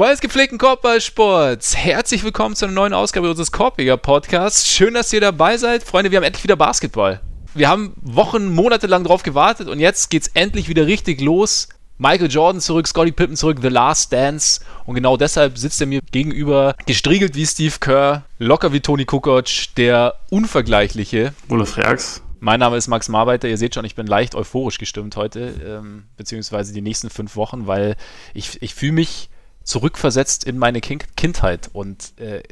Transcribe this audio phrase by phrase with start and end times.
[0.00, 4.66] Freunde des gepflegten Korbballsports, herzlich willkommen zu einer neuen Ausgabe unseres Korbjäger Podcasts.
[4.66, 5.82] Schön, dass ihr dabei seid.
[5.82, 7.20] Freunde, wir haben endlich wieder Basketball.
[7.52, 11.68] Wir haben Wochen, Monate lang drauf gewartet und jetzt geht's endlich wieder richtig los.
[11.98, 14.62] Michael Jordan zurück, Scottie Pippen zurück, The Last Dance.
[14.86, 19.74] Und genau deshalb sitzt er mir gegenüber, gestriegelt wie Steve Kerr, locker wie Tony Kukoc,
[19.76, 21.34] der unvergleichliche.
[21.50, 22.22] Olaf Reax.
[22.38, 23.48] Mein Name ist Max Marbeiter.
[23.48, 27.66] Ihr seht schon, ich bin leicht euphorisch gestimmt heute, ähm, beziehungsweise die nächsten fünf Wochen,
[27.66, 27.96] weil
[28.32, 29.28] ich, ich fühle mich
[29.70, 32.42] zurückversetzt in meine kind Kindheit und äh,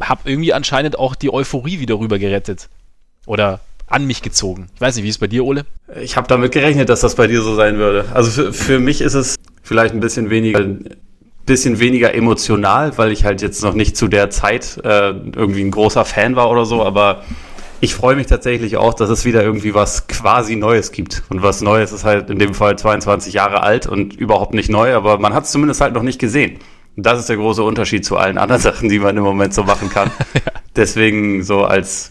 [0.00, 2.68] habe irgendwie anscheinend auch die Euphorie wieder rüber gerettet.
[3.26, 4.68] Oder an mich gezogen.
[4.74, 5.64] Ich weiß nicht, wie ist es bei dir, Ole?
[6.00, 8.04] Ich habe damit gerechnet, dass das bei dir so sein würde.
[8.14, 10.64] Also für, für mich ist es vielleicht ein bisschen weniger
[11.46, 15.70] bisschen weniger emotional, weil ich halt jetzt noch nicht zu der Zeit äh, irgendwie ein
[15.70, 17.24] großer Fan war oder so, aber
[17.80, 21.22] ich freue mich tatsächlich auch, dass es wieder irgendwie was quasi Neues gibt.
[21.28, 24.94] Und was Neues ist halt in dem Fall 22 Jahre alt und überhaupt nicht neu,
[24.94, 26.58] aber man hat es zumindest halt noch nicht gesehen.
[26.96, 29.62] Und das ist der große Unterschied zu allen anderen Sachen, die man im Moment so
[29.62, 30.10] machen kann.
[30.76, 32.10] Deswegen so als,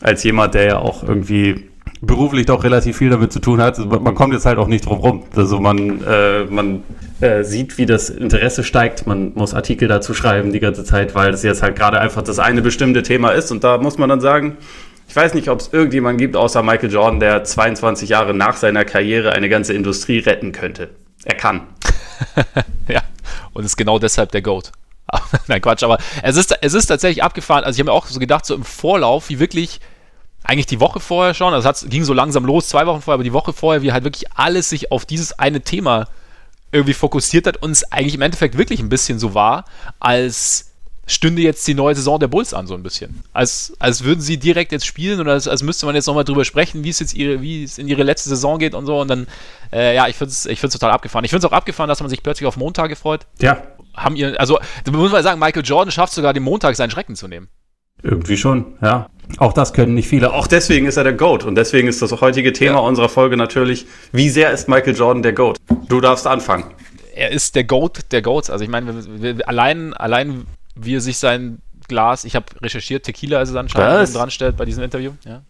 [0.00, 1.68] als jemand, der ja auch irgendwie
[2.00, 4.98] beruflich doch relativ viel damit zu tun hat, man kommt jetzt halt auch nicht drum
[4.98, 5.22] rum.
[5.34, 6.82] Also man, äh, man
[7.20, 9.06] äh, sieht, wie das Interesse steigt.
[9.06, 12.38] Man muss Artikel dazu schreiben die ganze Zeit, weil das jetzt halt gerade einfach das
[12.38, 13.50] eine bestimmte Thema ist.
[13.50, 14.56] Und da muss man dann sagen,
[15.08, 18.84] ich weiß nicht, ob es irgendjemanden gibt außer Michael Jordan, der 22 Jahre nach seiner
[18.84, 20.90] Karriere eine ganze Industrie retten könnte.
[21.24, 21.62] Er kann.
[22.88, 23.02] ja,
[23.52, 24.72] und ist genau deshalb der GOAT.
[25.46, 27.64] Nein, Quatsch, aber es ist, es ist tatsächlich abgefahren.
[27.64, 29.80] Also ich habe mir auch so gedacht, so im Vorlauf, wie wirklich
[30.44, 33.24] eigentlich die Woche vorher schon, also es ging so langsam los, zwei Wochen vorher, aber
[33.24, 36.06] die Woche vorher, wie halt wirklich alles sich auf dieses eine Thema
[36.70, 39.64] irgendwie fokussiert hat und es eigentlich im Endeffekt wirklich ein bisschen so war,
[40.00, 40.72] als
[41.06, 43.22] stünde jetzt die neue Saison der Bulls an, so ein bisschen.
[43.32, 46.44] Als, als würden sie direkt jetzt spielen und als, als müsste man jetzt nochmal drüber
[46.44, 49.00] sprechen, wie es jetzt ihre, wie es in ihre letzte Saison geht und so.
[49.00, 49.26] Und dann,
[49.72, 51.24] äh, ja, ich finde es ich total abgefahren.
[51.24, 53.26] Ich finde es auch abgefahren, dass man sich plötzlich auf Montage freut.
[53.38, 53.62] Ja.
[53.94, 57.16] Haben ihr, also, da muss man sagen, Michael Jordan schafft sogar den Montag seinen Schrecken
[57.16, 57.48] zu nehmen.
[58.04, 59.08] Irgendwie schon, ja.
[59.38, 60.32] Auch das können nicht viele.
[60.32, 61.44] Auch deswegen ist er der GOAT.
[61.44, 62.80] Und deswegen ist das heutige Thema ja.
[62.80, 65.56] unserer Folge natürlich, wie sehr ist Michael Jordan der GOAT?
[65.88, 66.64] Du darfst anfangen.
[67.14, 68.50] Er ist der GOAT der GOATs.
[68.50, 68.94] Also ich meine,
[69.46, 74.30] allein, allein wie er sich sein Glas, ich habe recherchiert, Tequila ist es anscheinend dran
[74.30, 75.12] stellt bei diesem Interview.
[75.24, 75.42] Ja.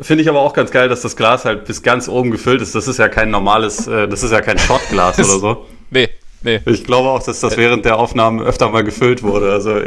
[0.00, 2.74] Finde ich aber auch ganz geil, dass das Glas halt bis ganz oben gefüllt ist.
[2.74, 5.66] Das ist ja kein normales, äh, das ist ja kein Shotglas oder so.
[5.90, 6.08] Nee,
[6.42, 6.60] nee.
[6.66, 9.52] Ich glaube auch, dass das während der Aufnahmen öfter mal gefüllt wurde.
[9.52, 9.80] Also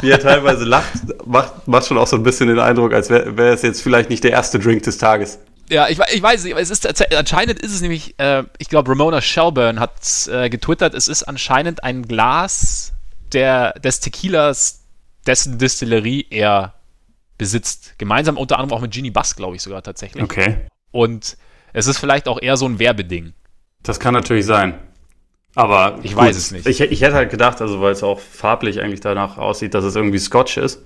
[0.00, 0.92] wie er teilweise lacht,
[1.26, 4.10] macht, macht schon auch so ein bisschen den Eindruck, als wäre wär es jetzt vielleicht
[4.10, 5.38] nicht der erste Drink des Tages.
[5.68, 6.86] Ja, ich, ich weiß nicht, aber es ist
[7.16, 9.92] anscheinend ist es nämlich, äh, ich glaube, Ramona Shelburne hat
[10.28, 12.92] äh, getwittert, es ist anscheinend ein Glas
[13.32, 14.80] der, des Tequilas,
[15.26, 16.74] dessen Distillerie er
[17.38, 17.94] besitzt.
[17.98, 20.22] Gemeinsam unter anderem auch mit Genie Bass, glaube ich sogar tatsächlich.
[20.22, 20.66] Okay.
[20.90, 21.36] Und
[21.72, 23.32] es ist vielleicht auch eher so ein Werbeding.
[23.82, 24.74] Das kann natürlich sein.
[25.54, 26.66] Aber ich gut, weiß es nicht.
[26.66, 29.96] Ich, ich hätte halt gedacht, also weil es auch farblich eigentlich danach aussieht, dass es
[29.96, 30.82] irgendwie Scotch ist.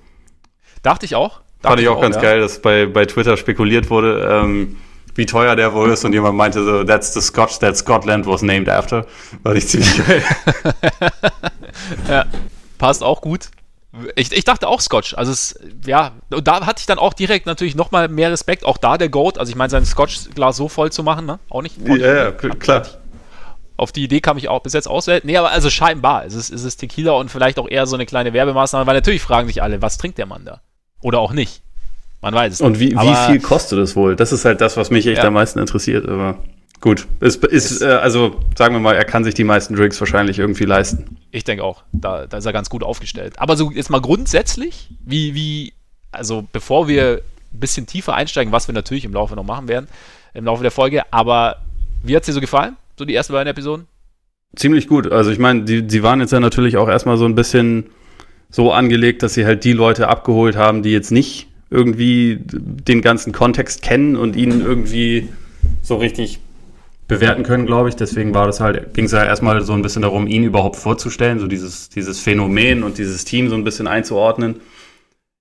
[0.83, 1.41] Dachte ich auch.
[1.61, 2.23] Dachte Fand ich auch, auch ganz ja.
[2.23, 4.77] geil, dass bei, bei Twitter spekuliert wurde, ähm,
[5.15, 8.43] wie teuer der wohl ist und jemand meinte so, that's the Scotch that Scotland was
[8.43, 9.07] named after.
[9.43, 10.23] War ich ziemlich geil.
[12.09, 12.25] ja,
[12.79, 13.51] passt auch gut.
[14.17, 15.15] Ich, ich, dachte auch Scotch.
[15.17, 18.65] Also es, ja, und da hatte ich dann auch direkt natürlich nochmal mehr Respekt.
[18.65, 19.39] Auch da der Goat.
[19.39, 21.39] Also ich meine, sein Scotch-Glas so voll zu machen, ne?
[21.49, 21.77] Auch nicht.
[21.87, 22.83] Ja, ja, klar.
[23.77, 25.23] Auf die Idee kam ich auch bis jetzt auswählen.
[25.25, 26.25] Nee, aber also scheinbar.
[26.25, 29.23] Es ist, es ist Tequila und vielleicht auch eher so eine kleine Werbemaßnahme, weil natürlich
[29.23, 30.61] fragen sich alle, was trinkt der Mann da?
[31.01, 31.63] Oder auch nicht.
[32.23, 34.17] Man weiß es Und wie, wie viel kostet es wohl?
[34.17, 35.25] Das ist halt das, was mich echt ja.
[35.25, 36.09] am meisten interessiert.
[36.09, 36.39] Aber
[36.81, 40.39] gut, es ist, äh, also sagen wir mal, er kann sich die meisten Drinks wahrscheinlich
[40.39, 41.19] irgendwie leisten.
[41.33, 41.83] Ich denke auch.
[41.93, 43.35] Da, da ist er ganz gut aufgestellt.
[43.39, 45.75] Aber so jetzt mal grundsätzlich, wie, wie,
[46.13, 47.21] also bevor wir
[47.53, 49.89] ein bisschen tiefer einsteigen, was wir natürlich im Laufe noch machen werden,
[50.33, 51.57] im Laufe der Folge, aber
[52.03, 52.77] wie hat es dir so gefallen?
[52.99, 53.87] So die ersten beiden Episoden?
[54.57, 55.11] Ziemlich gut.
[55.11, 57.87] Also ich meine, die, die waren jetzt ja natürlich auch erstmal so ein bisschen
[58.51, 63.33] so angelegt, dass sie halt die Leute abgeholt haben, die jetzt nicht irgendwie den ganzen
[63.33, 65.29] Kontext kennen und ihn irgendwie
[65.83, 66.39] so richtig
[67.09, 67.97] bewerten können, glaube ich.
[67.97, 71.41] Deswegen war das halt, ging es ja erstmal so ein bisschen darum, ihn überhaupt vorzustellen,
[71.41, 74.61] so dieses, dieses Phänomen und dieses Team so ein bisschen einzuordnen.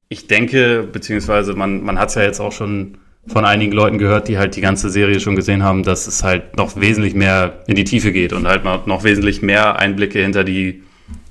[0.09, 2.97] Ich denke, beziehungsweise man, man hat es ja jetzt auch schon
[3.27, 6.57] von einigen Leuten gehört, die halt die ganze Serie schon gesehen haben, dass es halt
[6.57, 10.83] noch wesentlich mehr in die Tiefe geht und halt noch wesentlich mehr Einblicke hinter die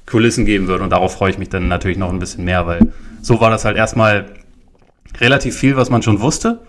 [0.06, 0.80] Kulissen geben wird.
[0.80, 3.64] Und darauf freue ich mich dann natürlich noch ein bisschen mehr, weil so war das
[3.64, 4.26] halt erstmal
[5.20, 6.60] relativ viel, was man schon wusste,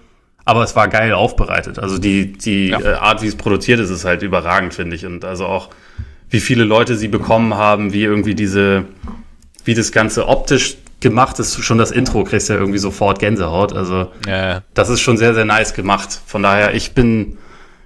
[0.45, 1.79] aber es war geil aufbereitet.
[1.79, 2.79] Also die, die ja.
[2.81, 5.05] Äh, Art, wie es produziert ist, ist halt überragend, finde ich.
[5.05, 5.69] Und also auch,
[6.29, 8.85] wie viele Leute sie bekommen haben, wie irgendwie diese,
[9.63, 13.73] wie das Ganze optisch gemacht ist, schon das Intro, kriegst du ja irgendwie sofort Gänsehaut.
[13.73, 14.63] Also ja.
[14.73, 16.19] das ist schon sehr, sehr nice gemacht.
[16.25, 17.37] Von daher, ich bin,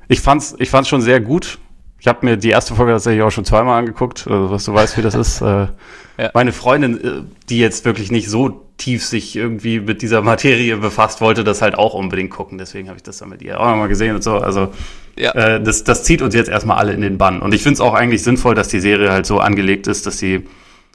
[0.08, 1.60] ich fand's, ich fand's schon sehr gut.
[2.00, 4.98] Ich habe mir die erste Folge tatsächlich auch schon zweimal angeguckt, also was du weißt,
[4.98, 5.42] wie das ist.
[5.42, 5.46] Äh,
[6.18, 6.32] ja.
[6.34, 7.12] Meine Freundin, äh,
[7.50, 11.76] die jetzt wirklich nicht so tief sich irgendwie mit dieser Materie befasst, wollte das halt
[11.76, 12.58] auch unbedingt gucken.
[12.60, 14.38] Deswegen habe ich das dann mit ihr auch nochmal gesehen und so.
[14.38, 14.72] Also
[15.18, 15.32] ja.
[15.32, 17.42] äh, das, das zieht uns jetzt erstmal alle in den Bann.
[17.42, 20.20] Und ich finde es auch eigentlich sinnvoll, dass die Serie halt so angelegt ist, dass
[20.20, 20.46] sie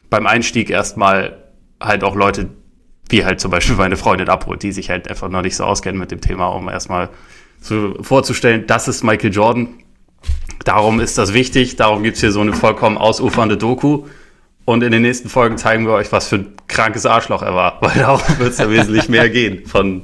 [0.09, 1.42] beim Einstieg erstmal
[1.83, 2.49] halt auch Leute,
[3.09, 6.01] wie halt zum Beispiel meine Freundin abholt, die sich halt einfach noch nicht so auskennen
[6.01, 7.11] mit dem Thema, um erstmal
[7.61, 9.69] zu, vorzustellen, das ist Michael Jordan.
[10.65, 14.05] Darum ist das wichtig, darum gibt's hier so eine vollkommen ausufernde Doku.
[14.65, 17.79] Und in den nächsten Folgen zeigen wir euch, was für ein krankes Arschloch er war,
[17.81, 20.03] weil darum wird es ja wesentlich mehr gehen von,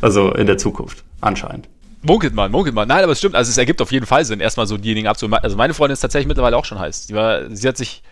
[0.00, 1.68] also in der Zukunft, anscheinend.
[2.04, 2.88] Munkelt man, munkelt man.
[2.88, 5.38] Nein, aber es stimmt, also es ergibt auf jeden Fall Sinn, erstmal so diejenigen abzuholen.
[5.40, 7.06] Also meine Freundin ist tatsächlich mittlerweile auch schon heiß.
[7.06, 8.02] Sie, war, sie hat sich,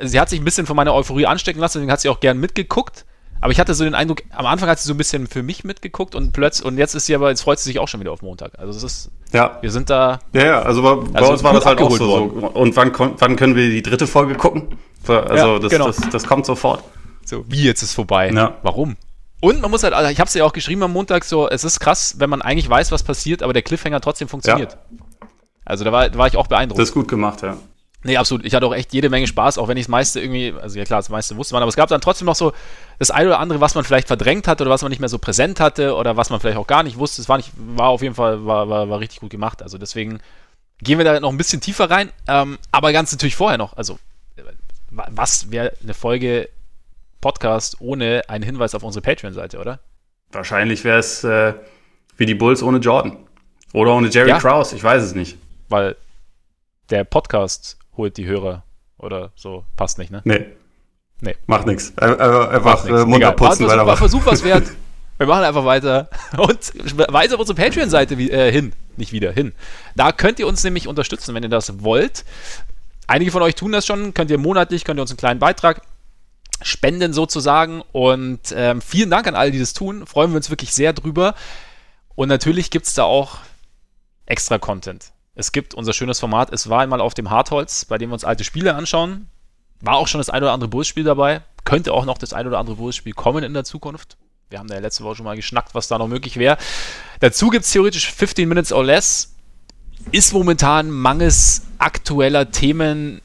[0.00, 2.38] sie hat sich ein bisschen von meiner Euphorie anstecken lassen, deswegen hat sie auch gern
[2.38, 3.04] mitgeguckt.
[3.40, 5.62] Aber ich hatte so den Eindruck, am Anfang hat sie so ein bisschen für mich
[5.62, 8.10] mitgeguckt und plötzlich, und jetzt ist sie aber, jetzt freut sie sich auch schon wieder
[8.10, 8.58] auf Montag.
[8.58, 9.58] Also es ist, ja.
[9.60, 10.18] wir sind da.
[10.32, 12.08] Ja, ja, also bei, bei also uns war das halt auch so.
[12.08, 12.44] Worden.
[12.48, 14.76] Und wann, wann können wir die dritte Folge gucken?
[15.06, 15.86] Also ja, das, genau.
[15.86, 16.82] das, das, kommt sofort.
[17.24, 18.30] So, wie jetzt ist vorbei?
[18.30, 18.56] Ja.
[18.62, 18.96] Warum?
[19.40, 21.62] Und man muss halt, also ich habe es ja auch geschrieben am Montag, so, es
[21.62, 24.72] ist krass, wenn man eigentlich weiß, was passiert, aber der Cliffhanger trotzdem funktioniert.
[24.72, 24.98] Ja.
[25.64, 26.80] Also da war, da war ich auch beeindruckt.
[26.80, 27.56] Das ist gut gemacht, ja.
[28.04, 28.44] Nee, absolut.
[28.44, 30.84] Ich hatte auch echt jede Menge Spaß, auch wenn ich das meiste irgendwie, also ja
[30.84, 32.52] klar, das meiste wusste man, aber es gab dann trotzdem noch so
[33.00, 35.18] das eine oder andere, was man vielleicht verdrängt hatte oder was man nicht mehr so
[35.18, 37.20] präsent hatte oder was man vielleicht auch gar nicht wusste.
[37.20, 39.62] Es war nicht, war auf jeden Fall, war, war, war richtig gut gemacht.
[39.62, 40.20] Also deswegen
[40.80, 42.10] gehen wir da noch ein bisschen tiefer rein.
[42.28, 43.98] Ähm, aber ganz natürlich vorher noch, also
[44.90, 46.48] was wäre eine Folge
[47.20, 49.80] Podcast ohne einen Hinweis auf unsere Patreon-Seite, oder?
[50.30, 51.54] Wahrscheinlich wäre es äh,
[52.16, 53.16] wie die Bulls ohne Jordan.
[53.72, 54.38] Oder ohne Jerry ja.
[54.38, 55.36] Krause, ich weiß es nicht.
[55.68, 55.96] Weil
[56.90, 58.64] der Podcast holt die Hörer
[58.96, 59.64] oder so.
[59.76, 60.22] Passt nicht, ne?
[60.24, 60.46] Nee.
[61.20, 61.36] Nee.
[61.46, 61.96] Macht nichts.
[61.98, 63.66] Einfach äh, Mund abputzen.
[63.66, 64.68] War, war Versuch was wert.
[65.18, 66.72] Wir machen einfach weiter und
[67.12, 68.72] weise auf unsere Patreon-Seite äh, hin.
[68.96, 69.52] Nicht wieder, hin.
[69.96, 72.24] Da könnt ihr uns nämlich unterstützen, wenn ihr das wollt.
[73.08, 74.14] Einige von euch tun das schon.
[74.14, 75.82] Könnt ihr monatlich, könnt ihr uns einen kleinen Beitrag
[76.62, 77.82] spenden sozusagen.
[77.90, 80.06] Und ähm, vielen Dank an alle, die das tun.
[80.06, 81.34] Freuen wir uns wirklich sehr drüber.
[82.14, 83.38] Und natürlich gibt es da auch
[84.26, 85.10] extra Content.
[85.38, 88.24] Es gibt unser schönes Format, es war einmal auf dem Hartholz, bei dem wir uns
[88.24, 89.28] alte Spiele anschauen.
[89.80, 91.42] War auch schon das ein oder andere Bulls-Spiel dabei.
[91.62, 94.16] Könnte auch noch das ein oder andere Bulls-Spiel kommen in der Zukunft.
[94.50, 96.58] Wir haben da ja letzte Woche schon mal geschnackt, was da noch möglich wäre.
[97.20, 99.36] Dazu gibt es theoretisch 15 Minutes or Less.
[100.10, 103.22] Ist momentan mangels aktueller Themen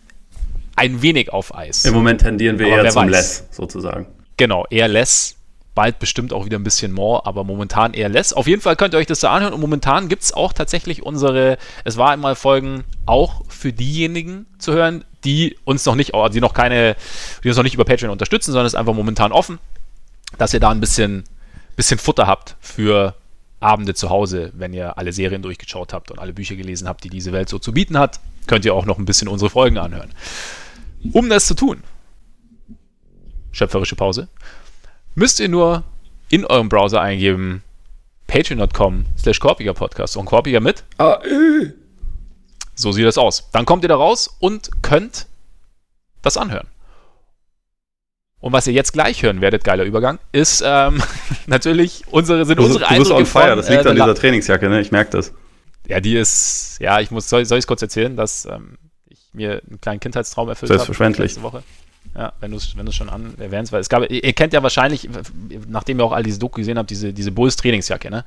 [0.76, 1.84] ein wenig auf Eis.
[1.84, 3.10] Im Moment tendieren wir Aber eher zum weiß.
[3.10, 4.06] Less, sozusagen.
[4.38, 5.38] Genau, eher Less
[5.76, 8.34] bald bestimmt auch wieder ein bisschen more, aber momentan eher less.
[8.34, 11.04] Auf jeden Fall könnt ihr euch das da anhören und momentan gibt es auch tatsächlich
[11.04, 16.42] unsere, es war einmal Folgen auch für diejenigen zu hören, die uns noch nicht, die
[16.42, 16.96] noch keine,
[17.44, 19.60] die uns noch nicht über Patreon unterstützen, sondern es ist einfach momentan offen,
[20.38, 21.24] dass ihr da ein bisschen,
[21.76, 23.16] bisschen Futter habt für
[23.60, 27.10] Abende zu Hause, wenn ihr alle Serien durchgeschaut habt und alle Bücher gelesen habt, die
[27.10, 30.12] diese Welt so zu bieten hat, könnt ihr auch noch ein bisschen unsere Folgen anhören.
[31.14, 31.82] Um das zu tun,
[33.52, 34.28] schöpferische Pause,
[35.16, 35.84] müsst ihr nur
[36.30, 37.64] in eurem Browser eingeben
[38.28, 40.84] patreon.com slash Korpiger Podcast und Korpiger mit.
[40.98, 41.72] Ah, äh.
[42.76, 43.50] So sieht das aus.
[43.52, 45.28] Dann kommt ihr da raus und könnt
[46.22, 46.68] das anhören.
[48.40, 51.02] Und was ihr jetzt gleich hören werdet, geiler Übergang, ist ähm,
[51.46, 54.68] natürlich unsere, sind du, unsere du bist on fire, das liegt äh, an dieser Trainingsjacke,
[54.68, 54.82] ne?
[54.82, 55.34] Ich merke das.
[55.88, 58.78] Ja, die ist, ja, ich muss, soll, soll ich es kurz erzählen, dass ähm,
[59.08, 61.64] ich mir einen kleinen Kindheitstraum erfüllt habe letzte Woche.
[62.16, 65.10] Ja, wenn du es wenn schon an erwähnst, weil es gab, ihr, kennt ja wahrscheinlich,
[65.68, 68.24] nachdem ihr auch all diese Doku gesehen habt, diese, diese Bulls Trainingsjacke, ne?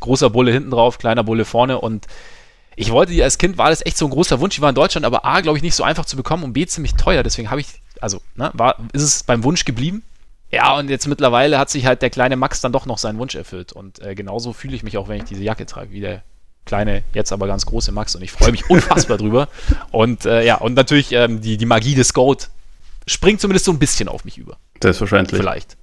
[0.00, 2.06] Großer Bulle hinten drauf, kleiner Bulle vorne und
[2.74, 4.74] ich wollte die als Kind, war das echt so ein großer Wunsch, die war in
[4.74, 7.50] Deutschland, aber A, glaube ich, nicht so einfach zu bekommen und B, ziemlich teuer, deswegen
[7.50, 7.66] habe ich,
[8.00, 10.02] also, ne, war, ist es beim Wunsch geblieben.
[10.50, 13.36] Ja, und jetzt mittlerweile hat sich halt der kleine Max dann doch noch seinen Wunsch
[13.36, 16.22] erfüllt und äh, genauso fühle ich mich auch, wenn ich diese Jacke trage, wie der
[16.64, 19.48] kleine, jetzt aber ganz große Max und ich freue mich unfassbar drüber.
[19.90, 22.48] Und äh, ja, und natürlich ähm, die, die Magie des Goat
[23.06, 24.58] springt zumindest so ein bisschen auf mich über.
[24.82, 25.40] Selbstverständlich.
[25.40, 25.76] Vielleicht.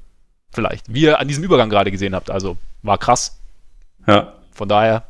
[0.51, 0.93] Vielleicht.
[0.93, 2.29] Wie ihr an diesem Übergang gerade gesehen habt.
[2.29, 3.39] Also war krass.
[4.07, 4.33] Ja.
[4.53, 5.03] Von daher,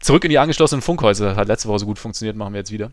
[0.00, 1.36] zurück in die angeschlossenen Funkhäuser.
[1.36, 2.90] Hat letzte Woche so gut funktioniert, machen wir jetzt wieder.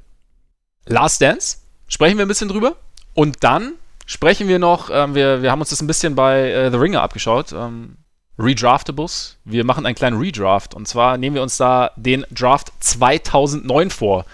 [0.85, 2.75] Last Dance, sprechen wir ein bisschen drüber.
[3.13, 3.73] Und dann
[4.05, 7.01] sprechen wir noch, ähm, wir, wir haben uns das ein bisschen bei äh, The Ringer
[7.01, 7.51] abgeschaut.
[7.53, 7.97] Ähm,
[8.39, 9.37] Redraftables.
[9.45, 10.75] Wir machen einen kleinen Redraft.
[10.75, 14.25] Und zwar nehmen wir uns da den Draft 2009 vor.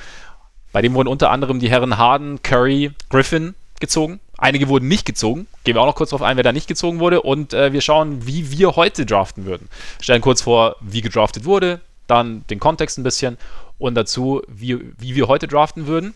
[0.74, 4.20] Bei dem wurden unter anderem die Herren Harden, Curry, Griffin gezogen.
[4.38, 5.48] Einige wurden nicht gezogen.
[5.64, 7.22] Gehen wir auch noch kurz darauf ein, wer da nicht gezogen wurde.
[7.22, 9.70] Und äh, wir schauen, wie wir heute draften würden.
[10.02, 13.38] Stellen kurz vor, wie gedraftet wurde, dann den Kontext ein bisschen
[13.78, 16.14] und dazu, wie, wie wir heute draften würden.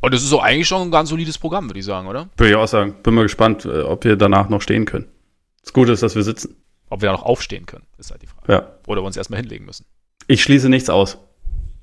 [0.00, 2.28] Und das ist so eigentlich schon ein ganz solides Programm, würde ich sagen, oder?
[2.36, 2.96] Würde ich auch sagen.
[3.02, 5.06] Bin mal gespannt, äh, ob wir danach noch stehen können.
[5.62, 6.56] Das Gute ist, dass wir sitzen.
[6.90, 8.52] Ob wir da noch aufstehen können, ist halt die Frage.
[8.52, 8.70] Ja.
[8.86, 9.84] Oder wir uns erstmal hinlegen müssen.
[10.28, 11.18] Ich schließe nichts aus.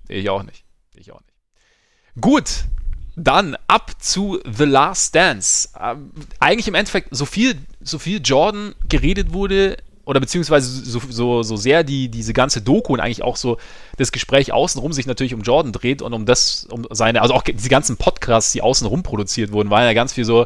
[0.07, 0.63] Ich auch nicht.
[0.95, 2.21] Ich auch nicht.
[2.21, 2.65] Gut,
[3.15, 5.69] dann ab zu The Last Dance.
[5.79, 11.43] Ähm, eigentlich im Endeffekt, so viel, so viel Jordan geredet wurde, oder beziehungsweise so, so,
[11.43, 13.57] so sehr die, diese ganze Doku und eigentlich auch so
[13.97, 17.43] das Gespräch außenrum sich natürlich um Jordan dreht und um das, um seine, also auch
[17.43, 20.45] diese ganzen Podcasts, die außenrum produziert wurden, waren ja ganz viel so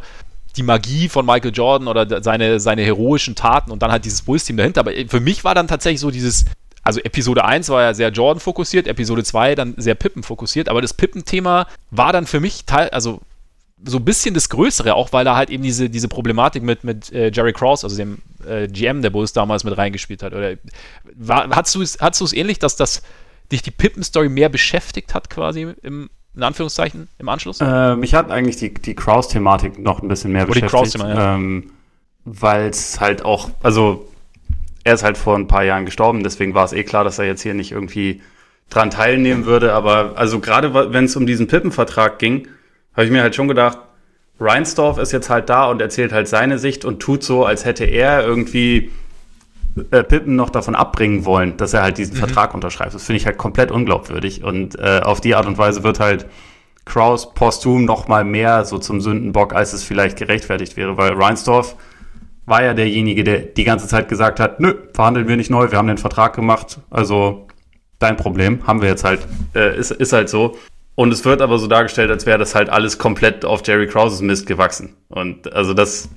[0.57, 4.57] die Magie von Michael Jordan oder seine, seine heroischen Taten und dann halt dieses Bulls-Team
[4.57, 4.81] dahinter.
[4.81, 6.45] Aber für mich war dann tatsächlich so dieses,
[6.87, 10.81] also Episode 1 war ja sehr Jordan fokussiert, Episode 2 dann sehr Pippen fokussiert, aber
[10.81, 13.19] das Pippen-Thema war dann für mich Teil, also
[13.83, 17.11] so ein bisschen das Größere, auch weil er halt eben diese, diese Problematik mit, mit
[17.11, 20.33] äh, Jerry Krause, also dem äh, GM der Bulls damals mit reingespielt hat.
[20.33, 20.55] Oder
[21.13, 23.01] war, hast du es hast ähnlich, dass das
[23.51, 27.59] dich die Pippen-Story mehr beschäftigt hat, quasi im, in Anführungszeichen, im Anschluss?
[27.59, 30.95] Äh, mich hat eigentlich die, die Kraus-Thematik noch ein bisschen mehr Oder beschäftigt.
[30.95, 31.35] Die ja.
[31.35, 31.71] ähm,
[32.23, 34.07] weil es halt auch, also
[34.87, 37.25] er ist halt vor ein paar Jahren gestorben, deswegen war es eh klar, dass er
[37.25, 38.21] jetzt hier nicht irgendwie
[38.69, 39.73] dran teilnehmen würde.
[39.73, 42.47] Aber also gerade wenn es um diesen Pippen-Vertrag ging,
[42.93, 43.79] habe ich mir halt schon gedacht,
[44.39, 47.83] Reinsdorf ist jetzt halt da und erzählt halt seine Sicht und tut so, als hätte
[47.83, 48.91] er irgendwie
[49.91, 52.19] äh, Pippen noch davon abbringen wollen, dass er halt diesen mhm.
[52.19, 52.95] Vertrag unterschreibt.
[52.95, 54.45] Das finde ich halt komplett unglaubwürdig.
[54.45, 56.27] Und äh, auf die Art und Weise wird halt
[56.85, 61.75] Kraus posthum noch mal mehr so zum Sündenbock, als es vielleicht gerechtfertigt wäre, weil Reinsdorf
[62.47, 65.77] war ja derjenige, der die ganze Zeit gesagt hat, nö, verhandeln wir nicht neu, wir
[65.77, 67.45] haben den Vertrag gemacht, also
[67.99, 69.19] dein Problem, haben wir jetzt halt,
[69.53, 70.57] äh, ist, ist halt so.
[70.95, 74.21] Und es wird aber so dargestellt, als wäre das halt alles komplett auf Jerry Krauses
[74.21, 74.95] Mist gewachsen.
[75.09, 76.09] Und also das,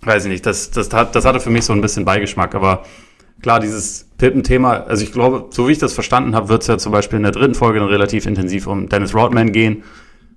[0.00, 2.54] weiß ich nicht, das, das, hat, das hatte für mich so ein bisschen Beigeschmack.
[2.54, 2.84] Aber
[3.42, 6.78] klar, dieses Pippen-Thema, also ich glaube, so wie ich das verstanden habe, wird es ja
[6.78, 9.82] zum Beispiel in der dritten Folge dann relativ intensiv um Dennis Rodman gehen.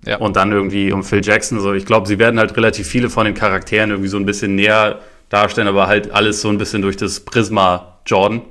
[0.06, 0.18] Ja.
[0.18, 1.60] Und dann irgendwie um Phil Jackson.
[1.60, 4.56] So, ich glaube, sie werden halt relativ viele von den Charakteren irgendwie so ein bisschen
[4.56, 8.42] näher darstellen, aber halt alles so ein bisschen durch das Prisma Jordan.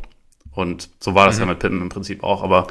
[0.53, 1.43] Und so war das mhm.
[1.43, 2.43] ja mit Pippen im Prinzip auch.
[2.43, 2.67] Aber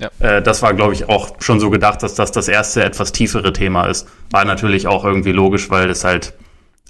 [0.00, 0.10] ja.
[0.18, 3.52] Äh, das war, glaube ich, auch schon so gedacht, dass das das erste etwas tiefere
[3.52, 4.08] Thema ist.
[4.30, 6.32] War natürlich auch irgendwie logisch, weil es halt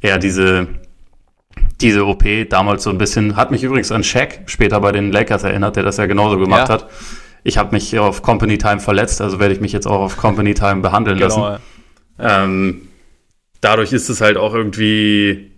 [0.01, 0.69] eher diese,
[1.81, 5.43] diese OP damals so ein bisschen, hat mich übrigens an Shaq später bei den Lakers
[5.43, 6.75] erinnert, der das ja genauso gemacht ja.
[6.75, 6.87] hat.
[7.43, 10.55] Ich habe mich auf Company Time verletzt, also werde ich mich jetzt auch auf Company
[10.55, 11.63] Time behandeln genau, lassen.
[12.19, 12.45] Ja.
[12.45, 12.89] Ähm,
[13.61, 15.50] dadurch ist es halt auch irgendwie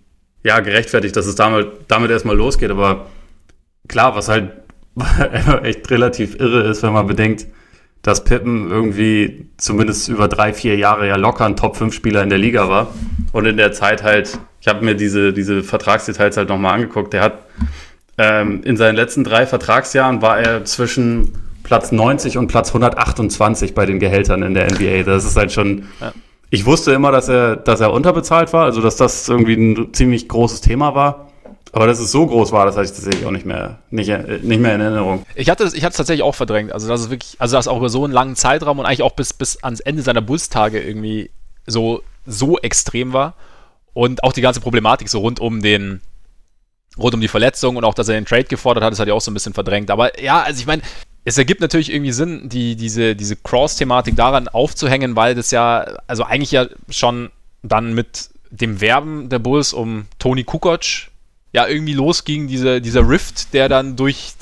[0.43, 2.71] ja gerechtfertigt, dass es damit, damit erstmal losgeht.
[2.71, 3.07] Aber
[3.87, 4.51] klar, was halt
[5.63, 7.47] echt relativ irre ist, wenn man bedenkt,
[8.01, 12.69] dass Pippen irgendwie zumindest über drei, vier Jahre ja locker ein Top-5-Spieler in der Liga
[12.69, 12.93] war.
[13.31, 17.21] Und in der Zeit halt, ich habe mir diese, diese Vertragsdetails halt nochmal angeguckt, der
[17.21, 17.45] hat
[18.17, 21.33] ähm, in seinen letzten drei Vertragsjahren war er zwischen
[21.63, 25.03] Platz 90 und Platz 128 bei den Gehältern in der NBA.
[25.03, 25.87] Das ist halt schon.
[25.99, 26.13] Ja.
[26.53, 30.29] Ich wusste immer, dass er, dass er unterbezahlt war, also dass das irgendwie ein ziemlich
[30.29, 31.31] großes Thema war.
[31.71, 34.09] Aber dass es so groß war, das hatte ich tatsächlich auch nicht mehr, nicht,
[34.43, 35.25] nicht mehr in Erinnerung.
[35.33, 36.71] Ich hatte es ich hatte es tatsächlich auch verdrängt.
[36.71, 39.13] Also, das ist wirklich, also das auch über so einen langen Zeitraum und eigentlich auch
[39.13, 41.31] bis, bis ans Ende seiner Bulls-Tage irgendwie
[41.65, 43.33] so, so extrem war.
[43.93, 46.01] Und auch die ganze Problematik so rund um den,
[46.99, 49.15] rund um die Verletzung und auch, dass er den Trade gefordert hat, das hat ja
[49.15, 49.89] auch so ein bisschen verdrängt.
[49.89, 50.83] Aber ja, also ich meine,
[51.25, 56.23] es ergibt natürlich irgendwie Sinn, die, diese, diese Cross-Thematik daran aufzuhängen, weil das ja, also
[56.23, 57.29] eigentlich ja schon
[57.61, 61.07] dann mit dem Werben der Bulls um Tony Kukoc
[61.53, 64.33] ja irgendwie losging, diese, dieser Rift, der dann durch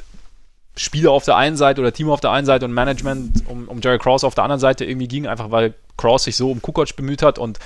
[0.76, 3.82] Spieler auf der einen Seite oder Team auf der einen Seite und Management um, um
[3.82, 6.96] Jerry Cross auf der anderen Seite irgendwie ging, einfach weil Cross sich so um Kukoc
[6.96, 7.60] bemüht hat und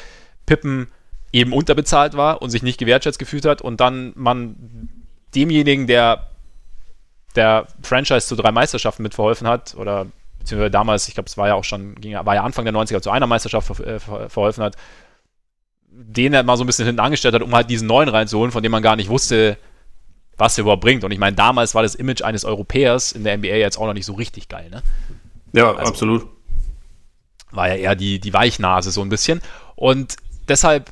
[0.46, 0.88] Pippen
[1.32, 4.90] eben unterbezahlt war und sich nicht gewertschätzt gefühlt hat und dann man
[5.36, 6.28] demjenigen, der
[7.36, 10.08] der Franchise zu drei Meisterschaften mitverholfen hat oder
[10.40, 13.02] beziehungsweise damals, ich glaube, es war ja auch schon, ging, war ja Anfang der 90er
[13.02, 14.76] zu einer Meisterschaft ver, äh, ver, verholfen hat,
[15.90, 18.62] den er mal so ein bisschen hinten angestellt hat, um halt diesen neuen reinzuholen, von
[18.62, 19.58] dem man gar nicht wusste,
[20.38, 21.04] was er überhaupt bringt.
[21.04, 23.94] Und ich meine, damals war das Image eines Europäers in der NBA jetzt auch noch
[23.94, 24.84] nicht so richtig geil, ne?
[25.54, 26.28] Ja, also, absolut.
[27.52, 29.42] War ja eher die, die Weichnase so ein bisschen.
[29.76, 30.18] Und
[30.50, 30.92] deshalb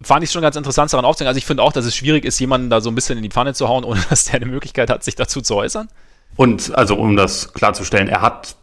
[0.00, 1.28] fand ich schon ganz interessant daran aufzunehmen.
[1.28, 3.30] Also ich finde auch, dass es schwierig ist, jemanden da so ein bisschen in die
[3.30, 5.88] Pfanne zu hauen, ohne dass der eine Möglichkeit hat, sich dazu zu äußern.
[6.36, 8.56] Und also um das klarzustellen, er hat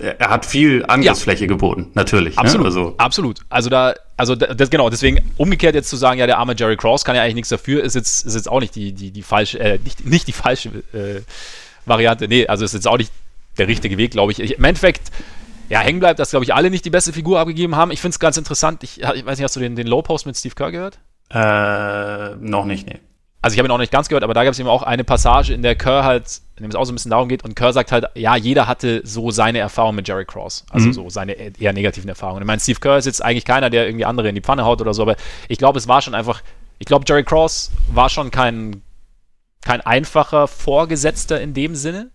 [0.00, 1.48] er hat viel Angriffsfläche ja.
[1.48, 2.34] geboten, natürlich.
[2.34, 2.40] Ne?
[2.40, 2.64] Absolut.
[2.64, 2.68] Ne?
[2.68, 2.94] Also.
[2.98, 3.40] Absolut.
[3.48, 7.04] Also da, also das, genau, deswegen umgekehrt jetzt zu sagen, ja, der arme Jerry Cross
[7.04, 9.60] kann ja eigentlich nichts dafür, ist jetzt, ist jetzt auch nicht die, die, die falsche,
[9.60, 11.22] äh, nicht, nicht die falsche äh,
[11.86, 12.28] Variante.
[12.28, 13.12] Nee, also ist jetzt auch nicht
[13.58, 14.40] der richtige Weg, glaube ich.
[14.40, 14.58] ich.
[14.58, 15.12] Im Endeffekt,
[15.68, 17.90] ja, hängen bleibt, dass, glaube ich, alle nicht die beste Figur abgegeben haben.
[17.90, 18.82] Ich finde es ganz interessant.
[18.82, 20.98] Ich, ich, weiß nicht, hast du den, den Low-Post mit Steve Kerr gehört?
[21.30, 23.00] Äh, noch nicht, nee
[23.44, 25.04] also ich habe ihn auch nicht ganz gehört, aber da gab es eben auch eine
[25.04, 27.54] Passage, in der Kerr halt, in dem es auch so ein bisschen darum geht, und
[27.54, 30.92] Kerr sagt halt, ja, jeder hatte so seine Erfahrung mit Jerry Cross, also mhm.
[30.94, 32.40] so seine eher negativen Erfahrungen.
[32.40, 34.80] Ich meine, Steve Kerr ist jetzt eigentlich keiner, der irgendwie andere in die Pfanne haut
[34.80, 35.16] oder so, aber
[35.48, 36.40] ich glaube, es war schon einfach,
[36.78, 38.80] ich glaube, Jerry Cross war schon kein,
[39.60, 42.12] kein einfacher Vorgesetzter in dem Sinne.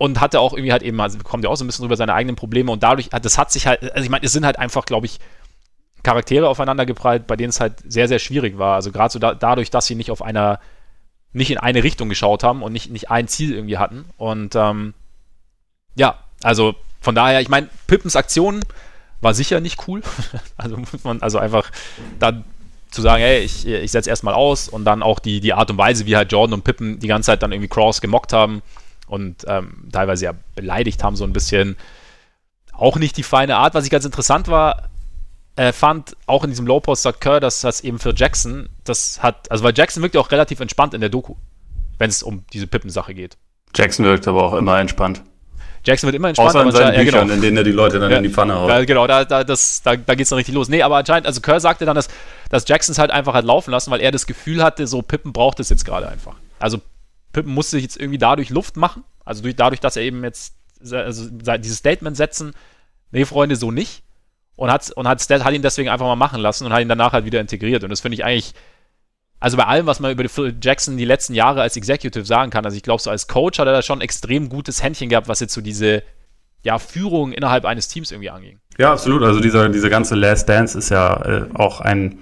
[0.00, 2.14] Und hatte auch irgendwie halt eben, also kommt ja auch so ein bisschen über seine
[2.14, 4.86] eigenen Probleme und dadurch, das hat sich halt, also ich meine, es sind halt einfach,
[4.86, 5.18] glaube ich,
[6.02, 8.76] Charaktere aufeinander geprallt, bei denen es halt sehr, sehr schwierig war.
[8.76, 10.58] Also gerade so da, dadurch, dass sie nicht auf einer,
[11.34, 14.06] nicht in eine Richtung geschaut haben und nicht, nicht ein Ziel irgendwie hatten.
[14.16, 14.94] Und ähm,
[15.96, 18.60] ja, also von daher, ich meine, Pippens Aktion
[19.20, 20.00] war sicher nicht cool.
[20.56, 21.70] also muss man, also einfach
[22.18, 22.42] da
[22.90, 25.76] zu sagen, hey, ich, ich setze erstmal aus und dann auch die, die Art und
[25.76, 28.62] Weise, wie halt Jordan und Pippen die ganze Zeit dann irgendwie Cross gemockt haben
[29.10, 31.76] und ähm, teilweise ja beleidigt haben, so ein bisschen.
[32.72, 33.74] Auch nicht die feine Art.
[33.74, 34.88] Was ich ganz interessant war,
[35.56, 39.22] äh, fand, auch in diesem Low Post sagt Kerr, dass das eben für Jackson, das
[39.22, 41.34] hat, also weil Jackson wirkt ja auch relativ entspannt in der Doku,
[41.98, 43.36] wenn es um diese Pippen-Sache geht.
[43.76, 45.22] Jackson wirkt aber auch immer entspannt.
[45.84, 46.50] Jackson wird immer entspannt.
[46.50, 47.34] Außer in seinen ja, Büchern, genau.
[47.34, 48.70] in denen er die Leute dann ja, in die Pfanne haut.
[48.70, 50.68] Ja, genau, da, da, das, da, da geht es dann richtig los.
[50.68, 52.08] Nee, aber anscheinend, also Kerr sagte dann, dass,
[52.48, 55.32] dass Jackson es halt einfach hat laufen lassen, weil er das Gefühl hatte, so Pippen
[55.32, 56.36] braucht es jetzt gerade einfach.
[56.58, 56.80] Also
[57.32, 60.56] Pippen musste sich jetzt irgendwie dadurch Luft machen also durch, dadurch, dass er eben jetzt
[60.92, 62.52] also dieses Statement setzen,
[63.12, 64.02] nee, Freunde, so nicht.
[64.56, 67.12] Und hat, und hat, hat ihn deswegen einfach mal machen lassen und hat ihn danach
[67.12, 67.84] halt wieder integriert.
[67.84, 68.54] Und das finde ich eigentlich,
[69.38, 72.64] also bei allem, was man über Phil Jackson die letzten Jahre als Executive sagen kann,
[72.64, 75.28] also ich glaube, so als Coach hat er da schon ein extrem gutes Händchen gehabt,
[75.28, 76.02] was jetzt so diese
[76.62, 78.58] ja, Führung innerhalb eines Teams irgendwie anging.
[78.78, 79.22] Ja, absolut.
[79.22, 82.18] Also dieser, dieser ganze Last Dance ist ja äh, auch ein,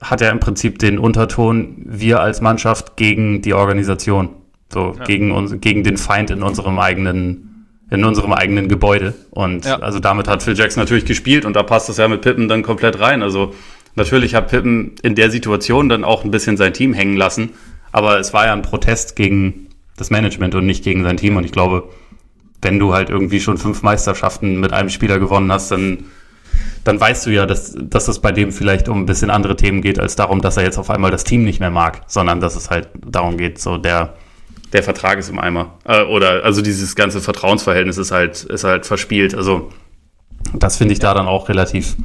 [0.00, 4.30] hat ja im Prinzip den Unterton, wir als Mannschaft gegen die Organisation.
[4.72, 5.04] So ja.
[5.04, 9.14] gegen uns, gegen den Feind in unserem eigenen, in unserem eigenen Gebäude.
[9.30, 9.78] Und ja.
[9.78, 12.62] also damit hat Phil Jackson natürlich gespielt und da passt das ja mit Pippen dann
[12.62, 13.22] komplett rein.
[13.22, 13.54] Also
[13.94, 17.50] natürlich hat Pippen in der Situation dann auch ein bisschen sein Team hängen lassen,
[17.92, 21.36] aber es war ja ein Protest gegen das Management und nicht gegen sein Team.
[21.36, 21.88] Und ich glaube,
[22.62, 26.04] wenn du halt irgendwie schon fünf Meisterschaften mit einem Spieler gewonnen hast, dann,
[26.84, 29.82] dann weißt du ja, dass, dass es bei dem vielleicht um ein bisschen andere Themen
[29.82, 32.56] geht, als darum, dass er jetzt auf einmal das Team nicht mehr mag, sondern dass
[32.56, 34.14] es halt darum geht, so der,
[34.72, 35.74] der Vertrag ist im Eimer.
[35.84, 39.34] Äh, oder also dieses ganze Vertrauensverhältnis ist halt, ist halt verspielt.
[39.34, 39.70] Also
[40.54, 41.96] das finde ich da dann auch relativ,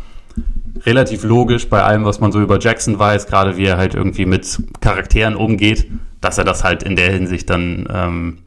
[0.86, 4.26] relativ logisch bei allem, was man so über Jackson weiß, gerade wie er halt irgendwie
[4.26, 5.88] mit Charakteren umgeht,
[6.22, 8.38] dass er das halt in der Hinsicht dann ähm,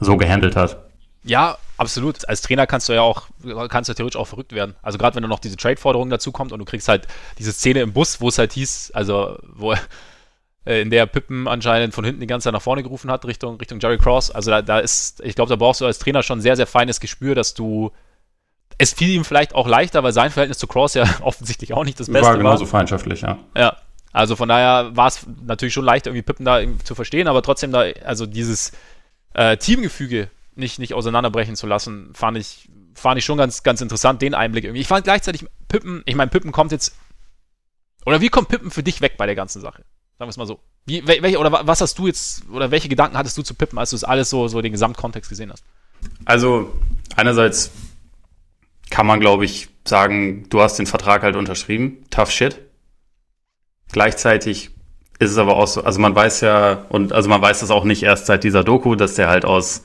[0.00, 0.84] so gehandelt hat.
[1.24, 2.28] Ja, absolut.
[2.28, 3.28] Als Trainer kannst du ja auch,
[3.68, 4.74] kannst du theoretisch auch verrückt werden.
[4.82, 7.06] Also gerade wenn du noch diese Trade-Forderung dazu kommt und du kriegst halt
[7.38, 9.74] diese Szene im Bus, wo es halt hieß, also wo
[10.66, 13.56] äh, in der Pippen anscheinend von hinten die ganze Zeit nach vorne gerufen hat, Richtung,
[13.56, 14.30] Richtung Jerry Cross.
[14.30, 17.00] Also da, da ist, ich glaube, da brauchst du als Trainer schon sehr, sehr feines
[17.00, 17.92] Gespür, dass du.
[18.76, 22.00] Es fiel ihm vielleicht auch leichter, weil sein Verhältnis zu Cross ja offensichtlich auch nicht
[22.00, 22.36] das Beste war.
[22.36, 22.70] genauso war.
[22.70, 23.38] feindschaftlich, ja.
[23.56, 23.76] Ja.
[24.12, 27.72] Also von daher war es natürlich schon leichter, irgendwie Pippen da zu verstehen, aber trotzdem
[27.72, 28.72] da, also dieses
[29.34, 34.22] äh, Teamgefüge nicht, nicht auseinanderbrechen zu lassen, fand ich, fand ich schon ganz, ganz interessant,
[34.22, 34.80] den Einblick irgendwie.
[34.80, 36.96] Ich fand gleichzeitig Pippen, ich meine, Pippen kommt jetzt.
[38.06, 39.84] Oder wie kommt Pippen für dich weg bei der ganzen Sache?
[40.18, 40.60] Sagen wir es mal so.
[40.86, 43.90] Wie, welche, oder was hast du jetzt, oder welche Gedanken hattest du zu Pippen, als
[43.90, 45.64] du es alles so, so den Gesamtkontext gesehen hast?
[46.24, 46.72] Also,
[47.16, 47.70] einerseits
[48.90, 52.04] kann man, glaube ich, sagen, du hast den Vertrag halt unterschrieben.
[52.10, 52.60] Tough shit.
[53.90, 54.70] Gleichzeitig
[55.18, 57.84] ist es aber auch so, also man weiß ja, und also man weiß das auch
[57.84, 59.84] nicht erst seit dieser Doku, dass der halt aus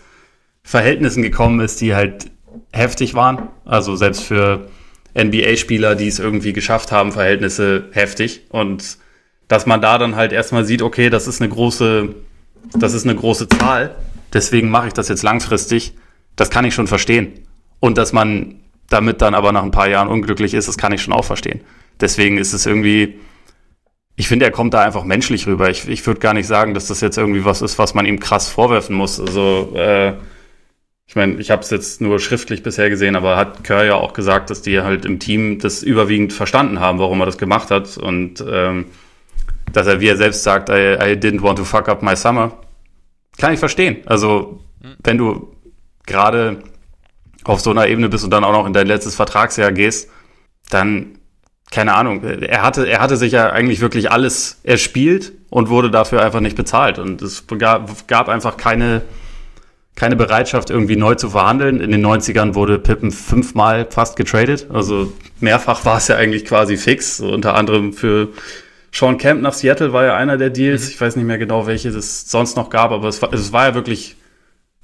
[0.70, 2.30] Verhältnissen gekommen ist, die halt
[2.72, 3.50] heftig waren.
[3.66, 4.70] Also selbst für
[5.18, 8.42] NBA-Spieler, die es irgendwie geschafft haben, Verhältnisse heftig.
[8.50, 9.00] Und
[9.48, 12.10] dass man da dann halt erstmal sieht, okay, das ist eine große,
[12.76, 13.96] das ist eine große Zahl,
[14.32, 15.96] deswegen mache ich das jetzt langfristig,
[16.36, 17.48] das kann ich schon verstehen.
[17.80, 21.02] Und dass man damit dann aber nach ein paar Jahren unglücklich ist, das kann ich
[21.02, 21.62] schon auch verstehen.
[22.00, 23.18] Deswegen ist es irgendwie,
[24.16, 25.68] ich finde, er kommt da einfach menschlich rüber.
[25.72, 28.20] Ich, ich würde gar nicht sagen, dass das jetzt irgendwie was ist, was man ihm
[28.20, 29.20] krass vorwerfen muss.
[29.20, 30.14] Also, äh,
[31.10, 34.14] ich meine, ich habe es jetzt nur schriftlich bisher gesehen, aber hat Kerr ja auch
[34.14, 37.98] gesagt, dass die halt im Team das überwiegend verstanden haben, warum er das gemacht hat.
[37.98, 38.86] Und ähm,
[39.74, 42.60] dass er, wie er selbst sagt, I, I didn't want to fuck up my summer.
[43.40, 44.04] Kann ich verstehen.
[44.06, 44.64] Also,
[45.04, 45.56] wenn du
[46.06, 46.62] gerade
[47.44, 50.12] auf so einer Ebene bist und dann auch noch in dein letztes Vertragsjahr gehst,
[50.70, 51.18] dann,
[51.72, 56.22] keine Ahnung, er hatte, er hatte sich ja eigentlich wirklich alles erspielt und wurde dafür
[56.22, 57.00] einfach nicht bezahlt.
[57.00, 59.02] Und es gab, gab einfach keine,
[60.00, 61.82] keine Bereitschaft, irgendwie neu zu verhandeln.
[61.82, 64.68] In den 90ern wurde Pippen fünfmal fast getradet.
[64.72, 68.30] Also mehrfach war es ja eigentlich quasi fix, so unter anderem für
[68.92, 70.86] Sean Camp nach Seattle war ja einer der Deals.
[70.86, 70.90] Mhm.
[70.90, 73.68] Ich weiß nicht mehr genau, welche es sonst noch gab, aber es war, es war
[73.68, 74.16] ja wirklich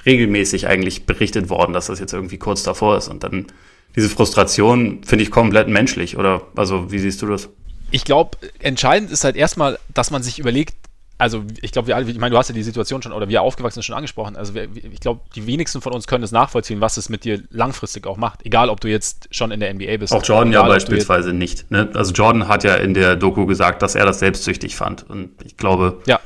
[0.05, 3.07] regelmäßig eigentlich berichtet worden, dass das jetzt irgendwie kurz davor ist.
[3.07, 3.47] Und dann
[3.95, 6.17] diese Frustration finde ich komplett menschlich.
[6.17, 7.49] Oder also, wie siehst du das?
[7.91, 10.75] Ich glaube, entscheidend ist halt erstmal, dass man sich überlegt,
[11.17, 13.41] also ich glaube, wir alle, ich meine, du hast ja die Situation schon oder wir
[13.41, 14.35] aufgewachsen sind schon angesprochen.
[14.35, 17.41] Also wir, ich glaube, die wenigsten von uns können es nachvollziehen, was es mit dir
[17.51, 18.45] langfristig auch macht.
[18.45, 20.13] Egal, ob du jetzt schon in der NBA bist.
[20.13, 21.71] Auch Jordan ja beispielsweise nicht.
[21.71, 21.89] Ne?
[21.93, 25.09] Also Jordan hat ja in der Doku gesagt, dass er das selbstsüchtig fand.
[25.09, 26.19] Und ich glaube, ja.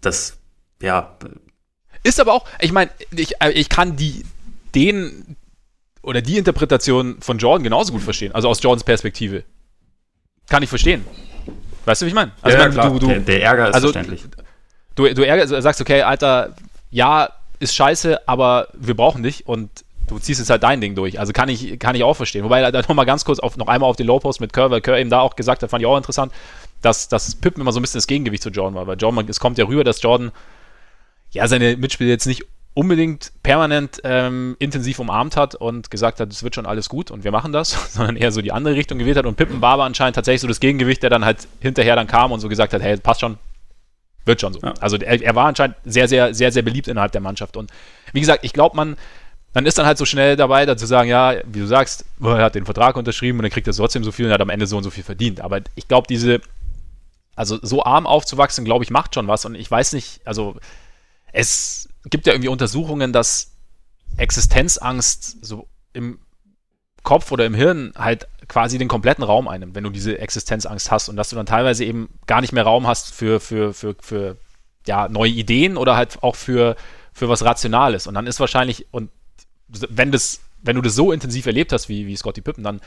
[0.00, 0.38] das,
[0.80, 1.16] ja.
[2.04, 4.22] Ist aber auch, ich meine, ich, äh, ich kann die
[4.76, 5.36] den
[6.02, 9.42] oder die Interpretation von Jordan genauso gut verstehen, also aus Jordans Perspektive.
[10.48, 11.04] Kann ich verstehen.
[11.86, 12.32] Weißt du, wie ich meine?
[12.42, 12.90] Also, ja, klar.
[12.90, 14.24] Du, du, der, der, Ärger ist also, verständlich.
[14.96, 16.54] Du, du ärgerst, also sagst, okay, Alter,
[16.90, 19.70] ja, ist scheiße, aber wir brauchen dich und
[20.08, 21.18] du ziehst jetzt halt dein Ding durch.
[21.18, 22.44] Also kann ich, kann ich auch verstehen.
[22.44, 24.98] Wobei, da nochmal ganz kurz auf, noch einmal auf den Low-Post mit Kerr, weil Kerr
[24.98, 26.32] eben da auch gesagt hat, fand ich auch interessant,
[26.82, 28.86] dass, dass Pippen immer so ein bisschen das Gegengewicht zu Jordan war.
[28.86, 30.32] Weil Jordan, es kommt ja rüber, dass Jordan
[31.30, 32.44] ja seine Mitspieler jetzt nicht
[32.76, 37.24] unbedingt permanent ähm, intensiv umarmt hat und gesagt hat, es wird schon alles gut und
[37.24, 39.24] wir machen das, sondern eher so die andere Richtung gewählt hat.
[39.24, 42.32] Und Pippen war aber anscheinend tatsächlich so das Gegengewicht, der dann halt hinterher dann kam
[42.32, 43.38] und so gesagt hat, hey, passt schon,
[44.26, 44.60] wird schon so.
[44.62, 44.74] Ja.
[44.78, 47.56] Also er, er, war anscheinend sehr, sehr, sehr, sehr beliebt innerhalb der Mannschaft.
[47.56, 47.70] Und
[48.12, 48.96] wie gesagt, ich glaube, man,
[49.54, 52.36] dann ist dann halt so schnell dabei, da zu sagen, ja, wie du sagst, er
[52.44, 54.66] hat den Vertrag unterschrieben und dann kriegt er trotzdem so viel und hat am Ende
[54.66, 55.40] so und so viel verdient.
[55.40, 56.42] Aber ich glaube, diese,
[57.36, 59.46] also so arm aufzuwachsen, glaube ich, macht schon was.
[59.46, 60.56] Und ich weiß nicht, also
[61.36, 63.52] es gibt ja irgendwie Untersuchungen, dass
[64.16, 66.18] Existenzangst so im
[67.02, 71.10] Kopf oder im Hirn halt quasi den kompletten Raum einnimmt, wenn du diese Existenzangst hast
[71.10, 74.38] und dass du dann teilweise eben gar nicht mehr Raum hast für, für, für, für
[74.86, 76.74] ja, neue Ideen oder halt auch für,
[77.12, 78.06] für was Rationales.
[78.06, 79.10] Und dann ist wahrscheinlich, und
[79.68, 82.80] wenn das, wenn du das so intensiv erlebt hast wie, wie Scotty Pippen, dann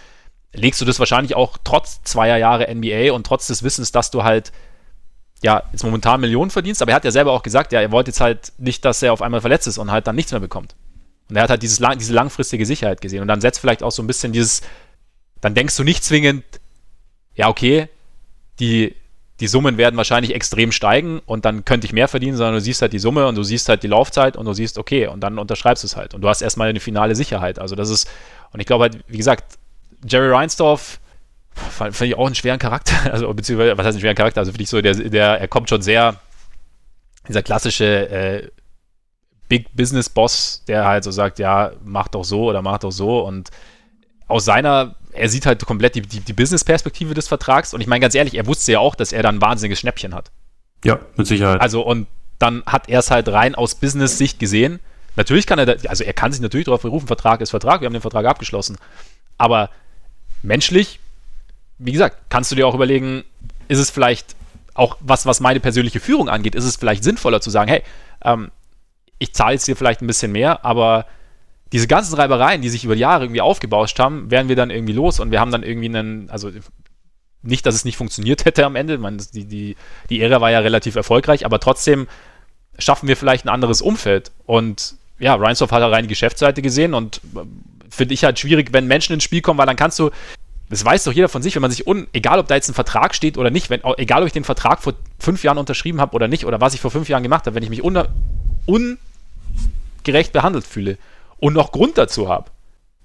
[0.54, 4.24] legst du das wahrscheinlich auch trotz zweier Jahre NBA und trotz des Wissens, dass du
[4.24, 4.52] halt
[5.42, 8.10] ja, jetzt momentan Millionen verdienst, aber er hat ja selber auch gesagt, ja, er wollte
[8.10, 10.76] jetzt halt nicht, dass er auf einmal verletzt ist und halt dann nichts mehr bekommt.
[11.30, 13.22] Und er hat halt dieses, diese langfristige Sicherheit gesehen.
[13.22, 14.62] Und dann setzt vielleicht auch so ein bisschen dieses,
[15.42, 16.44] dann denkst du nicht zwingend,
[17.36, 17.88] ja, okay,
[18.60, 18.96] die,
[19.40, 22.82] die Summen werden wahrscheinlich extrem steigen und dann könnte ich mehr verdienen, sondern du siehst
[22.82, 25.40] halt die Summe und du siehst halt die Laufzeit und du siehst, okay, und dann
[25.40, 26.14] unterschreibst du es halt.
[26.14, 27.60] Und du hast erstmal eine finale Sicherheit.
[27.60, 28.10] Also das ist,
[28.52, 29.58] und ich glaube halt, wie gesagt,
[30.06, 31.00] Jerry Reinsdorf,
[31.72, 32.96] fand ich auch einen schweren Charakter.
[33.12, 34.40] Also, beziehungsweise, was heißt einen schweren Charakter?
[34.40, 36.16] Also, finde ich so, der, der, er kommt schon sehr,
[37.28, 38.50] dieser klassische äh,
[39.48, 43.22] Big Business Boss, der halt so sagt, ja, mach doch so oder mach doch so.
[43.26, 43.50] Und
[44.28, 47.74] aus seiner, er sieht halt komplett die, die, die Business-Perspektive des Vertrags.
[47.74, 50.14] Und ich meine ganz ehrlich, er wusste ja auch, dass er dann ein wahnsinniges Schnäppchen
[50.14, 50.32] hat.
[50.86, 51.62] Ja, mit Sicherheit.
[51.62, 54.80] Also, und dann hat er es halt rein aus Business-Sicht gesehen.
[55.16, 57.88] Natürlich kann er, da, also er kann sich natürlich darauf berufen, Vertrag ist Vertrag, wir
[57.88, 58.78] haben den Vertrag abgeschlossen.
[59.38, 59.70] Aber
[60.42, 61.00] menschlich
[61.80, 63.24] wie gesagt, kannst du dir auch überlegen,
[63.68, 64.36] ist es vielleicht
[64.74, 67.84] auch was, was meine persönliche Führung angeht, ist es vielleicht sinnvoller zu sagen, hey,
[68.24, 68.52] ähm,
[69.18, 71.06] ich zahle jetzt hier vielleicht ein bisschen mehr, aber
[71.72, 75.20] diese ganzen Reibereien, die sich über Jahre irgendwie aufgebauscht haben, werden wir dann irgendwie los
[75.20, 76.52] und wir haben dann irgendwie einen, also
[77.42, 79.76] nicht, dass es nicht funktioniert hätte am Ende, meine, die, die,
[80.10, 82.08] die Ära war ja relativ erfolgreich, aber trotzdem
[82.78, 86.94] schaffen wir vielleicht ein anderes Umfeld und ja, Reinsdorf hat da rein die Geschäftsseite gesehen
[86.94, 87.42] und äh,
[87.90, 90.12] finde ich halt schwierig, wenn Menschen ins Spiel kommen, weil dann kannst du,
[90.70, 92.76] das weiß doch jeder von sich, wenn man sich, un, egal ob da jetzt ein
[92.76, 96.16] Vertrag steht oder nicht, wenn, egal ob ich den Vertrag vor fünf Jahren unterschrieben habe
[96.16, 98.04] oder nicht, oder was ich vor fünf Jahren gemacht habe, wenn ich mich un,
[98.66, 100.98] ungerecht behandelt fühle
[101.40, 102.52] und noch Grund dazu habe,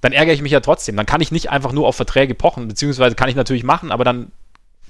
[0.02, 0.96] dann ärgere ich mich ja trotzdem.
[0.96, 4.04] Dann kann ich nicht einfach nur auf Verträge pochen, beziehungsweise kann ich natürlich machen, aber
[4.04, 4.30] dann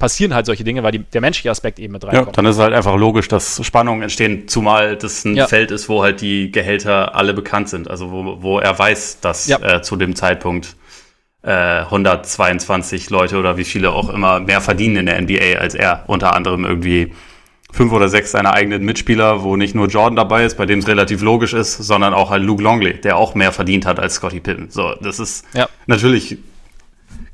[0.01, 2.27] passieren halt solche Dinge, weil die, der menschliche Aspekt eben mit reinkommt.
[2.27, 5.47] Ja, dann ist es halt einfach logisch, dass Spannungen entstehen, zumal das ein ja.
[5.47, 9.47] Feld ist, wo halt die Gehälter alle bekannt sind, also wo, wo er weiß, dass
[9.47, 9.59] ja.
[9.61, 10.75] äh, zu dem Zeitpunkt
[11.51, 16.05] 122 äh, Leute oder wie viele auch immer mehr verdienen in der NBA als er.
[16.07, 17.13] Unter anderem irgendwie
[17.71, 20.87] fünf oder sechs seiner eigenen Mitspieler, wo nicht nur Jordan dabei ist, bei dem es
[20.87, 24.41] relativ logisch ist, sondern auch halt Luke Longley, der auch mehr verdient hat als Scotty
[24.41, 24.71] Pippen.
[24.71, 25.69] So, das ist ja.
[25.87, 26.39] natürlich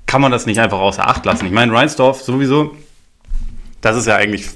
[0.07, 1.47] kann man das nicht einfach außer Acht lassen.
[1.47, 2.75] Ich meine, Reinsdorf sowieso,
[3.81, 4.49] das ist ja eigentlich,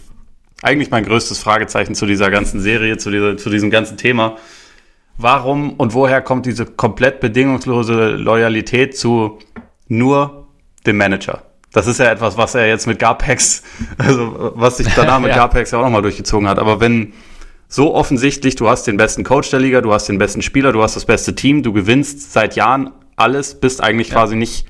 [0.62, 4.36] eigentlich mein größtes Fragezeichen zu dieser ganzen Serie, zu, dieser, zu diesem ganzen Thema.
[5.16, 9.38] Warum und woher kommt diese komplett bedingungslose Loyalität zu
[9.87, 10.48] nur
[10.87, 11.42] dem Manager?
[11.72, 13.62] Das ist ja etwas, was er jetzt mit Garpex,
[13.98, 15.37] also was sich danach mit ja.
[15.37, 16.59] Garpex ja auch nochmal durchgezogen hat.
[16.59, 17.12] Aber wenn
[17.68, 20.83] so offensichtlich, du hast den besten Coach der Liga, du hast den besten Spieler, du
[20.83, 24.14] hast das beste Team, du gewinnst seit Jahren alles, bist eigentlich ja.
[24.14, 24.66] quasi nicht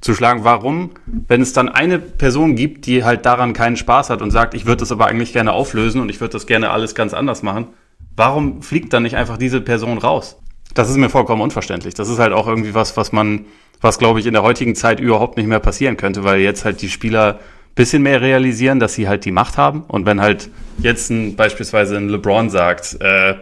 [0.00, 0.44] zu schlagen.
[0.44, 4.54] Warum, wenn es dann eine Person gibt, die halt daran keinen Spaß hat und sagt,
[4.54, 7.42] ich würde das aber eigentlich gerne auflösen und ich würde das gerne alles ganz anders
[7.42, 7.68] machen,
[8.16, 10.36] Warum fliegt dann nicht einfach diese Person raus?
[10.74, 11.94] Das ist mir vollkommen unverständlich.
[11.94, 13.46] Das ist halt auch irgendwie was, was man,
[13.80, 16.82] was glaube ich in der heutigen Zeit überhaupt nicht mehr passieren könnte, weil jetzt halt
[16.82, 17.40] die Spieler
[17.74, 19.82] bisschen mehr realisieren, dass sie halt die Macht haben.
[19.88, 23.34] Und wenn halt jetzt ein, beispielsweise ein LeBron sagt, äh,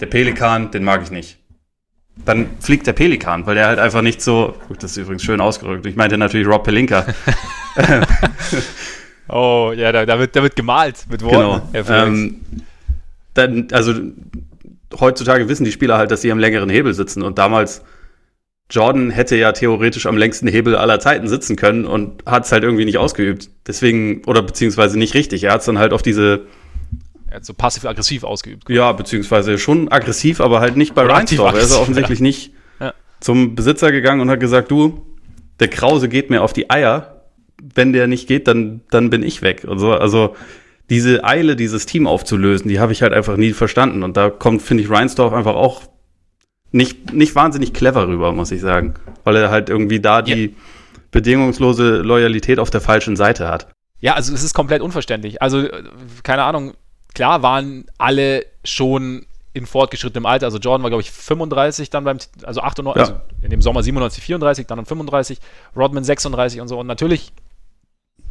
[0.00, 1.38] der Pelikan, den mag ich nicht,
[2.24, 5.40] dann fliegt der Pelikan, weil der halt einfach nicht so, gut, das ist übrigens schön
[5.40, 5.86] ausgerückt.
[5.86, 7.06] Ich meinte natürlich Rob Pelinka.
[9.28, 11.38] oh, ja, da, da, wird, da wird gemalt mit Worten.
[11.38, 11.68] Genau
[13.34, 13.94] dann, also
[14.98, 17.82] heutzutage wissen die Spieler halt, dass sie am längeren Hebel sitzen und damals
[18.70, 22.62] Jordan hätte ja theoretisch am längsten Hebel aller Zeiten sitzen können und hat es halt
[22.62, 23.50] irgendwie nicht ausgeübt.
[23.66, 25.44] Deswegen, oder beziehungsweise nicht richtig.
[25.44, 26.46] Er hat es dann halt auf diese.
[27.28, 28.68] Er hat so passiv-aggressiv ausgeübt.
[28.68, 31.54] Ja, beziehungsweise schon aggressiv, aber halt nicht bei Reinsdorf.
[31.54, 32.24] Er ist offensichtlich ja.
[32.24, 32.52] nicht,
[33.20, 35.04] zum Besitzer gegangen und hat gesagt, du,
[35.58, 37.24] der Krause geht mir auf die Eier.
[37.74, 39.64] Wenn der nicht geht, dann, dann bin ich weg.
[39.68, 40.34] Und so, also
[40.90, 44.02] diese Eile, dieses Team aufzulösen, die habe ich halt einfach nie verstanden.
[44.02, 45.82] Und da kommt, finde ich, Reinsdorf einfach auch
[46.72, 48.94] nicht, nicht wahnsinnig clever rüber, muss ich sagen.
[49.24, 50.52] Weil er halt irgendwie da die ja.
[51.12, 53.68] bedingungslose Loyalität auf der falschen Seite hat.
[54.00, 55.40] Ja, also es ist komplett unverständlich.
[55.40, 55.68] Also,
[56.22, 56.74] keine Ahnung,
[57.14, 60.46] klar waren alle schon in fortgeschrittenem Alter.
[60.46, 63.14] Also Jordan war, glaube ich, 35 dann beim, also 98, ja.
[63.14, 65.38] also in dem Sommer 97, 34, dann 35,
[65.76, 66.78] Rodman 36 und so.
[66.78, 67.32] Und natürlich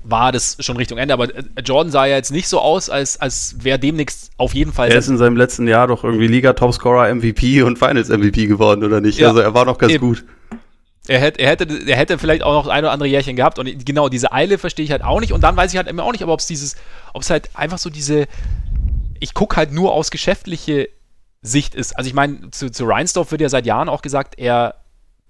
[0.03, 3.19] war das schon Richtung Ende, aber äh, Jordan sah ja jetzt nicht so aus, als,
[3.19, 4.89] als wäre demnächst auf jeden Fall.
[4.89, 9.19] Er ist in seinem letzten Jahr doch irgendwie Liga-Topscorer, MVP und Finals-MVP geworden, oder nicht?
[9.19, 10.07] Ja, also er war noch ganz eben.
[10.07, 10.23] gut.
[11.07, 13.85] Er hätte, er, hätte, er hätte vielleicht auch noch ein oder andere Jährchen gehabt und
[13.85, 16.11] genau diese Eile verstehe ich halt auch nicht und dann weiß ich halt immer auch
[16.11, 16.75] nicht, ob es dieses,
[17.13, 18.27] ob es halt einfach so diese,
[19.19, 20.89] ich gucke halt nur aus geschäftliche
[21.41, 21.97] Sicht ist.
[21.97, 24.75] Also ich meine, zu, zu Reinsdorf wird ja seit Jahren auch gesagt, er,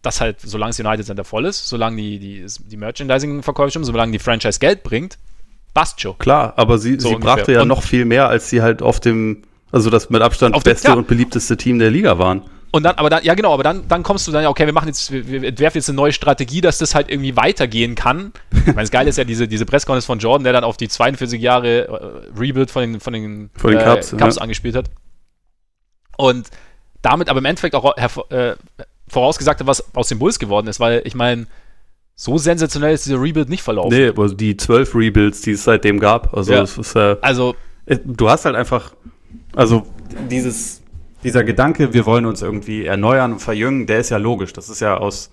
[0.02, 4.12] dass halt, solange das United Center voll ist, solange die, die, die Merchandising-Verkäufe stimmen, solange
[4.12, 5.18] die Franchise Geld bringt,
[5.74, 6.18] passt schon.
[6.18, 9.00] Klar, aber sie, so sie brachte ja und noch viel mehr, als sie halt auf
[9.00, 10.98] dem, also das mit Abstand auf beste dem, ja.
[10.98, 12.44] und beliebteste Team der Liga waren.
[12.72, 14.74] Und dann, aber dann, ja genau, aber dann, dann kommst du dann, ja, okay, wir
[14.74, 18.32] machen jetzt, wir entwerfen jetzt eine neue Strategie, dass das halt irgendwie weitergehen kann.
[18.52, 20.88] Ich meine, das Geile ist ja diese, diese Pressekonferenz von Jordan, der dann auf die
[20.88, 24.42] 42 Jahre äh, Rebuild von den, von den, von den äh, Cups, Cups ja.
[24.42, 24.86] angespielt hat.
[26.16, 26.50] Und
[27.02, 28.56] damit aber im Endeffekt auch äh,
[29.10, 31.48] vorausgesagt hat, was aus den Bulls geworden ist, weil ich meine,
[32.16, 33.98] so sensationell ist dieser Rebuild nicht verlaufen.
[33.98, 36.34] Nee, also die zwölf Rebuilds, die es seitdem gab.
[36.36, 36.62] Also, ja.
[36.62, 38.94] es ist, äh, also äh, du hast halt einfach,
[39.56, 39.84] also
[40.30, 40.80] dieses
[41.24, 44.54] dieser Gedanke, wir wollen uns irgendwie erneuern und verjüngen, der ist ja logisch.
[44.54, 45.32] Das ist ja aus,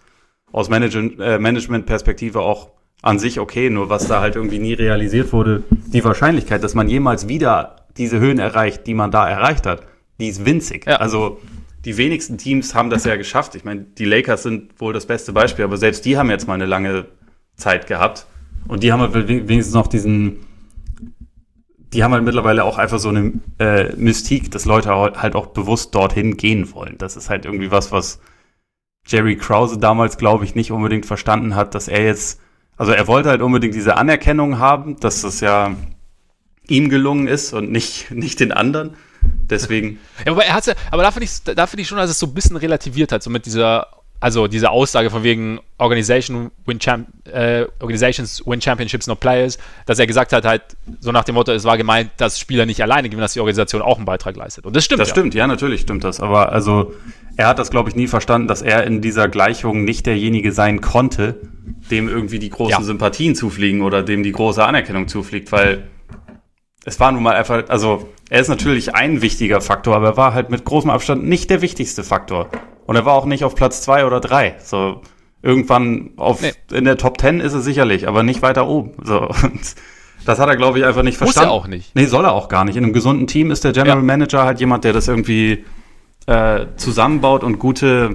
[0.53, 2.71] aus Management, äh, Management-Perspektive auch
[3.03, 6.89] an sich okay, nur was da halt irgendwie nie realisiert wurde, die Wahrscheinlichkeit, dass man
[6.89, 9.83] jemals wieder diese Höhen erreicht, die man da erreicht hat,
[10.19, 10.87] die ist winzig.
[10.87, 10.97] Ja.
[10.97, 11.39] Also
[11.87, 13.55] die wenigsten Teams haben das ja geschafft.
[13.55, 16.55] Ich meine, die Lakers sind wohl das beste Beispiel, aber selbst die haben jetzt mal
[16.55, 17.07] eine lange
[17.55, 18.27] Zeit gehabt.
[18.67, 20.39] Und die haben halt wenigstens noch diesen,
[21.93, 25.95] die haben halt mittlerweile auch einfach so eine äh, Mystik, dass Leute halt auch bewusst
[25.95, 26.99] dorthin gehen wollen.
[26.99, 28.19] Das ist halt irgendwie was, was
[29.07, 32.41] Jerry Krause damals, glaube ich, nicht unbedingt verstanden hat, dass er jetzt,
[32.77, 35.77] also er wollte halt unbedingt diese Anerkennung haben, dass das ja
[36.67, 38.97] ihm gelungen ist und nicht, nicht den anderen.
[39.51, 39.99] Deswegen.
[40.25, 42.19] Ja, aber er hat ja, aber da finde ich, da finde ich schon, dass es
[42.19, 43.87] so ein bisschen relativiert hat, so mit dieser
[44.21, 49.99] also diese Aussage von wegen Organization win Champ äh, Organizations win Championships, not Players, dass
[49.99, 50.63] er gesagt hat, halt
[51.01, 53.83] so nach dem Motto, es war gemeint, dass Spieler nicht alleine gewinnen, dass die Organisation
[53.83, 54.65] auch einen Beitrag leistet.
[54.65, 55.01] Und das stimmt.
[55.01, 55.15] Das ja.
[55.15, 56.21] stimmt, ja, natürlich stimmt das.
[56.21, 56.95] Aber also
[57.37, 60.81] er hat das, glaube ich, nie verstanden, dass er in dieser Gleichung nicht derjenige sein
[60.81, 61.41] konnte,
[61.91, 62.83] dem irgendwie die großen ja.
[62.83, 65.85] Sympathien zufliegen oder dem die große Anerkennung zufliegt, weil
[66.87, 70.35] es war nun mal einfach, also er ist natürlich ein wichtiger Faktor, aber er war
[70.35, 72.49] halt mit großem Abstand nicht der wichtigste Faktor.
[72.87, 74.55] Und er war auch nicht auf Platz zwei oder drei.
[74.63, 75.03] So
[75.43, 76.53] irgendwann auf nee.
[76.73, 78.93] in der Top Ten ist er sicherlich, aber nicht weiter oben.
[79.03, 79.75] So und
[80.25, 81.49] das hat er glaube ich einfach nicht verstanden.
[81.49, 81.95] Muss er auch nicht.
[81.97, 82.77] Nee, soll er auch gar nicht.
[82.77, 84.03] In einem gesunden Team ist der General ja.
[84.03, 85.65] Manager halt jemand, der das irgendwie
[86.27, 88.15] äh, zusammenbaut und gute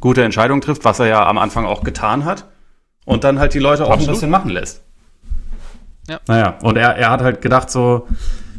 [0.00, 2.46] gute Entscheidungen trifft, was er ja am Anfang auch getan hat
[3.04, 4.08] und dann halt die Leute auch Absolut.
[4.08, 4.82] ein bisschen machen lässt.
[6.08, 6.20] Ja.
[6.26, 8.06] Naja, und er, er hat halt gedacht so,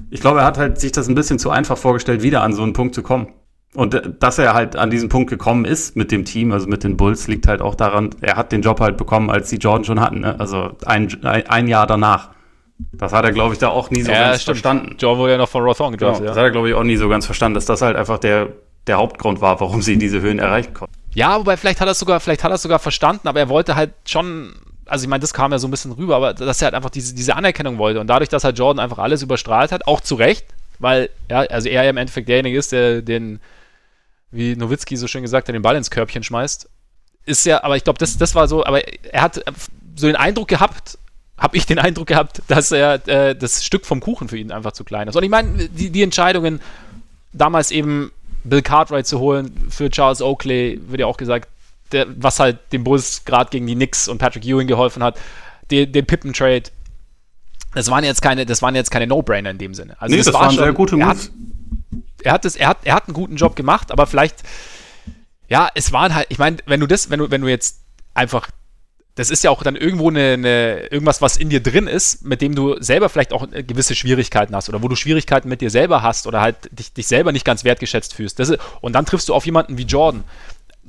[0.09, 2.63] ich glaube, er hat halt sich das ein bisschen zu einfach vorgestellt, wieder an so
[2.63, 3.27] einen Punkt zu kommen.
[3.75, 6.83] Und äh, dass er halt an diesen Punkt gekommen ist mit dem Team, also mit
[6.83, 9.83] den Bulls, liegt halt auch daran, er hat den Job halt bekommen, als die Jordan
[9.83, 10.39] schon hatten, ne?
[10.39, 12.29] also ein, ein Jahr danach.
[12.93, 14.57] Das hat er, glaube ich, da auch nie so ja, ganz stimmt.
[14.57, 14.95] verstanden.
[14.97, 16.35] Jordan wurde ja noch von Rothon gedraftet, genau, ja.
[16.35, 18.47] Das hat er, glaube ich, auch nie so ganz verstanden, dass das halt einfach der,
[18.87, 20.95] der Hauptgrund war, warum sie diese Höhen erreichen konnten.
[21.13, 23.75] Ja, wobei vielleicht hat er es sogar, vielleicht hat er sogar verstanden, aber er wollte
[23.75, 24.53] halt schon
[24.89, 26.89] also ich meine, das kam ja so ein bisschen rüber, aber dass er halt einfach
[26.89, 27.99] diese, diese Anerkennung wollte.
[27.99, 30.45] Und dadurch, dass halt Jordan einfach alles überstrahlt hat, auch zu Recht,
[30.79, 33.39] weil ja, also er ja im Endeffekt derjenige ist, der den,
[34.31, 36.69] wie Nowitzki so schön gesagt hat, den Ball ins Körbchen schmeißt.
[37.25, 39.43] Ist ja, aber ich glaube, das, das war so, aber er hat
[39.95, 40.97] so den Eindruck gehabt,
[41.37, 44.71] habe ich den Eindruck gehabt, dass er äh, das Stück vom Kuchen für ihn einfach
[44.71, 45.15] zu klein ist.
[45.15, 46.61] Und ich meine, die, die Entscheidungen,
[47.31, 48.11] damals eben
[48.43, 51.47] Bill Cartwright zu holen für Charles Oakley, wird ja auch gesagt,
[51.91, 55.19] der, was halt dem Bulls gerade gegen die Knicks und Patrick Ewing geholfen hat,
[55.71, 56.63] den, den Pippen-Trade.
[57.73, 59.95] Das waren jetzt keine, das waren jetzt keine No-Brainer in dem Sinne.
[59.99, 61.31] Also nee, das, das war waren schon, sehr gute Moves.
[62.23, 64.37] Er hat, er, hat er, hat, er hat einen guten Job gemacht, aber vielleicht,
[65.47, 67.81] ja, es waren halt, ich meine, wenn du das, wenn du, wenn du jetzt
[68.13, 68.49] einfach
[69.19, 72.41] das ist ja auch dann irgendwo eine, eine, irgendwas, was in dir drin ist, mit
[72.41, 76.01] dem du selber vielleicht auch gewisse Schwierigkeiten hast oder wo du Schwierigkeiten mit dir selber
[76.01, 78.39] hast oder halt dich, dich selber nicht ganz wertgeschätzt fühlst.
[78.39, 80.23] Ist, und dann triffst du auf jemanden wie Jordan,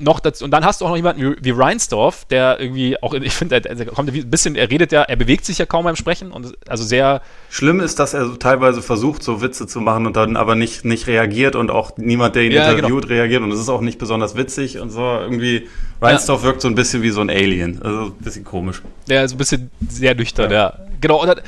[0.00, 3.14] noch dazu, und dann hast du auch noch jemanden wie, wie Reinsdorf, der irgendwie auch,
[3.14, 5.96] ich finde, er, kommt ein bisschen, er redet ja, er bewegt sich ja kaum beim
[5.96, 7.22] Sprechen und also sehr.
[7.50, 10.84] Schlimm ist, dass er so teilweise versucht, so Witze zu machen und dann aber nicht,
[10.84, 13.98] nicht reagiert und auch niemand, der ihn Ja, interviewt, reagiert und es ist auch nicht
[13.98, 15.00] besonders witzig und so.
[15.00, 15.68] Irgendwie,
[16.00, 17.82] Reinsdorf wirkt so ein bisschen wie so ein Alien.
[17.82, 18.82] Also ein bisschen komisch.
[19.08, 20.56] Der ist ein bisschen sehr nüchtern, ja.
[20.56, 20.78] Ja.
[21.00, 21.40] Genau, und dann,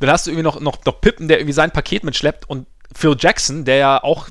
[0.00, 3.16] dann hast du irgendwie noch, noch, noch Pippen, der irgendwie sein Paket mitschleppt und Phil
[3.18, 4.28] Jackson, der ja auch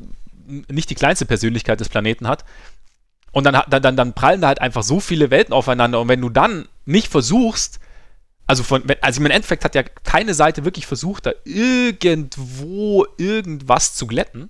[0.69, 2.45] nicht die kleinste Persönlichkeit des Planeten hat.
[3.37, 6.01] Und dann, dann, dann, prallen da halt einfach so viele Welten aufeinander.
[6.01, 7.79] Und wenn du dann nicht versuchst,
[8.47, 14.07] also von, also im Endeffekt hat ja keine Seite wirklich versucht, da irgendwo irgendwas zu
[14.07, 14.49] glätten.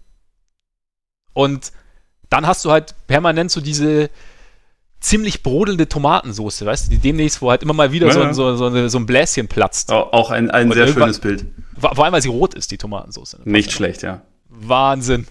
[1.34, 1.74] Und
[2.30, 4.10] dann hast du halt permanent so diese
[5.02, 8.34] ziemlich brodelnde Tomatensoße, weißt du, die demnächst, wo halt immer mal wieder Ja, so, ein,
[8.34, 9.92] so, so, so ein Bläschen platzt.
[9.92, 11.46] Au- Auch ein, ein Und sehr schönes Bild.
[11.78, 13.42] Vor vor allem, weil sie rot ist, die Tomatensoße.
[13.44, 14.22] Nicht schlecht, ja.
[14.48, 15.28] Wahnsinn.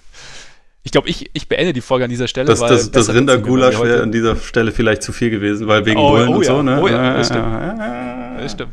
[0.87, 2.46] Ich glaube, ich, ich beende die Folge an dieser Stelle.
[2.46, 6.11] Das, das, das Rindergulasch wäre an dieser Stelle vielleicht zu viel gewesen, weil wegen Oh,
[6.12, 6.81] Bullen oh und ja, so, ne?
[6.81, 7.44] oh ja, das stimmt.
[7.44, 8.70] ja, Das stimmt.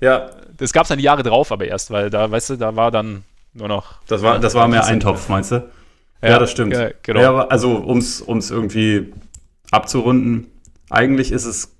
[0.00, 2.74] ja, Das gab es dann die Jahre drauf, aber erst, weil da, weißt du, da
[2.74, 3.22] war dann
[3.54, 3.94] nur noch.
[4.08, 5.62] das war, das war mehr Eintopf, meinst du?
[6.20, 6.74] Ja, das stimmt.
[6.74, 7.20] Ja, genau.
[7.20, 9.12] Ja, also, ums ums irgendwie
[9.70, 10.48] abzurunden,
[10.90, 11.76] eigentlich ist es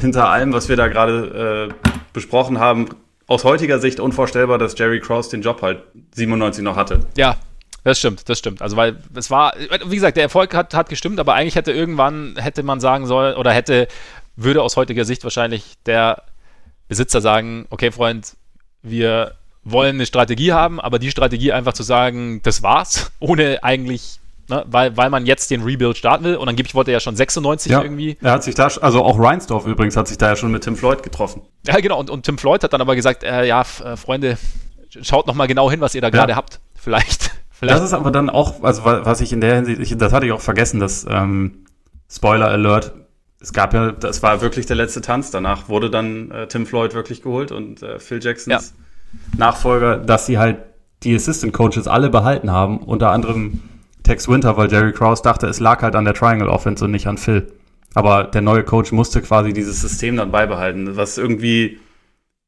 [0.00, 2.88] hinter allem, was wir da gerade äh, besprochen haben,
[3.26, 5.82] aus heutiger Sicht unvorstellbar, dass Jerry Cross den Job halt
[6.14, 7.00] 97 noch hatte.
[7.18, 7.36] Ja,
[7.88, 8.60] das stimmt, das stimmt.
[8.60, 9.54] Also, weil es war,
[9.86, 13.34] wie gesagt, der Erfolg hat, hat gestimmt, aber eigentlich hätte irgendwann, hätte man sagen sollen,
[13.36, 13.88] oder hätte,
[14.36, 16.22] würde aus heutiger Sicht wahrscheinlich der
[16.86, 18.36] Besitzer sagen, okay, Freund,
[18.82, 24.20] wir wollen eine Strategie haben, aber die Strategie einfach zu sagen, das war's, ohne eigentlich,
[24.48, 27.16] ne, weil, weil man jetzt den Rebuild starten will und angeblich wollte er ja schon
[27.16, 28.18] 96 irgendwie.
[28.20, 30.76] Er hat sich da, also auch Reinsdorf übrigens hat sich da ja schon mit Tim
[30.76, 31.40] Floyd getroffen.
[31.66, 34.36] Ja, genau, und, und Tim Floyd hat dann aber gesagt, äh, ja, äh, Freunde,
[35.02, 36.60] schaut noch mal genau hin, was ihr da gerade habt.
[36.74, 37.76] Vielleicht, vielleicht.
[37.76, 40.26] Das ist aber dann auch, also wa- was ich in der Hinsicht, ich, das hatte
[40.26, 41.64] ich auch vergessen, dass ähm,
[42.10, 42.92] Spoiler Alert,
[43.40, 45.30] es gab ja, das war wirklich der letzte Tanz.
[45.30, 48.74] Danach wurde dann äh, Tim Floyd wirklich geholt und äh, Phil Jacksons
[49.36, 50.58] Nachfolger, dass sie halt
[51.02, 53.60] die Assistant Coaches alle behalten haben, unter anderem
[54.02, 57.06] Tex Winter, weil Jerry Krause dachte, es lag halt an der Triangle Offense und nicht
[57.06, 57.52] an Phil.
[57.94, 61.78] Aber der neue Coach musste quasi dieses System dann beibehalten, was irgendwie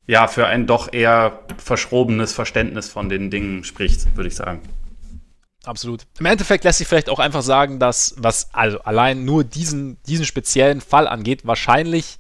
[0.06, 4.60] ja für ein doch eher verschrobenes Verständnis von den Dingen spricht, würde ich sagen.
[5.64, 6.06] Absolut.
[6.18, 10.24] Im Endeffekt lässt sich vielleicht auch einfach sagen, dass, was also allein nur diesen, diesen
[10.24, 12.18] speziellen Fall angeht, wahrscheinlich,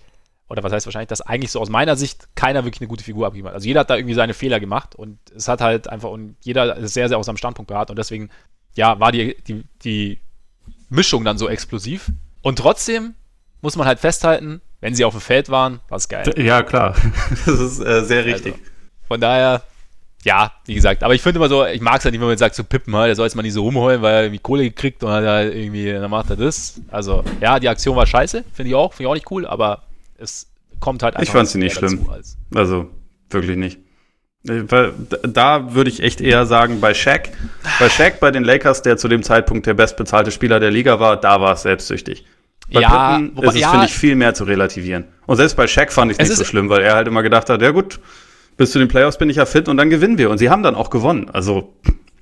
[0.48, 3.26] oder was heißt wahrscheinlich, dass eigentlich so aus meiner Sicht keiner wirklich eine gute Figur
[3.26, 3.54] abgegeben hat.
[3.54, 6.76] Also jeder hat da irgendwie seine Fehler gemacht und es hat halt einfach, und jeder
[6.76, 8.30] ist sehr, sehr aus seinem Standpunkt beraten und deswegen,
[8.74, 10.20] ja, war die, die, die
[10.90, 12.12] Mischung dann so explosiv.
[12.42, 13.14] Und trotzdem
[13.62, 16.30] muss man halt festhalten, wenn sie auf dem Feld waren, war es geil.
[16.36, 16.94] Ja, klar.
[17.46, 18.54] Das ist äh, sehr richtig.
[18.54, 18.64] Also,
[19.06, 19.62] von daher,
[20.24, 22.36] ja, wie gesagt, aber ich finde immer so, ich mag es ja nicht, wenn man
[22.36, 25.02] sagt, so Pippen, der soll jetzt mal nicht so rumheulen, weil er irgendwie Kohle gekriegt
[25.02, 26.80] und halt irgendwie, dann macht er das.
[26.90, 29.82] Also, ja, die Aktion war scheiße, finde ich auch, finde ich auch nicht cool, aber
[30.18, 30.46] es
[30.78, 31.22] kommt halt einfach.
[31.24, 32.06] Ich fand sie nicht schlimm.
[32.10, 32.88] als- Also,
[33.30, 33.78] wirklich nicht.
[34.48, 34.62] Äh,
[35.22, 37.30] Da würde ich echt eher sagen, bei Shaq,
[37.78, 41.18] bei Shaq, bei den Lakers, der zu dem Zeitpunkt der bestbezahlte Spieler der Liga war,
[41.18, 42.24] da war es selbstsüchtig.
[42.72, 43.70] Bei Ja, Pippen wobei- ist es, ja.
[43.70, 45.04] finde ich, viel mehr zu relativieren.
[45.26, 47.22] Und selbst bei Shaq fand ich es nicht so ist- schlimm, weil er halt immer
[47.22, 47.98] gedacht hat, ja gut,
[48.60, 50.28] bis zu den Playoffs bin ich ja fit und dann gewinnen wir.
[50.28, 51.30] Und sie haben dann auch gewonnen.
[51.32, 51.72] Also,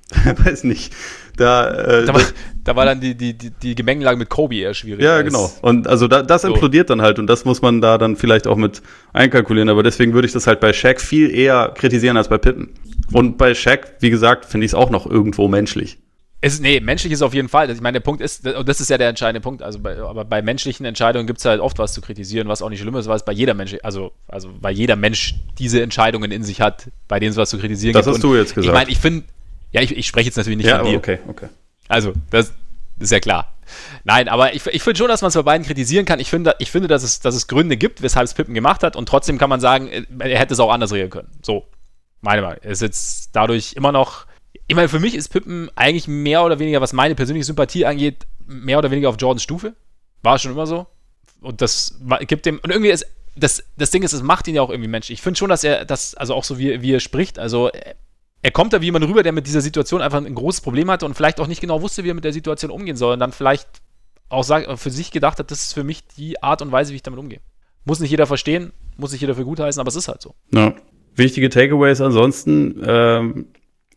[0.45, 0.93] weiß nicht.
[1.35, 2.21] Da, äh, Da war,
[2.63, 5.03] da war dann die, die, die, Gemengelage mit Kobe eher schwierig.
[5.03, 5.51] ja, genau.
[5.61, 8.55] Und also da, das implodiert dann halt und das muss man da dann vielleicht auch
[8.55, 9.67] mit einkalkulieren.
[9.67, 12.69] Aber deswegen würde ich das halt bei Shaq viel eher kritisieren als bei Pippen.
[13.11, 15.97] Und bei Shaq, wie gesagt, finde ich es auch noch irgendwo menschlich.
[16.41, 17.69] Es, nee, menschlich ist auf jeden Fall.
[17.69, 20.23] Ich meine, der Punkt ist, und das ist ja der entscheidende Punkt, also bei, aber
[20.23, 23.07] bei menschlichen Entscheidungen gibt es halt oft was zu kritisieren, was auch nicht schlimm ist,
[23.07, 26.87] weil es bei jeder Mensch, also, also weil jeder Mensch diese Entscheidungen in sich hat,
[27.09, 28.15] bei denen es was zu kritisieren Das gibt.
[28.15, 28.65] hast Und du jetzt gesagt.
[28.65, 29.25] Ich meine, ich finde,
[29.71, 30.97] ja, ich, ich spreche jetzt natürlich nicht ja, von dir.
[30.97, 31.49] okay, okay.
[31.89, 32.53] Also, das
[32.99, 33.55] ist ja klar.
[34.05, 36.19] Nein, aber ich, ich finde schon, dass man es bei beiden kritisieren kann.
[36.19, 38.95] Ich finde, ich finde dass, es, dass es Gründe gibt, weshalb es Pippen gemacht hat
[38.95, 41.27] und trotzdem kann man sagen, er hätte es auch anders regeln können.
[41.41, 41.65] So,
[42.21, 42.59] meine Meinung.
[42.63, 44.28] Er ist jetzt dadurch immer noch.
[44.67, 48.25] Ich meine, für mich ist Pippen eigentlich mehr oder weniger, was meine persönliche Sympathie angeht,
[48.47, 49.73] mehr oder weniger auf Jordans Stufe.
[50.21, 50.87] War schon immer so.
[51.41, 52.59] Und das gibt dem.
[52.59, 53.05] Und irgendwie ist.
[53.35, 55.09] Das, das Ding ist, es macht ihn ja auch irgendwie Mensch.
[55.11, 57.95] Ich finde schon, dass er das, also auch so wie, wie er spricht, also er-
[58.41, 61.05] er kommt da wie jemand rüber, der mit dieser Situation einfach ein großes Problem hatte
[61.05, 63.31] und vielleicht auch nicht genau wusste, wie er mit der Situation umgehen soll und dann
[63.31, 63.67] vielleicht
[64.27, 64.43] auch
[64.77, 67.19] für sich gedacht hat, das ist für mich die Art und Weise, wie ich damit
[67.19, 67.39] umgehe.
[67.85, 70.35] Muss nicht jeder verstehen, muss nicht jeder für gut heißen, aber es ist halt so.
[70.53, 70.73] Ja.
[71.15, 72.81] Wichtige Takeaways ansonsten.
[72.85, 73.47] Ähm,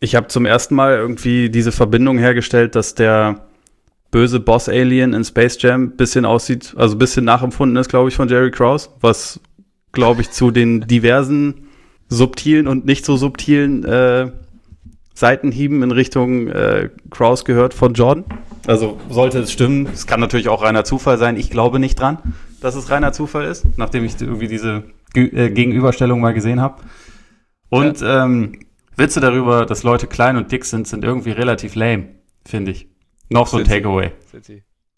[0.02, 3.46] ich habe zum ersten Mal irgendwie diese Verbindung hergestellt, dass der
[4.10, 8.16] böse Boss-Alien in Space Jam ein bisschen aussieht, also ein bisschen nachempfunden ist, glaube ich,
[8.16, 9.38] von Jerry Krause, was,
[9.92, 11.68] glaube ich, zu den diversen
[12.08, 14.32] subtilen und nicht so subtilen äh,
[15.14, 18.24] Seitenhieben in Richtung äh, Kraus gehört von Jordan.
[18.66, 21.36] Also sollte es stimmen, es kann natürlich auch reiner Zufall sein.
[21.36, 22.18] Ich glaube nicht dran,
[22.60, 24.82] dass es reiner Zufall ist, nachdem ich irgendwie diese
[25.14, 26.82] äh, Gegenüberstellung mal gesehen habe.
[27.68, 28.24] Und ja.
[28.24, 28.58] ähm,
[28.96, 32.08] Witze darüber, dass Leute klein und dick sind, sind irgendwie relativ lame,
[32.46, 32.88] finde ich.
[33.28, 34.12] Noch so ein Takeaway.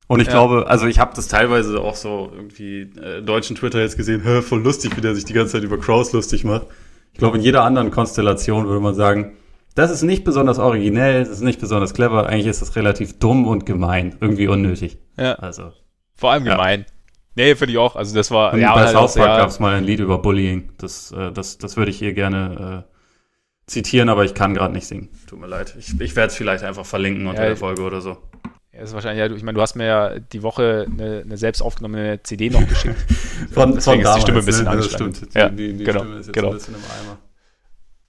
[0.07, 0.33] Und ich ja.
[0.33, 4.43] glaube, also ich habe das teilweise auch so irgendwie äh, deutschen Twitter jetzt gesehen, hör,
[4.43, 6.67] voll lustig, wie der sich die ganze Zeit über Kraus lustig macht.
[7.13, 9.37] Ich glaube, in jeder anderen Konstellation würde man sagen,
[9.75, 13.47] das ist nicht besonders originell, das ist nicht besonders clever, eigentlich ist das relativ dumm
[13.47, 14.99] und gemein, irgendwie unnötig.
[15.17, 15.35] Ja.
[15.35, 15.73] Also.
[16.15, 16.81] Vor allem gemein.
[16.81, 16.87] Ja.
[17.37, 17.97] Nee, finde ich auch.
[17.97, 18.57] Also das war.
[18.57, 20.71] ja, bei halt South Park gab es mal ein Lied über Bullying.
[20.79, 22.94] Das, äh, das, das würde ich hier gerne äh,
[23.67, 25.09] zitieren, aber ich kann gerade nicht singen.
[25.27, 25.75] Tut mir leid.
[25.79, 28.19] Ich, ich werde es vielleicht einfach verlinken unter ja, der Folge oder so.
[28.73, 31.63] Ja, ist wahrscheinlich, ja, ich meine, du hast mir ja die Woche eine, eine selbst
[31.63, 32.97] aufgenommene CD noch geschickt.
[33.53, 34.77] von, von damals, ist die Stimme ein bisschen ne?
[34.77, 35.35] Das stimmt.
[35.35, 36.49] Ja, die, die genau, Stimme ist jetzt genau.
[36.49, 37.19] ein bisschen im Eimer.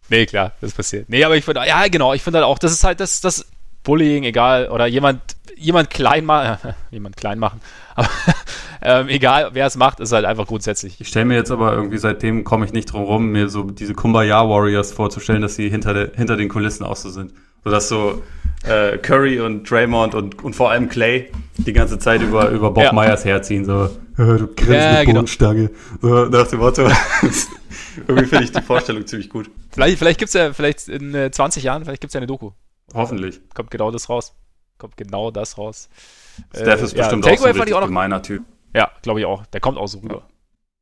[0.10, 1.10] Nee, klar, das passiert.
[1.10, 3.46] Nee, aber ich finde, ja, genau, ich finde halt auch, das ist halt das, das
[3.84, 5.22] Bullying, egal, oder jemand,
[5.56, 7.62] jemand klein machen, jemand klein machen,
[7.96, 8.10] aber
[8.82, 11.00] ähm, egal, wer es macht, ist halt einfach grundsätzlich.
[11.02, 13.94] Ich stelle mir jetzt aber irgendwie, seitdem komme ich nicht drum rum, mir so diese
[13.94, 17.34] Kumbaya Warriors vorzustellen, dass sie hinter, der, hinter den Kulissen auch so sind.
[17.64, 18.22] So dass so
[18.64, 22.84] äh, Curry und Draymond und, und vor allem Clay die ganze Zeit über, über Bob
[22.84, 22.94] ja.
[22.94, 25.72] Myers herziehen, so, du grinst ja, mit Bodenstange.
[26.02, 26.26] Genau.
[26.26, 26.84] So nach dem Motto.
[28.08, 29.50] Irgendwie finde ich die Vorstellung ziemlich gut.
[29.72, 32.28] Vielleicht, vielleicht gibt es ja, vielleicht in äh, 20 Jahren, vielleicht gibt es ja eine
[32.28, 32.52] Doku.
[32.94, 33.40] Hoffentlich.
[33.54, 34.34] Kommt genau das raus.
[34.78, 35.90] Kommt genau das raus.
[36.54, 38.44] Steph ist äh, bestimmt ja, auch so ein gemeiner Typ.
[38.74, 39.46] Ja, glaube ich auch.
[39.48, 40.24] Der kommt auch so rüber.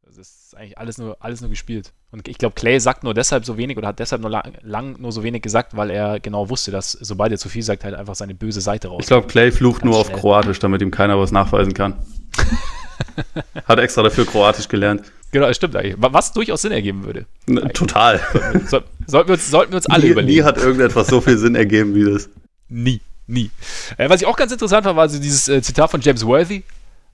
[0.06, 1.94] Das ist eigentlich alles nur, alles nur gespielt.
[2.12, 4.96] Und ich glaube, Clay sagt nur deshalb so wenig oder hat deshalb nur lang, lang,
[5.00, 7.96] nur so wenig gesagt, weil er genau wusste, dass sobald er zu viel sagt, halt
[7.96, 9.02] einfach seine böse Seite raus.
[9.02, 10.14] Ich glaube, Clay flucht nur schnell.
[10.16, 11.96] auf Kroatisch, damit ihm keiner was nachweisen kann.
[13.68, 15.12] hat extra dafür Kroatisch gelernt.
[15.32, 15.96] Genau, das stimmt eigentlich.
[15.98, 17.26] Was durchaus Sinn ergeben würde.
[17.74, 18.20] Total.
[18.68, 20.34] Sollten wir, sollten wir, uns, sollten wir uns alle nie, überlegen.
[20.34, 22.30] Nie hat irgendetwas so viel Sinn ergeben wie das.
[22.70, 23.52] Nie, nie.
[23.98, 26.64] Äh, was ich auch ganz interessant fand, war also dieses äh, Zitat von James Worthy,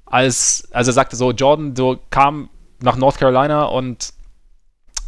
[0.05, 2.49] als, als er sagte, so, Jordan so kam
[2.81, 4.13] nach North Carolina und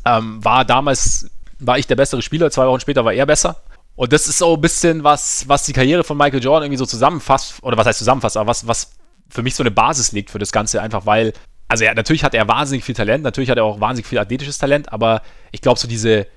[0.05, 1.29] ähm, war damals,
[1.59, 3.61] war ich der bessere Spieler, zwei Wochen später war er besser.
[3.95, 6.85] Und das ist so ein bisschen was, was die Karriere von Michael Jordan irgendwie so
[6.85, 8.91] zusammenfasst, oder was heißt zusammenfasst, aber was, was
[9.29, 11.33] für mich so eine Basis legt für das Ganze, einfach weil
[11.71, 14.57] also ja, natürlich hat er wahnsinnig viel Talent, natürlich hat er auch wahnsinnig viel athletisches
[14.57, 15.21] Talent, aber
[15.53, 16.27] ich glaube, so diese,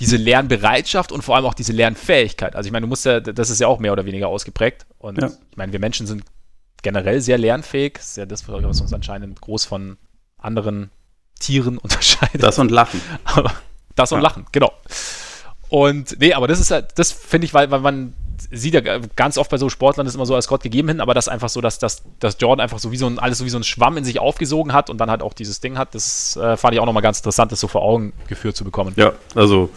[0.00, 2.54] diese Lernbereitschaft und vor allem auch diese Lernfähigkeit.
[2.54, 4.86] Also ich meine, du musst ja, das ist ja auch mehr oder weniger ausgeprägt.
[4.98, 5.28] Und ja.
[5.28, 6.24] ich meine, wir Menschen sind
[6.82, 7.94] generell sehr lernfähig.
[7.94, 9.98] Das ist ja das, was uns anscheinend groß von
[10.36, 10.90] anderen
[11.40, 12.42] Tieren unterscheidet.
[12.42, 13.00] Das und Lachen.
[13.96, 14.22] das und ja.
[14.22, 14.72] Lachen, genau.
[15.68, 18.14] Und nee, aber das ist halt, das finde ich, weil, weil man
[18.50, 21.14] sieht ja ganz oft bei so Sportlern ist immer so als Gott gegeben hin, aber
[21.14, 23.50] das einfach so, dass, dass, dass Jordan einfach so wie so ein, alles so wie
[23.50, 26.36] so ein Schwamm in sich aufgesogen hat und dann halt auch dieses Ding hat, das
[26.36, 28.92] äh, fand ich auch nochmal ganz interessant, das so vor Augen geführt zu bekommen.
[28.96, 29.70] Ja, also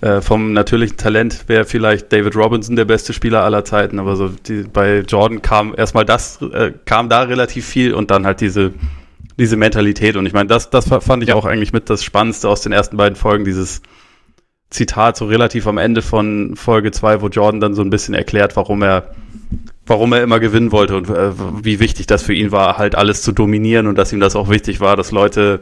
[0.00, 4.28] äh, vom natürlichen Talent wäre vielleicht David Robinson der beste Spieler aller Zeiten, aber so
[4.28, 8.72] die, bei Jordan kam erstmal das, äh, kam da relativ viel und dann halt diese,
[9.38, 11.34] diese Mentalität und ich meine, das, das fand ich ja.
[11.34, 13.82] auch eigentlich mit das Spannendste aus den ersten beiden Folgen, dieses
[14.70, 18.56] Zitat so relativ am Ende von Folge 2, wo Jordan dann so ein bisschen erklärt,
[18.56, 19.14] warum er,
[19.86, 21.32] warum er immer gewinnen wollte und äh,
[21.64, 24.50] wie wichtig das für ihn war, halt alles zu dominieren und dass ihm das auch
[24.50, 25.60] wichtig war, dass Leute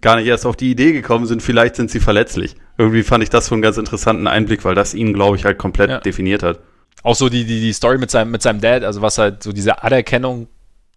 [0.00, 2.56] gar nicht erst auf die Idee gekommen sind, vielleicht sind sie verletzlich.
[2.78, 5.58] Irgendwie fand ich das so einen ganz interessanten Einblick, weil das ihn, glaube ich, halt
[5.58, 6.00] komplett ja.
[6.00, 6.60] definiert hat.
[7.02, 9.52] Auch so die, die, die Story mit seinem, mit seinem Dad, also was halt so
[9.52, 10.48] diese Anerkennung,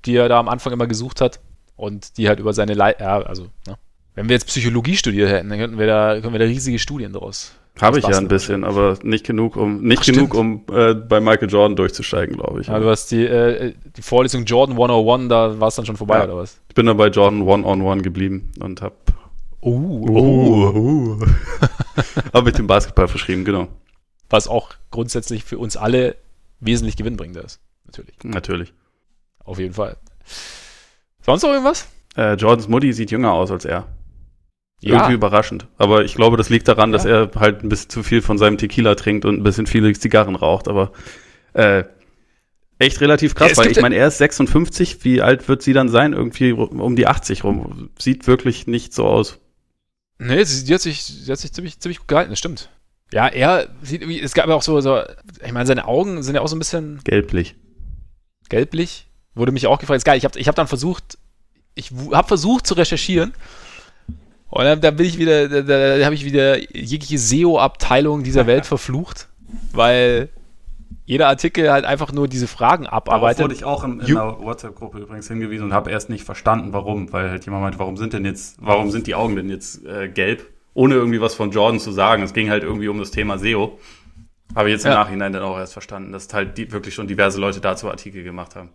[0.05, 1.39] die er da am Anfang immer gesucht hat
[1.75, 3.77] und die halt über seine Le ja, also, ne?
[4.15, 7.13] Wenn wir jetzt Psychologie studiert hätten, dann könnten wir da, können wir da riesige Studien
[7.13, 7.53] draus.
[7.81, 11.21] Habe ich ja ein bisschen, aber nicht genug, um nicht Ach, genug, um äh, bei
[11.21, 12.67] Michael Jordan durchzusteigen, glaube ich.
[12.67, 16.17] Ja, du hast die, äh, die Vorlesung Jordan 101, da war es dann schon vorbei,
[16.17, 16.23] ja.
[16.25, 16.59] oder was?
[16.67, 18.95] Ich bin dann bei Jordan One on One geblieben und habe
[19.61, 21.25] uh, uh, uh.
[22.33, 23.69] hab mich dem Basketball verschrieben, genau.
[24.29, 26.15] Was auch grundsätzlich für uns alle
[26.59, 27.61] wesentlich gewinnbringender ist.
[27.85, 28.15] Natürlich.
[28.23, 28.73] Natürlich.
[29.43, 29.95] Auf jeden Fall.
[31.21, 31.87] Sonst noch irgendwas?
[32.17, 33.87] Äh, Jordans Mutti sieht jünger aus als er.
[34.81, 34.93] Ja.
[34.95, 35.67] Irgendwie überraschend.
[35.77, 36.93] Aber ich glaube, das liegt daran, ja.
[36.93, 39.91] dass er halt ein bisschen zu viel von seinem Tequila trinkt und ein bisschen viele
[39.93, 40.67] Zigarren raucht.
[40.69, 40.93] Aber
[41.53, 41.83] äh,
[42.77, 45.03] echt relativ krass, ja, weil ich meine, er ist 56.
[45.03, 46.13] Wie alt wird sie dann sein?
[46.13, 47.89] Irgendwie um die 80 rum.
[47.99, 49.39] Sieht wirklich nicht so aus.
[50.17, 52.69] Nee, sie, hat sich, sie hat sich ziemlich, ziemlich gut gehalten, das stimmt.
[53.11, 55.01] Ja, er sieht irgendwie, es gab ja auch so, so,
[55.43, 57.01] ich meine, seine Augen sind ja auch so ein bisschen.
[57.03, 57.55] Gelblich.
[58.49, 59.07] Gelblich?
[59.33, 59.97] Wurde mich auch gefragt.
[59.97, 61.17] Ist geil, ich habe ich hab dann versucht,
[61.75, 63.33] ich habe versucht zu recherchieren
[64.49, 68.65] und dann, dann bin ich wieder, da, da habe ich wieder jegliche SEO-Abteilung dieser Welt
[68.65, 69.27] verflucht,
[69.73, 70.29] weil
[71.05, 73.39] jeder Artikel halt einfach nur diese Fragen abarbeitet.
[73.39, 76.71] Darauf wurde ich auch in, in einer WhatsApp-Gruppe übrigens hingewiesen und habe erst nicht verstanden,
[76.71, 79.83] warum, weil halt jemand meinte, warum sind denn jetzt, warum sind die Augen denn jetzt
[79.85, 80.45] äh, gelb,
[80.75, 82.21] ohne irgendwie was von Jordan zu sagen.
[82.21, 83.79] Es ging halt irgendwie um das Thema SEO.
[84.55, 84.99] Habe jetzt im Ja.
[84.99, 88.55] Nachhinein dann auch erst verstanden, dass halt die, wirklich schon diverse Leute dazu Artikel gemacht
[88.55, 88.69] haben.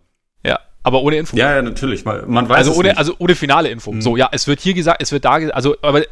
[0.85, 1.35] Ja, aber ohne Info.
[1.35, 2.05] Ja, ja, natürlich.
[2.05, 2.97] Man, man weiß also es ohne, nicht.
[2.97, 3.91] also ohne finale Info.
[3.91, 4.01] Mhm.
[4.01, 6.03] So, ja, es wird hier gesagt, es wird da gesagt, also, aber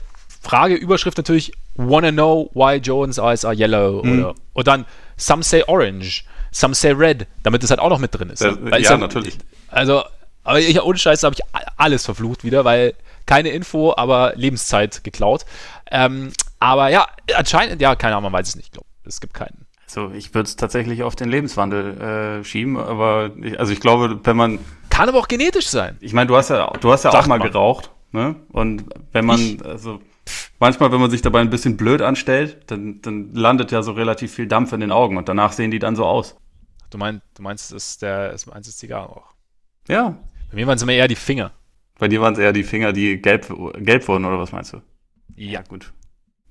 [0.42, 4.20] Frage, Überschrift natürlich, wanna know why Jones eyes are yellow Mhm.
[4.20, 4.86] oder, und dann
[5.18, 8.42] some say orange, some say red, damit das halt auch noch mit drin ist.
[8.44, 9.38] Das- es ja, natürlich.
[9.70, 10.04] Also,
[10.44, 11.42] aber ich, ohne Scheiß habe ich
[11.78, 12.94] alles verflucht wieder, weil
[13.26, 15.46] keine Info, aber Lebenszeit geklaut.
[15.90, 18.88] Ähm, aber ja, anscheinend, ja, keine Ahnung, man weiß es nicht, ich glaube.
[19.06, 19.63] Es gibt keinen.
[19.96, 24.20] Also ich würde es tatsächlich auf den Lebenswandel äh, schieben, aber ich, also ich glaube,
[24.24, 24.58] wenn man,
[24.90, 25.98] Kann aber auch genetisch sein.
[26.02, 27.48] ich meine, du hast ja, du hast ja Sagt auch mal man.
[27.48, 28.36] geraucht, ne?
[28.52, 29.64] Und wenn man, Ich?
[29.64, 30.02] also
[30.60, 34.34] manchmal, wenn man sich dabei ein bisschen blöd anstellt, dann, dann landet ja so relativ
[34.34, 36.36] viel Dampf in den Augen und danach sehen die dann so aus.
[36.90, 39.32] Du, mein, du meinst, es ist der, es meinst das Zigarrenrauch.
[39.88, 40.18] Ja.
[40.50, 41.52] Bei mir waren es immer eher die Finger.
[42.00, 44.82] Bei dir waren es eher die Finger, die gelb, gelb wurden, oder was meinst du?
[45.36, 45.62] Ja.
[45.62, 45.94] gut.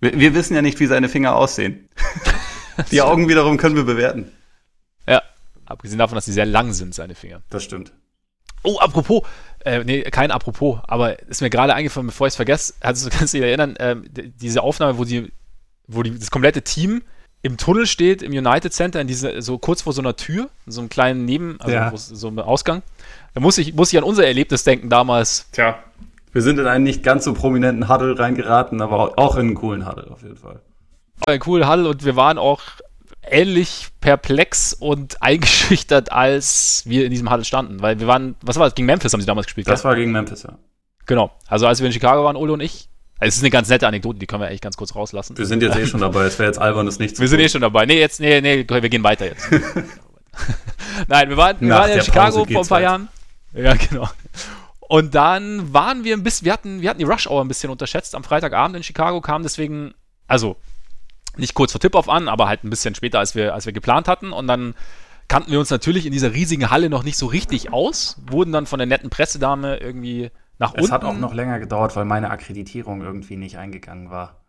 [0.00, 1.88] Wir, wir wissen ja nicht, wie seine Finger aussehen.
[2.90, 4.30] die Augen wiederum können wir bewerten.
[5.06, 5.22] Ja.
[5.66, 7.42] Abgesehen davon, dass sie sehr lang sind, seine Finger.
[7.50, 7.92] Das stimmt.
[8.64, 9.22] Oh, apropos,
[9.64, 13.34] äh, nee, kein Apropos, aber ist mir gerade eingefallen, bevor ich es vergesse, du, kannst
[13.34, 13.74] du dich erinnern,
[14.08, 15.32] d- diese Aufnahme, wo die,
[15.88, 17.02] wo die, das komplette Team
[17.42, 20.70] im Tunnel steht, im United Center, in diese, so kurz vor so einer Tür, in
[20.70, 21.92] so einem kleinen Neben, also Ja.
[21.96, 22.82] so einem Ausgang.
[23.34, 25.46] Da muss ich, muss ich an unser Erlebnis denken damals.
[25.50, 25.82] Tja.
[26.32, 29.88] Wir sind in einen nicht ganz so prominenten Huddle reingeraten, aber auch in einen coolen
[29.88, 30.60] Huddle auf jeden Fall.
[31.26, 32.60] Ein cooler Huddle und wir waren auch
[33.22, 38.66] ähnlich perplex und eingeschüchtert, als wir in diesem Huddle standen, weil wir waren, was war
[38.66, 39.90] das, gegen Memphis haben sie damals gespielt, Das gell?
[39.90, 40.58] war gegen Memphis, ja.
[41.06, 41.32] Genau.
[41.48, 43.86] Also als wir in Chicago waren, Ole und ich, also es ist eine ganz nette
[43.86, 45.36] Anekdote, die können wir eigentlich ganz kurz rauslassen.
[45.38, 46.24] Wir sind jetzt eh schon dabei.
[46.24, 47.86] Es wäre jetzt albern, das nicht zu Wir sind eh schon dabei.
[47.86, 49.48] Nee, jetzt, nee, nee, wir gehen weiter jetzt.
[51.08, 53.08] Nein, wir waren, wir Nach waren ja in Chicago vor ein paar geht's Jahren.
[53.54, 54.08] Ja, genau.
[54.80, 57.70] Und dann waren wir ein bisschen, wir hatten, wir hatten die Rush Hour ein bisschen
[57.70, 59.94] unterschätzt am Freitagabend in Chicago, kamen deswegen,
[60.26, 60.56] also
[61.36, 64.08] nicht kurz vor Tip-Off an, aber halt ein bisschen später, als wir, als wir geplant
[64.08, 64.32] hatten.
[64.32, 64.74] Und dann
[65.28, 68.66] kannten wir uns natürlich in dieser riesigen Halle noch nicht so richtig aus, wurden dann
[68.66, 70.92] von der netten Pressedame irgendwie nach Es unten.
[70.92, 74.44] hat auch noch länger gedauert, weil meine Akkreditierung irgendwie nicht eingegangen war.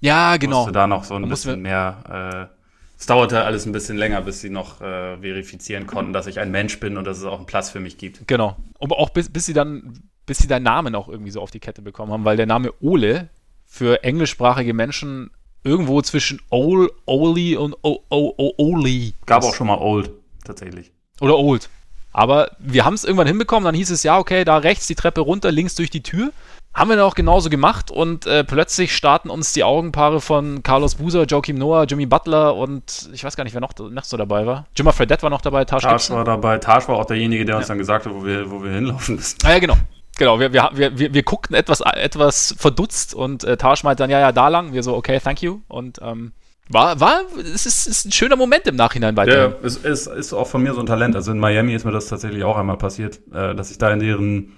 [0.00, 0.58] ja, genau.
[0.58, 2.48] Musste da noch so ein Da mussten bisschen mehr.
[2.52, 2.56] Äh,
[2.98, 6.50] es dauerte alles ein bisschen länger, bis sie noch äh, verifizieren konnten, dass ich ein
[6.50, 8.28] Mensch bin und dass es auch einen Platz für mich gibt.
[8.28, 8.56] Genau.
[8.78, 11.60] Aber auch bis, bis sie dann, bis sie deinen Namen auch irgendwie so auf die
[11.60, 13.30] Kette bekommen haben, weil der Name Ole
[13.66, 15.30] für englischsprachige Menschen
[15.64, 19.14] irgendwo zwischen Ol, Oli und o, o, o, Oli.
[19.26, 20.10] Gab auch schon mal Old,
[20.44, 20.92] tatsächlich.
[21.20, 21.68] Oder Old.
[22.12, 25.20] Aber wir haben es irgendwann hinbekommen, dann hieß es, ja, okay, da rechts die Treppe
[25.20, 26.32] runter, links durch die Tür.
[26.72, 30.94] Haben wir dann auch genauso gemacht und äh, plötzlich starten uns die Augenpaare von Carlos
[30.94, 34.46] Buser, Joachim Noah, Jimmy Butler und ich weiß gar nicht, wer noch, noch so dabei
[34.46, 34.66] war.
[34.76, 36.58] Jimmer Fredette war noch dabei, Tash Tash war dabei.
[36.58, 39.38] Tash war auch derjenige, der uns dann gesagt hat, wo wir, wo wir hinlaufen müssen.
[39.42, 39.76] Ah, ja, genau.
[40.20, 44.20] Genau, wir, wir, wir, wir, guckten etwas, etwas verdutzt und äh, Taj meinte dann, ja,
[44.20, 44.74] ja, da lang.
[44.74, 45.60] Wir so, okay, thank you.
[45.66, 46.32] Und ähm,
[46.68, 49.56] war, war, es ist, ist ein schöner Moment im Nachhinein Ja, weiter.
[49.62, 51.16] es ist, ist auch von mir so ein Talent.
[51.16, 54.00] Also in Miami ist mir das tatsächlich auch einmal passiert, äh, dass ich da in
[54.00, 54.52] deren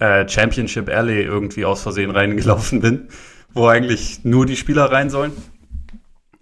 [0.00, 3.08] äh, Championship Alley irgendwie aus Versehen reingelaufen bin,
[3.54, 5.32] wo eigentlich nur die Spieler rein sollen.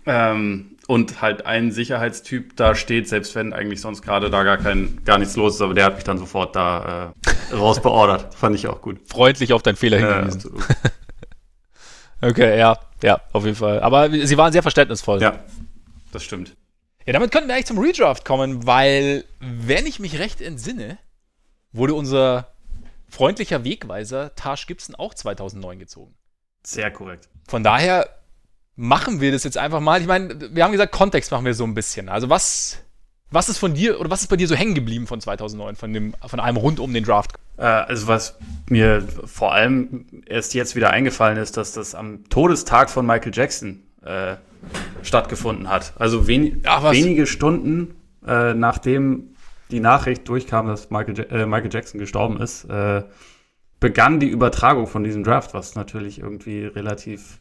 [0.04, 5.02] Ähm, und halt ein Sicherheitstyp da steht, selbst wenn eigentlich sonst gerade da gar kein,
[5.06, 7.14] gar nichts los ist, aber der hat mich dann sofort da
[7.50, 8.34] äh, rausbeordert.
[8.38, 9.00] Fand ich auch gut.
[9.08, 10.52] Freundlich auf deinen Fehler hingewiesen.
[10.54, 10.64] absolut.
[12.20, 13.80] okay, ja, ja, auf jeden Fall.
[13.80, 15.22] Aber sie waren sehr verständnisvoll.
[15.22, 15.38] ja,
[16.12, 16.54] das stimmt.
[17.06, 20.98] Ja, damit könnten wir eigentlich zum Redraft kommen, weil, wenn ich mich recht entsinne,
[21.72, 22.52] wurde unser
[23.08, 26.14] freundlicher Wegweiser Taj Gibson auch 2009 gezogen.
[26.64, 27.30] Sehr korrekt.
[27.48, 28.10] Von daher
[28.76, 30.00] machen wir das jetzt einfach mal.
[30.00, 32.08] Ich meine, wir haben gesagt, Kontext machen wir so ein bisschen.
[32.08, 32.78] Also was,
[33.30, 35.92] was ist von dir oder was ist bei dir so hängen geblieben von 2009, von,
[35.92, 37.32] dem, von einem rund um den Draft?
[37.56, 42.90] Äh, also was mir vor allem erst jetzt wieder eingefallen ist, dass das am Todestag
[42.90, 44.36] von Michael Jackson äh,
[45.02, 45.92] stattgefunden hat.
[45.98, 47.94] Also wen Ach, wenige Stunden
[48.26, 49.34] äh, nachdem
[49.70, 53.02] die Nachricht durchkam, dass Michael, ja äh, Michael Jackson gestorben ist, äh,
[53.80, 57.40] begann die Übertragung von diesem Draft, was natürlich irgendwie relativ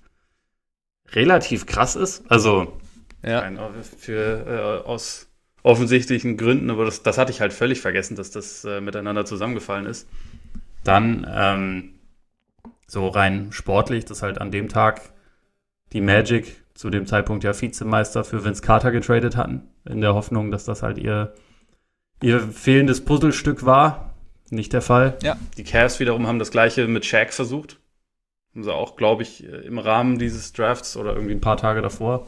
[1.13, 2.23] relativ krass ist.
[2.29, 2.79] Also
[3.23, 3.41] Ja.
[3.41, 3.59] Nein,
[3.97, 5.27] für, äh, aus
[5.63, 9.85] offensichtlichen Gründen, aber das, das hatte ich halt völlig vergessen, dass das äh, miteinander zusammengefallen
[9.85, 10.07] ist.
[10.83, 11.99] Dann ähm,
[12.87, 15.01] so rein sportlich, dass halt an dem Tag
[15.93, 20.51] die Magic zu dem Zeitpunkt ja Vizemeister für Vince Carter getradet hatten, in der Hoffnung,
[20.51, 21.33] dass das halt ihr,
[22.23, 24.15] ihr fehlendes Puzzlestück war.
[24.49, 25.17] Nicht der Fall.
[25.21, 25.37] Ja.
[25.57, 27.79] Die Cavs wiederum haben das gleiche mit Shaq versucht.
[28.53, 32.27] Haben sie auch, glaube ich, im Rahmen dieses Drafts oder irgendwie ein paar Tage davor,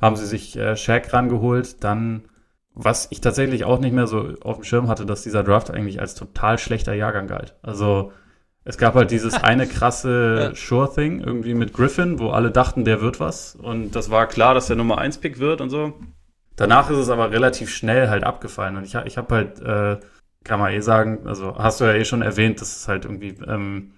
[0.00, 1.84] haben sie sich äh, Shaq rangeholt.
[1.84, 2.24] Dann,
[2.74, 6.00] was ich tatsächlich auch nicht mehr so auf dem Schirm hatte, dass dieser Draft eigentlich
[6.00, 7.54] als total schlechter Jahrgang galt.
[7.62, 8.12] Also
[8.64, 13.20] Es gab halt dieses eine krasse Sure-Thing irgendwie mit Griffin, wo alle dachten, der wird
[13.20, 13.54] was.
[13.56, 15.94] Und das war klar, dass der Nummer 1-Pick wird und so.
[16.56, 18.76] Danach ist es aber relativ schnell halt abgefallen.
[18.76, 20.00] Und ich, ich habe halt, äh,
[20.44, 23.36] kann man eh sagen, also hast du ja eh schon erwähnt, dass es halt irgendwie
[23.46, 23.92] ähm,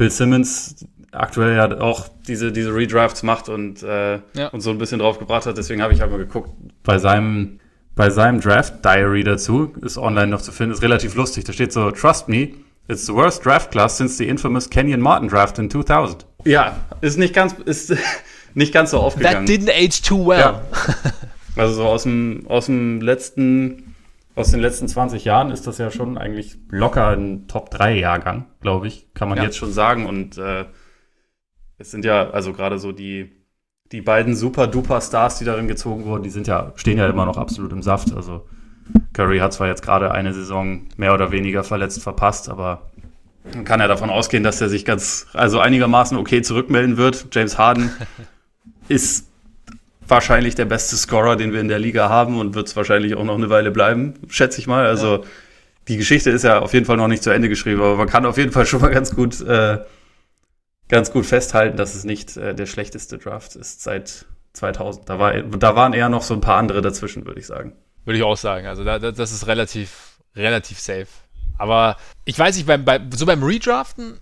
[0.00, 4.48] Bill Simmons aktuell ja auch diese, diese Redrafts macht und, äh, ja.
[4.50, 5.58] und so ein bisschen drauf gebracht hat.
[5.58, 6.48] Deswegen habe ich halt mal geguckt.
[6.84, 7.60] Bei seinem,
[7.96, 11.44] bei seinem Draft Diary dazu ist online noch zu finden, ist relativ lustig.
[11.44, 12.48] Da steht so, Trust me,
[12.88, 16.24] It's the worst draft class since the infamous Kenyon Martin draft in 2000.
[16.46, 17.94] Ja, ist nicht ganz, ist
[18.54, 19.44] nicht ganz so aufgegangen.
[19.44, 20.38] That didn't age too well.
[20.38, 20.62] Ja.
[21.56, 23.89] Also so aus dem, aus dem letzten,
[24.40, 29.12] aus den letzten 20 Jahren ist das ja schon eigentlich locker ein Top-3-Jahrgang, glaube ich,
[29.14, 29.44] kann man ja.
[29.44, 30.06] jetzt schon sagen.
[30.06, 30.64] Und äh,
[31.78, 33.44] es sind ja, also gerade so die,
[33.92, 37.72] die beiden super-duper-Stars, die darin gezogen wurden, die sind ja, stehen ja immer noch absolut
[37.72, 38.14] im Saft.
[38.14, 38.46] Also
[39.12, 42.90] Curry hat zwar jetzt gerade eine Saison mehr oder weniger verletzt verpasst, aber
[43.54, 47.28] man kann ja davon ausgehen, dass er sich ganz, also einigermaßen okay zurückmelden wird.
[47.32, 47.90] James Harden
[48.88, 49.29] ist
[50.10, 53.24] wahrscheinlich der beste Scorer, den wir in der Liga haben und wird es wahrscheinlich auch
[53.24, 54.86] noch eine Weile bleiben, schätze ich mal.
[54.86, 55.22] Also ja.
[55.88, 58.26] die Geschichte ist ja auf jeden Fall noch nicht zu Ende geschrieben, aber man kann
[58.26, 59.78] auf jeden Fall schon mal ganz gut, äh,
[60.88, 65.08] ganz gut festhalten, dass es nicht äh, der schlechteste Draft ist seit 2000.
[65.08, 67.72] Da, war, da waren eher noch so ein paar andere dazwischen, würde ich sagen.
[68.04, 68.66] Würde ich auch sagen.
[68.66, 71.06] Also da, das ist relativ, relativ safe.
[71.58, 74.18] Aber ich weiß nicht, beim, bei, so beim Redraften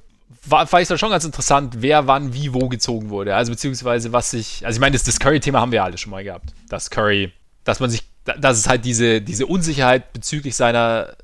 [0.50, 3.34] war, fand ich dann schon ganz interessant, wer wann wie wo gezogen wurde.
[3.34, 6.24] Also beziehungsweise was sich, also ich meine, das, das Curry-Thema haben wir alle schon mal
[6.24, 6.54] gehabt.
[6.68, 7.32] Dass Curry,
[7.64, 11.16] dass man sich, dass es halt diese, diese Unsicherheit bezüglich seiner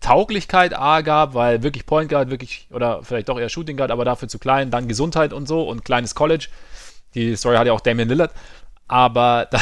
[0.00, 4.04] Tauglichkeit A gab, weil wirklich Point Guard, wirklich, oder vielleicht doch eher Shooting Guard, aber
[4.04, 6.48] dafür zu klein, dann Gesundheit und so und kleines College.
[7.14, 8.32] Die Story hat ja auch Damian Lillard.
[8.88, 9.60] Aber da,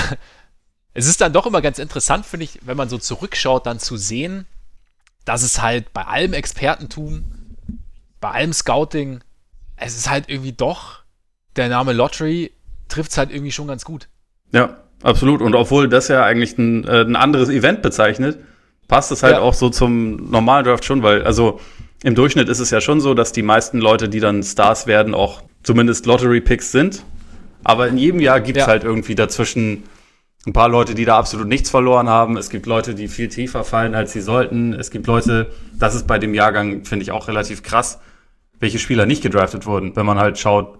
[0.93, 3.97] es ist dann doch immer ganz interessant, finde ich, wenn man so zurückschaut, dann zu
[3.97, 4.47] sehen,
[5.25, 7.25] dass es halt bei allem Expertentum,
[8.25, 9.21] bei allem Scouting,
[9.77, 11.03] es ist halt irgendwie doch,
[11.57, 12.53] der Name Lottery
[12.89, 14.09] trifft es halt irgendwie schon ganz gut.
[14.51, 15.43] Ja, absolut.
[15.43, 18.39] Und obwohl das ja eigentlich ein, äh, ein anderes Event bezeichnet,
[18.89, 19.41] passt es halt ja.
[19.41, 21.61] auch so zum normalen Draft schon, weil, also
[22.03, 25.15] im Durchschnitt ist es ja schon so, dass die meisten Leute, die dann Stars werden,
[25.15, 27.05] auch zumindest Lottery-Picks sind.
[27.63, 28.69] Aber in jedem Jahr gibt es ja.
[28.69, 29.83] halt irgendwie dazwischen
[30.47, 32.39] ein paar Leute, die da absolut nichts verloren haben.
[32.39, 34.73] Es gibt Leute, die viel tiefer fallen, als sie sollten.
[34.73, 38.01] Es gibt Leute, das ist bei dem Jahrgang, finde ich, auch relativ krass,
[38.61, 40.79] welche Spieler nicht gedraftet wurden, wenn man halt schaut,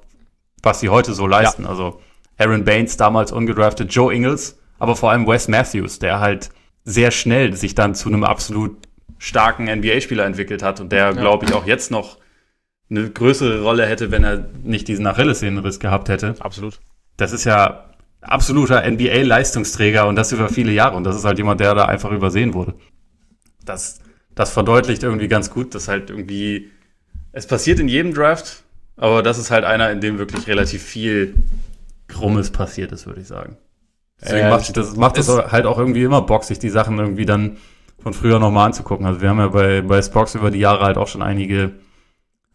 [0.63, 1.65] was sie heute so leisten.
[1.65, 1.71] Ja.
[1.71, 2.01] Also
[2.39, 6.51] Aaron Baines damals ungedraftet, Joe Ingles, aber vor allem Wes Matthews, der halt
[6.85, 8.77] sehr schnell sich dann zu einem absolut
[9.19, 11.13] starken NBA-Spieler entwickelt hat und der, ja.
[11.13, 12.19] glaube ich, auch jetzt noch
[12.91, 16.35] eine größere Rolle hätte, wenn er nicht diesen Achillessehnenriss gehabt hätte.
[16.41, 16.81] Absolut.
[17.17, 20.97] Das ist ja absoluter NBA-Leistungsträger und das über viele Jahre.
[20.97, 22.75] Und das ist halt jemand, der da einfach übersehen wurde.
[23.65, 24.01] Das,
[24.35, 26.71] das verdeutlicht irgendwie ganz gut, dass halt irgendwie,
[27.35, 28.63] es passiert in jedem Draft,
[28.97, 31.35] aber das ist halt einer, in dem wirklich relativ viel
[32.07, 33.57] Krummes passiert ist, würde ich sagen.
[34.23, 37.27] Deswegen äh, macht, das, macht das halt auch irgendwie immer Bock, sich die Sachen irgendwie
[37.27, 37.57] dann
[38.01, 39.05] von früher nochmal anzugucken.
[39.05, 41.73] Also wir haben ja bei, bei Spox über die Jahre halt auch schon einige,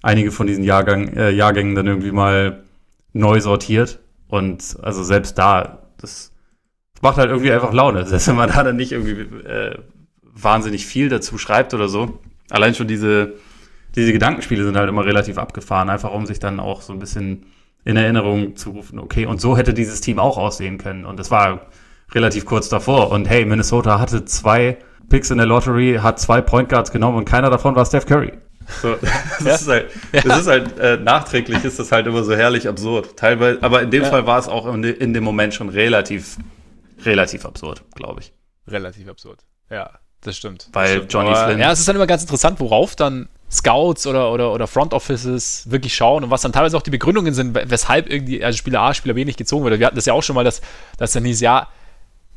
[0.02, 2.64] einige von diesen Jahrgang, äh, Jahrgängen dann irgendwie mal
[3.12, 4.00] neu sortiert
[4.30, 6.32] und also selbst da, das
[7.02, 8.06] macht halt irgendwie einfach Laune.
[8.08, 9.78] Selbst wenn man da dann nicht irgendwie äh,
[10.22, 12.20] wahnsinnig viel dazu schreibt oder so.
[12.50, 13.34] Allein schon diese,
[14.00, 17.46] diese Gedankenspiele sind halt immer relativ abgefahren, einfach um sich dann auch so ein bisschen
[17.86, 21.06] in Erinnerung zu rufen, okay, und so hätte dieses Team auch aussehen können.
[21.06, 21.68] Und das war
[22.12, 23.12] relativ kurz davor.
[23.12, 24.78] Und hey, Minnesota hatte zwei
[25.10, 28.34] Picks in der Lottery, hat zwei Point Guards genommen und keiner davon war Steph Curry.
[28.82, 28.96] So,
[29.40, 29.56] das ja.
[29.56, 30.38] ist halt, das ja.
[30.38, 33.18] ist halt äh, nachträglich ist das halt immer so herrlich absurd.
[33.18, 34.10] Teilweise, aber in dem ja.
[34.10, 36.38] Fall war es auch in, in, dem Moment schon relativ,
[37.04, 38.34] relativ absurd, glaube ich.
[38.68, 39.40] Relativ absurd.
[39.72, 39.92] Ja,
[40.22, 40.70] das stimmt.
[40.74, 41.14] Weil das stimmt.
[41.14, 41.60] Johnny aber, Flynn.
[41.60, 45.70] Ja, es ist dann immer ganz interessant, worauf dann Scouts oder, oder, oder Front Offices
[45.70, 48.94] wirklich schauen und was dann teilweise auch die Begründungen sind, weshalb irgendwie, also Spieler A,
[48.94, 49.80] Spieler B nicht gezogen wird.
[49.80, 50.62] Wir hatten das ja auch schon mal, dass,
[50.98, 51.68] dass dann hieß, ja,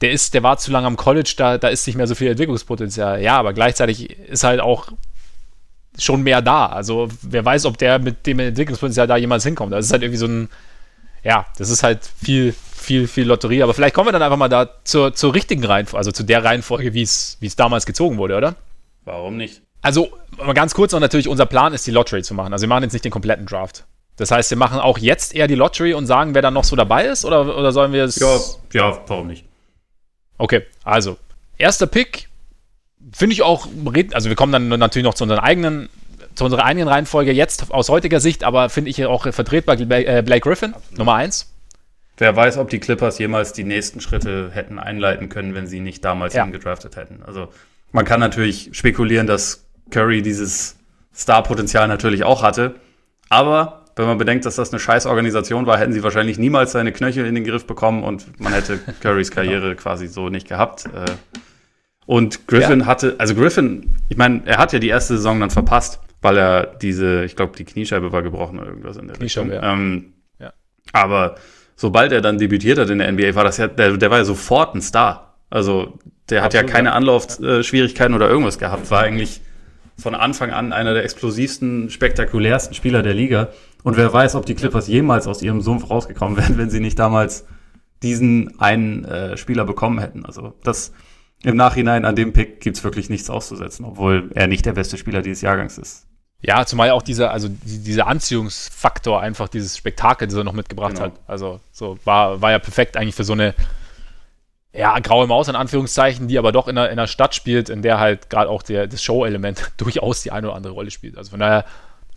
[0.01, 2.29] der ist, der war zu lange am College, da, da ist nicht mehr so viel
[2.29, 3.23] Entwicklungspotenzial.
[3.23, 4.89] Ja, aber gleichzeitig ist halt auch
[5.99, 6.67] schon mehr da.
[6.67, 9.73] Also wer weiß, ob der mit dem Entwicklungspotenzial da jemals hinkommt.
[9.73, 10.49] Das ist halt irgendwie so ein,
[11.23, 13.63] ja, das ist halt viel, viel, viel Lotterie.
[13.63, 16.43] Aber vielleicht kommen wir dann einfach mal da zur, zur richtigen Reihenfolge, also zu der
[16.43, 18.55] Reihenfolge, wie es damals gezogen wurde, oder?
[19.05, 19.63] Warum nicht?
[19.83, 22.53] Also, mal ganz kurz noch natürlich, unser Plan ist, die Lottery zu machen.
[22.53, 23.85] Also wir machen jetzt nicht den kompletten Draft.
[24.17, 26.77] Das heißt, wir machen auch jetzt eher die Lottery und sagen, wer dann noch so
[26.77, 27.25] dabei ist?
[27.25, 28.17] Oder, oder sollen wir es.
[28.17, 28.39] Ja,
[28.73, 29.45] ja, warum nicht?
[30.39, 31.17] Okay, also,
[31.57, 32.29] erster Pick,
[33.13, 33.69] finde ich auch,
[34.13, 35.89] also wir kommen dann natürlich noch zu unseren eigenen,
[36.35, 40.41] zu unserer eigenen Reihenfolge jetzt aus heutiger Sicht, aber finde ich auch vertretbar äh, Blake
[40.41, 40.99] Griffin, Absolut.
[40.99, 41.53] Nummer 1.
[42.19, 46.05] Wer weiß, ob die Clippers jemals die nächsten Schritte hätten einleiten können, wenn sie nicht
[46.05, 46.45] damals ja.
[46.45, 47.23] ihn gedraftet hätten.
[47.27, 47.49] Also
[47.91, 50.77] man kann natürlich spekulieren, dass Curry dieses
[51.15, 52.75] Star-Potenzial natürlich auch hatte.
[53.29, 56.93] Aber wenn man bedenkt, dass das eine scheiß Organisation war, hätten sie wahrscheinlich niemals seine
[56.93, 59.81] Knöchel in den Griff bekommen und man hätte Currys Karriere genau.
[59.81, 60.87] quasi so nicht gehabt.
[60.87, 61.11] Äh.
[62.07, 62.87] Und Griffin ja.
[62.87, 66.67] hatte, also Griffin, ich meine, er hat ja die erste Saison dann verpasst, weil er
[66.67, 69.63] diese, ich glaube, die Kniescheibe war gebrochen oder irgendwas in der Kniescheibe, Richtung.
[69.63, 69.73] Ja.
[69.75, 70.53] Ähm, ja.
[70.93, 71.37] Aber
[71.77, 74.25] sobald er dann debütiert hat in der NBA, war das ja, der, der war ja
[74.25, 75.35] sofort ein Star.
[75.51, 75.99] Also
[76.31, 79.43] der hat Absolut, ja keine Anlaufschwierigkeiten oder irgendwas gehabt, war eigentlich
[80.03, 83.49] von Anfang an einer der explosivsten, spektakulärsten Spieler der Liga.
[83.83, 86.99] Und wer weiß, ob die Clippers jemals aus ihrem Sumpf rausgekommen wären, wenn sie nicht
[86.99, 87.47] damals
[88.03, 90.27] diesen einen äh, Spieler bekommen hätten.
[90.27, 90.93] Also das
[91.45, 95.23] im Nachhinein an dem Pick gibt's wirklich nichts auszusetzen, obwohl er nicht der beste Spieler
[95.23, 96.07] dieses Jahrgangs ist.
[96.41, 101.07] Ja, zumal auch dieser, also dieser Anziehungsfaktor einfach dieses Spektakel, das er noch mitgebracht genau.
[101.07, 101.21] hat.
[101.29, 103.55] Also so war, war ja perfekt eigentlich für so eine
[104.73, 107.83] ja, graue Maus in Anführungszeichen, die aber doch in einer, in einer Stadt spielt, in
[107.83, 111.19] der halt gerade auch der, das Show-Element durchaus die eine oder andere Rolle spielt.
[111.19, 111.65] Also von daher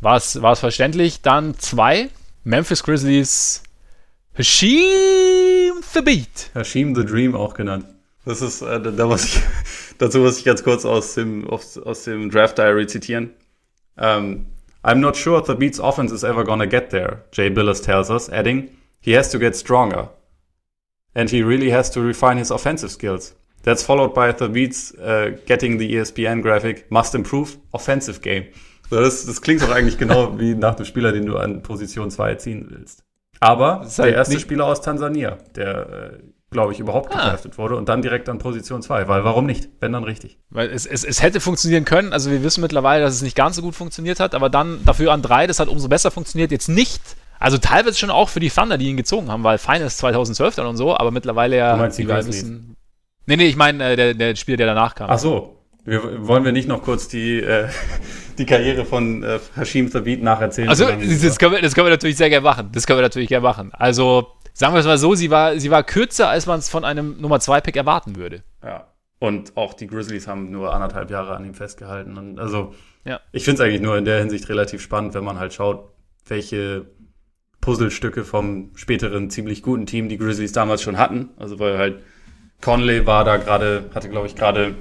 [0.01, 1.21] war es, verständlich.
[1.21, 2.09] Dann zwei,
[2.43, 3.63] Memphis Grizzlies,
[4.33, 6.51] Hashim the Beat.
[6.53, 7.85] Hashim the Dream auch genannt.
[8.25, 9.41] Das ist, äh, da muss ich,
[9.97, 13.31] dazu muss ich ganz kurz aus dem, aus, aus dem Draft Diary zitieren.
[13.97, 14.47] Um,
[14.83, 18.29] I'm not sure the Beats offense is ever gonna get there, Jay Billis tells us,
[18.29, 20.09] adding, he has to get stronger.
[21.15, 23.35] And he really has to refine his offensive skills.
[23.63, 28.45] That's followed by the Beats uh, getting the ESPN graphic, must improve offensive game.
[28.91, 32.11] So, das, das klingt doch eigentlich genau wie nach dem Spieler, den du an Position
[32.11, 33.03] 2 ziehen willst.
[33.39, 36.19] Aber halt der erste Spieler aus Tansania, der, äh,
[36.51, 37.23] glaube ich, überhaupt ah.
[37.23, 39.07] gedraftet wurde und dann direkt an Position 2.
[39.07, 39.69] Weil warum nicht?
[39.79, 40.37] Wenn dann richtig.
[40.49, 42.13] Weil es, es, es hätte funktionieren können.
[42.13, 45.11] Also wir wissen mittlerweile, dass es nicht ganz so gut funktioniert hat, aber dann dafür
[45.11, 46.51] an 3, das hat umso besser funktioniert.
[46.51, 47.01] Jetzt nicht.
[47.39, 50.67] Also teilweise schon auch für die Thunder, die ihn gezogen haben, weil Finals 2012 dann
[50.67, 51.73] und so, aber mittlerweile ja.
[51.73, 52.75] Du meinst die wissen,
[53.27, 55.09] Nee, nee, ich meine äh, der, der Spieler, der danach kam.
[55.09, 55.51] Ach so.
[55.83, 57.67] Wir, wollen wir nicht noch kurz die, äh,
[58.37, 60.69] die Karriere von äh, Hashim Thabit nacherzählen?
[60.69, 62.69] Also, das können, wir, das können wir natürlich sehr gerne machen.
[62.73, 63.71] Das können wir natürlich gerne machen.
[63.73, 66.85] Also, sagen wir es mal so, sie war, sie war kürzer, als man es von
[66.85, 68.43] einem Nummer 2-Pick erwarten würde.
[68.63, 68.87] Ja.
[69.19, 72.17] Und auch die Grizzlies haben nur anderthalb Jahre an ihm festgehalten.
[72.17, 72.73] Und also,
[73.05, 73.19] ja.
[73.31, 75.91] ich finde es eigentlich nur in der Hinsicht relativ spannend, wenn man halt schaut,
[76.27, 76.87] welche
[77.65, 81.29] Puzzlestücke vom späteren ziemlich guten Team die Grizzlies damals schon hatten.
[81.37, 82.03] Also, weil halt
[82.61, 84.75] Conley war da gerade, hatte glaube ich gerade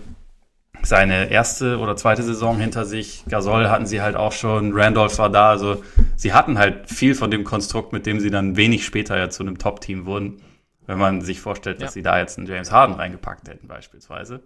[0.82, 3.24] seine erste oder zweite Saison hinter sich.
[3.26, 5.48] Gasol hatten sie halt auch schon, Randolph war da.
[5.48, 5.82] Also
[6.14, 9.42] sie hatten halt viel von dem Konstrukt, mit dem sie dann wenig später ja zu
[9.42, 10.42] einem Top-Team wurden.
[10.86, 11.92] Wenn man sich vorstellt, dass ja.
[11.92, 14.42] sie da jetzt einen James Harden reingepackt hätten beispielsweise,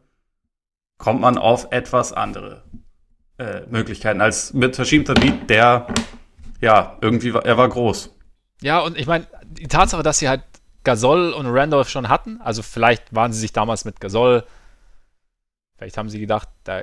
[0.96, 2.62] kommt man auf etwas andere
[3.38, 5.88] äh, Möglichkeiten als mit Hashim Thabit, der
[6.60, 8.14] ja irgendwie war, er war groß.
[8.60, 10.42] Ja, und ich meine, die Tatsache, dass sie halt
[10.84, 14.44] Gasol und Randolph schon hatten, also vielleicht waren sie sich damals mit Gasol
[15.78, 16.82] Vielleicht haben sie gedacht, da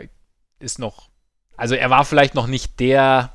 [0.60, 1.10] ist noch.
[1.58, 3.34] Also er war vielleicht noch nicht der.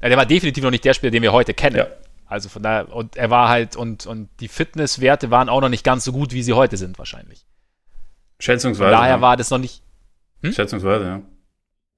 [0.00, 1.76] Der war definitiv noch nicht der Spieler, den wir heute kennen.
[1.76, 1.86] Ja.
[2.26, 5.84] Also von daher, und er war halt, und, und die Fitnesswerte waren auch noch nicht
[5.84, 7.46] ganz so gut, wie sie heute sind, wahrscheinlich.
[8.40, 8.90] Schätzungsweise.
[8.90, 9.20] Von daher ja.
[9.20, 9.82] war das noch nicht.
[10.42, 10.52] Hm?
[10.52, 11.22] Schätzungsweise, ja.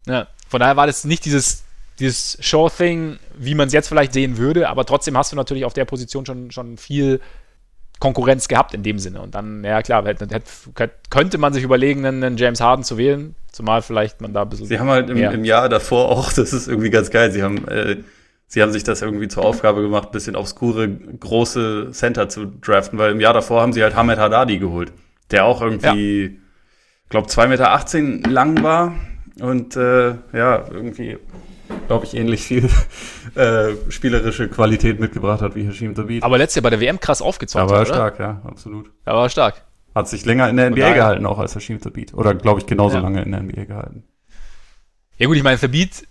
[0.06, 1.64] Ja, von daher war das nicht dieses,
[1.98, 5.72] dieses Show-Thing, wie man es jetzt vielleicht sehen würde, aber trotzdem hast du natürlich auf
[5.72, 7.20] der Position schon, schon viel
[7.98, 9.20] Konkurrenz gehabt in dem Sinne.
[9.20, 13.34] Und dann, ja klar, hätte, hätte, könnte man sich überlegen, einen James Harden zu wählen,
[13.50, 14.66] zumal vielleicht man da ein bisschen.
[14.66, 17.66] Sie haben halt im, im, Jahr davor auch, das ist irgendwie ganz geil, sie haben,
[17.66, 17.96] äh,
[18.46, 22.98] sie haben sich das irgendwie zur Aufgabe gemacht, ein bisschen obskure, große Center zu draften,
[22.98, 24.92] weil im Jahr davor haben sie halt Hamed Haddadi geholt,
[25.32, 26.30] der auch irgendwie, ja.
[27.08, 27.48] glaube 2,18
[27.98, 28.94] Meter lang war
[29.40, 31.18] und äh, ja, irgendwie
[31.88, 32.68] glaube ich, ähnlich viel
[33.34, 36.22] äh, spielerische Qualität mitgebracht hat wie Hashim David.
[36.22, 37.66] Aber letztes Jahr bei der WM krass aufgezogen.
[37.66, 38.92] Aber war stark, ja, absolut.
[39.04, 39.64] Er war stark.
[39.94, 42.14] Hat sich länger in der NBA gehalten, auch als Hashim David.
[42.14, 43.02] Oder, glaube ich, genauso ja.
[43.02, 44.04] lange in der NBA gehalten.
[45.16, 46.06] Ja gut, ich meine, Verbiet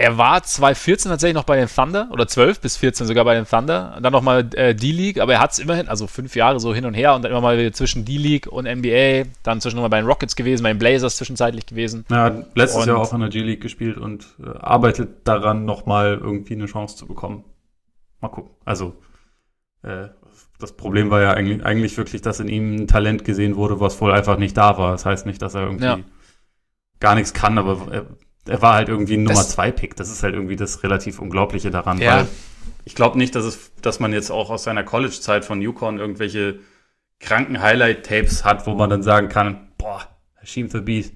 [0.00, 3.44] er war 2014 tatsächlich noch bei den Thunder oder 12 bis 14 sogar bei den
[3.44, 3.92] Thunder.
[3.98, 6.86] Und dann nochmal äh, D-League, aber er hat es immerhin, also fünf Jahre so hin
[6.86, 10.36] und her und dann immer mal zwischen D-League und NBA, dann zwischendurch bei den Rockets
[10.36, 12.06] gewesen, bei den Blazers zwischenzeitlich gewesen.
[12.08, 16.54] Ja, letztes und, Jahr auch in der G-League gespielt und äh, arbeitet daran, nochmal irgendwie
[16.54, 17.44] eine Chance zu bekommen.
[18.22, 18.52] Mal gucken.
[18.64, 18.94] Also,
[19.82, 20.08] äh,
[20.58, 24.00] das Problem war ja eigentlich, eigentlich wirklich, dass in ihm ein Talent gesehen wurde, was
[24.00, 24.92] wohl einfach nicht da war.
[24.92, 25.98] Das heißt nicht, dass er irgendwie ja.
[27.00, 28.06] gar nichts kann, aber er
[28.46, 29.96] er war halt irgendwie ein Nummer zwei Pick.
[29.96, 32.18] Das ist halt irgendwie das relativ Unglaubliche daran, ja.
[32.18, 32.28] weil
[32.84, 36.60] ich glaube nicht, dass es, dass man jetzt auch aus seiner College-Zeit von Yukon irgendwelche
[37.20, 40.02] kranken Highlight-Tapes hat, wo man dann sagen kann, boah,
[40.40, 41.12] Hashim Beast,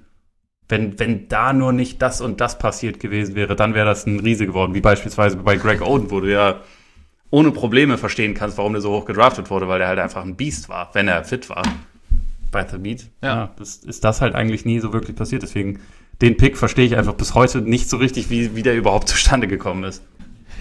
[0.68, 4.20] wenn, wenn da nur nicht das und das passiert gewesen wäre, dann wäre das ein
[4.20, 6.60] Riese geworden, wie beispielsweise bei Greg Oden, wo du ja
[7.30, 10.36] ohne Probleme verstehen kannst, warum der so hoch gedraftet wurde, weil der halt einfach ein
[10.36, 11.62] Beast war, wenn er fit war.
[12.52, 13.28] Bei The Beat, ja.
[13.28, 15.42] ja, das ist das halt eigentlich nie so wirklich passiert.
[15.42, 15.80] Deswegen
[16.22, 19.48] den Pick verstehe ich einfach bis heute nicht so richtig, wie, wie der überhaupt zustande
[19.48, 20.02] gekommen ist.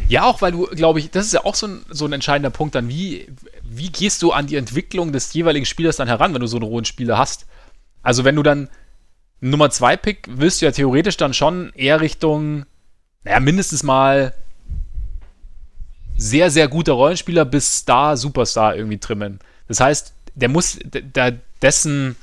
[0.09, 2.49] Ja, auch weil du, glaube ich, das ist ja auch so ein, so ein entscheidender
[2.49, 3.27] Punkt dann, wie,
[3.63, 6.65] wie gehst du an die Entwicklung des jeweiligen Spielers dann heran, wenn du so einen
[6.65, 7.45] rohen Spieler hast?
[8.01, 8.69] Also wenn du dann
[9.39, 12.65] Nummer 2 Pick willst du ja theoretisch dann schon eher Richtung,
[13.23, 14.33] naja, mindestens mal
[16.17, 19.39] sehr, sehr guter Rollenspieler bis Star, Superstar irgendwie trimmen.
[19.67, 22.15] Das heißt, der muss, der, dessen,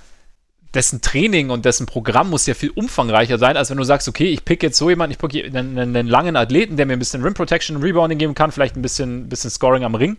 [0.75, 4.27] dessen Training und dessen Programm muss ja viel umfangreicher sein, als wenn du sagst, okay,
[4.27, 7.23] ich pick jetzt so jemanden, ich pick einen, einen, langen Athleten, der mir ein bisschen
[7.23, 10.17] Rim Protection und Rebounding geben kann, vielleicht ein bisschen, bisschen Scoring am Ring.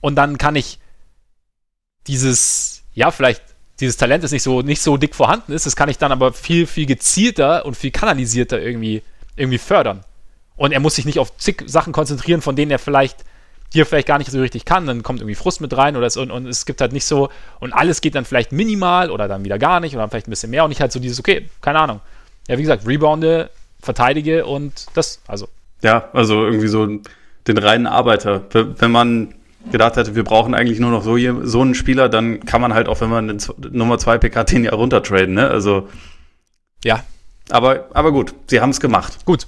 [0.00, 0.80] Und dann kann ich
[2.08, 3.42] dieses, ja, vielleicht
[3.78, 6.32] dieses Talent, das nicht so, nicht so dick vorhanden ist, das kann ich dann aber
[6.32, 9.02] viel, viel gezielter und viel kanalisierter irgendwie,
[9.36, 10.04] irgendwie fördern.
[10.56, 13.24] Und er muss sich nicht auf zig Sachen konzentrieren, von denen er vielleicht
[13.72, 16.16] hier vielleicht gar nicht so richtig kann, dann kommt irgendwie Frust mit rein oder es,
[16.16, 19.44] und, und, es gibt halt nicht so, und alles geht dann vielleicht minimal oder dann
[19.44, 21.78] wieder gar nicht oder vielleicht ein bisschen mehr und nicht halt so dieses, okay, keine
[21.78, 22.00] Ahnung.
[22.48, 23.50] Ja, wie gesagt, rebounde,
[23.80, 25.48] verteidige und das, also.
[25.82, 26.86] Ja, also irgendwie so
[27.46, 28.42] den reinen Arbeiter.
[28.52, 29.34] Wenn man
[29.70, 32.88] gedacht hätte, wir brauchen eigentlich nur noch so, so einen Spieler, dann kann man halt
[32.88, 35.48] auch, wenn man den Nummer 2 PK den ja runtertraden, ne?
[35.48, 35.88] Also.
[36.84, 37.04] Ja.
[37.50, 39.24] Aber, aber gut, sie haben es gemacht.
[39.24, 39.46] Gut.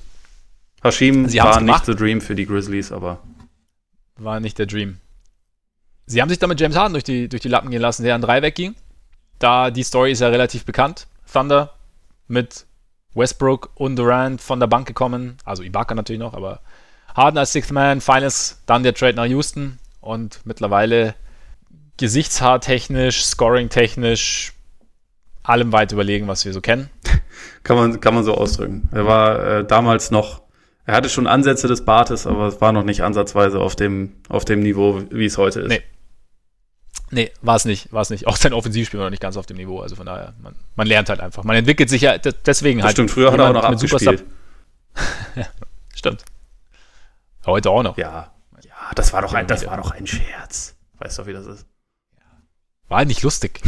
[0.82, 3.18] Hashim sie war nicht the Dream für die Grizzlies, aber.
[4.16, 4.98] War nicht der Dream.
[6.06, 8.20] Sie haben sich damit James Harden durch die, durch die Lappen gehen lassen, der an
[8.20, 8.74] drei wegging.
[9.38, 11.06] Da die Story ist ja relativ bekannt.
[11.30, 11.74] Thunder
[12.28, 12.66] mit
[13.14, 15.38] Westbrook und Durant von der Bank gekommen.
[15.44, 16.60] Also Ibaka natürlich noch, aber
[17.14, 21.14] Harden als Sixth Man, Finals, dann der Trade nach Houston und mittlerweile
[21.96, 24.52] gesichtshaartechnisch, scoring-technisch,
[25.42, 26.90] allem weit überlegen, was wir so kennen.
[27.62, 28.88] kann, man, kann man so ausdrücken.
[28.92, 30.42] Er war äh, damals noch,
[30.86, 34.44] er hatte schon Ansätze des Bartes, aber es war noch nicht ansatzweise auf dem, auf
[34.44, 35.68] dem Niveau, wie es heute ist.
[35.68, 35.82] Nee.
[37.10, 38.26] Nee, war es nicht, war es nicht.
[38.26, 39.80] Auch sein Offensivspiel war noch nicht ganz auf dem Niveau.
[39.80, 41.44] Also von daher, man, man lernt halt einfach.
[41.44, 42.96] Man entwickelt sich ja deswegen das halt.
[42.96, 44.24] Stimmt, früher hat er auch noch abgespielt.
[45.36, 45.46] ja,
[45.94, 46.24] stimmt.
[47.46, 47.96] Heute auch noch.
[47.96, 48.32] Ja,
[48.62, 50.76] ja, das war doch ein, das war doch ein Scherz.
[50.98, 51.66] Weißt du, wie das ist?
[52.88, 53.60] War halt nicht lustig.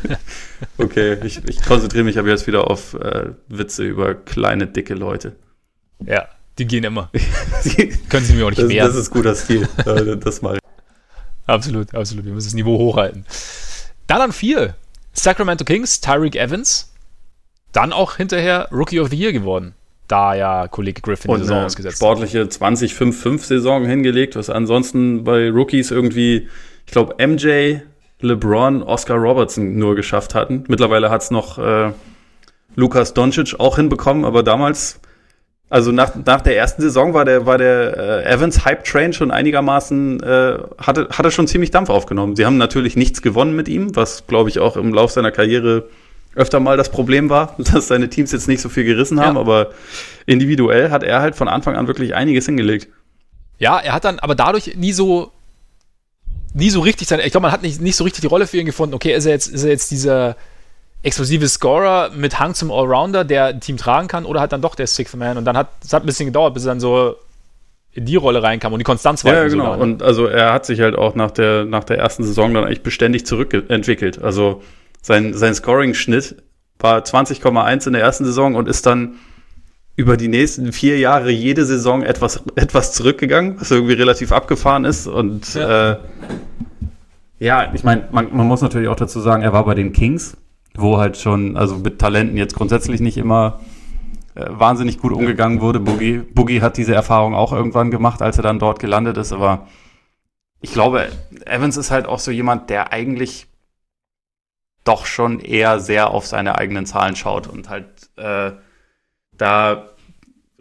[0.78, 5.36] okay, ich, ich konzentriere mich aber jetzt wieder auf äh, Witze über kleine, dicke Leute.
[6.00, 6.28] Ja,
[6.58, 7.10] die gehen immer.
[8.08, 8.86] Können sie mir auch nicht das, wehren.
[8.86, 9.68] Das ist guter Stil.
[10.20, 10.58] das mal.
[11.46, 12.24] Absolut, absolut.
[12.24, 13.24] Wir müssen das Niveau hochhalten.
[14.06, 14.74] Dann an vier.
[15.12, 16.92] Sacramento Kings, Tyreek Evans.
[17.72, 19.74] Dann auch hinterher Rookie of the Year geworden
[20.08, 25.90] da ja Kollege Griffin und die Saison ausgesetzt sportliche 20-5-5-Saison hingelegt, was ansonsten bei Rookies
[25.90, 26.48] irgendwie,
[26.86, 27.78] ich glaube, MJ,
[28.20, 30.64] LeBron, Oscar Robertson nur geschafft hatten.
[30.68, 31.92] Mittlerweile hat es noch äh,
[32.74, 35.00] Lukas Doncic auch hinbekommen, aber damals,
[35.74, 39.32] also nach, nach der ersten Saison war der, war der äh, Evans Hype Train schon
[39.32, 42.36] einigermaßen, äh, hatte, hatte schon ziemlich Dampf aufgenommen.
[42.36, 45.88] Sie haben natürlich nichts gewonnen mit ihm, was glaube ich auch im Lauf seiner Karriere
[46.36, 49.40] öfter mal das Problem war, dass seine Teams jetzt nicht so viel gerissen haben, ja.
[49.40, 49.70] aber
[50.26, 52.86] individuell hat er halt von Anfang an wirklich einiges hingelegt.
[53.58, 55.32] Ja, er hat dann aber dadurch nie so
[56.52, 58.58] nie so richtig sein, ich glaube, man hat nicht, nicht so richtig die Rolle für
[58.58, 58.94] ihn gefunden.
[58.94, 60.36] Okay, ist er jetzt, ist er jetzt dieser
[61.04, 64.74] explosive Scorer mit Hang zum Allrounder, der ein Team tragen kann, oder hat dann doch
[64.74, 65.36] der Sixth Man?
[65.36, 67.16] Und dann hat es hat ein bisschen gedauert, bis er dann so
[67.92, 69.34] in die Rolle reinkam und die Konstanz war.
[69.34, 69.64] Ja, genau.
[69.64, 69.82] Sogar, ne?
[69.82, 72.82] Und also er hat sich halt auch nach der, nach der ersten Saison dann eigentlich
[72.82, 74.20] beständig zurückentwickelt.
[74.20, 74.62] Also
[75.00, 76.42] sein, sein Scoring-Schnitt
[76.78, 79.16] war 20,1 in der ersten Saison und ist dann
[79.96, 85.06] über die nächsten vier Jahre jede Saison etwas, etwas zurückgegangen, was irgendwie relativ abgefahren ist.
[85.06, 85.96] Und ja, äh,
[87.38, 90.36] ja ich meine, man, man muss natürlich auch dazu sagen, er war bei den Kings,
[90.76, 93.60] wo halt schon, also mit Talenten jetzt grundsätzlich nicht immer
[94.34, 95.80] äh, wahnsinnig gut umgegangen wurde.
[95.80, 99.32] Boogie, Boogie hat diese Erfahrung auch irgendwann gemacht, als er dann dort gelandet ist.
[99.32, 99.68] Aber
[100.60, 101.08] ich glaube,
[101.46, 103.46] Evans ist halt auch so jemand, der eigentlich
[104.82, 108.52] doch schon eher sehr auf seine eigenen Zahlen schaut und halt äh,
[109.32, 109.88] da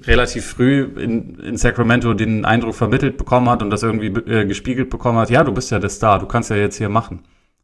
[0.01, 4.89] relativ früh in, in Sacramento den Eindruck vermittelt bekommen hat und das irgendwie äh, gespiegelt
[4.89, 7.23] bekommen hat, ja, du bist ja der Star, du kannst ja jetzt hier machen.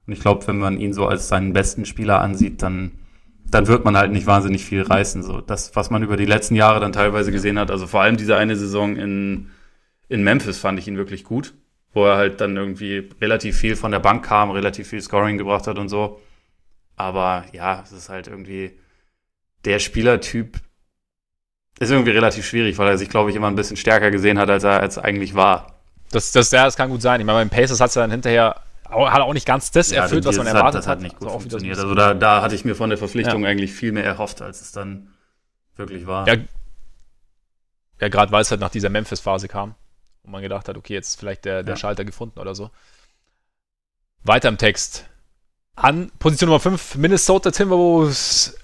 [0.10, 2.94] Und ich glaube, wenn man ihn so als seinen besten Spieler ansieht, dann,
[3.46, 5.22] dann wird man halt nicht wahnsinnig viel reißen.
[5.22, 8.18] So das, was man über die letzten Jahre dann teilweise gesehen hat, also vor allem
[8.18, 9.52] diese eine Saison in,
[10.08, 11.54] in Memphis fand ich ihn wirklich gut,
[11.94, 15.68] wo er halt dann irgendwie relativ viel von der Bank kam, relativ viel Scoring gebracht
[15.68, 16.20] hat und so.
[16.96, 18.72] Aber ja, es ist halt irgendwie
[19.64, 20.60] der Spielertyp
[21.80, 24.50] ist irgendwie relativ schwierig, weil er sich, glaube ich, immer ein bisschen stärker gesehen hat,
[24.50, 25.76] als er als eigentlich war.
[26.10, 27.20] Das, das, ja, das kann gut sein.
[27.20, 28.56] Ich meine, beim Pacers hat es dann hinterher
[28.90, 30.76] hat auch nicht ganz das ja, erfüllt, was man erwartet hat.
[30.76, 31.78] Das hat nicht gut also funktioniert.
[31.78, 33.50] Also da, da hatte ich mir von der Verpflichtung ja.
[33.50, 35.10] eigentlich viel mehr erhofft, als es dann
[35.76, 36.28] wirklich war.
[36.28, 36.36] Ja,
[38.02, 39.76] ja gerade weil es halt nach dieser Memphis-Phase kam
[40.24, 41.78] und man gedacht hat, okay, jetzt vielleicht der, der ja.
[41.80, 42.72] Schalter gefunden oder so.
[44.24, 45.06] Weiter im Text.
[45.76, 48.58] An Position Nummer 5 Minnesota Timberwolves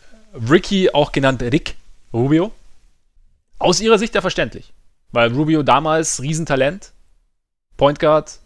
[0.50, 1.76] Ricky, auch genannt Rick
[2.14, 2.52] Rubio.
[3.58, 4.74] Aus ihrer Sicht ja verständlich.
[5.12, 6.92] Weil Rubio damals Riesentalent,
[7.78, 8.40] Point Guard,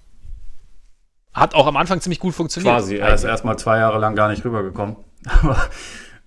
[1.39, 2.75] hat auch am Anfang ziemlich gut funktioniert.
[2.75, 4.97] Quasi, er ist erstmal zwei Jahre lang gar nicht rübergekommen.
[5.41, 5.57] Aber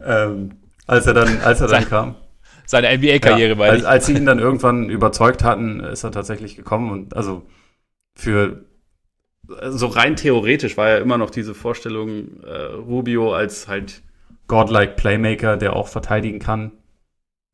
[0.00, 0.50] ähm,
[0.86, 2.14] als er dann, als er dann kam.
[2.66, 6.90] Seine NBA-Karriere ja, als, als sie ihn dann irgendwann überzeugt hatten, ist er tatsächlich gekommen.
[6.90, 7.42] Und also
[8.14, 8.64] für
[9.70, 14.02] so rein theoretisch war ja immer noch diese Vorstellung, äh, Rubio als halt
[14.46, 16.72] godlike Playmaker, der auch verteidigen kann.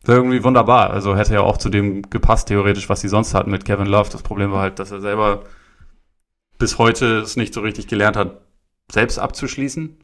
[0.06, 0.90] irgendwie wunderbar.
[0.90, 4.11] Also hätte ja auch zu dem gepasst, theoretisch, was sie sonst hatten mit Kevin Love.
[4.11, 5.42] Das Problem war halt, dass er selber
[6.59, 8.40] bis heute es nicht so richtig gelernt hat,
[8.90, 9.96] selbst abzuschließen.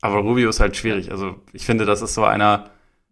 [0.00, 1.10] Aber Rubio ist halt schwierig.
[1.10, 2.70] Also ich finde, das ist so einer,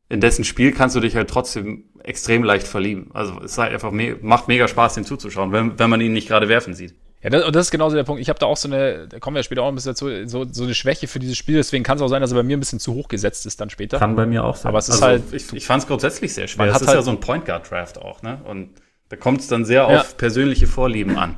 [0.09, 3.11] in dessen Spiel kannst du dich halt trotzdem extrem leicht verlieben.
[3.13, 6.29] Also es sei einfach me macht mega Spaß, dem zuzuschauen, wenn, wenn man ihn nicht
[6.29, 6.95] gerade werfen sieht.
[7.23, 8.23] Ja, das, und das ist genauso der Punkt.
[8.23, 10.09] Ich habe da auch so eine, da kommen wir ja später auch ein bisschen dazu,
[10.27, 11.57] so, so eine Schwäche für dieses Spiel.
[11.57, 13.61] Deswegen kann es auch sein, dass er bei mir ein bisschen zu hoch gesetzt ist
[13.61, 13.99] dann später.
[13.99, 14.69] Kann bei mir auch sein.
[14.69, 15.25] Aber es ist also, halt.
[15.33, 16.67] Ich, ich fand es grundsätzlich sehr schwer.
[16.67, 18.41] Es ist halt ja so ein Point Guard Draft auch, ne?
[18.45, 18.71] Und
[19.09, 20.01] da kommt es dann sehr ja.
[20.01, 21.37] auf persönliche Vorlieben an.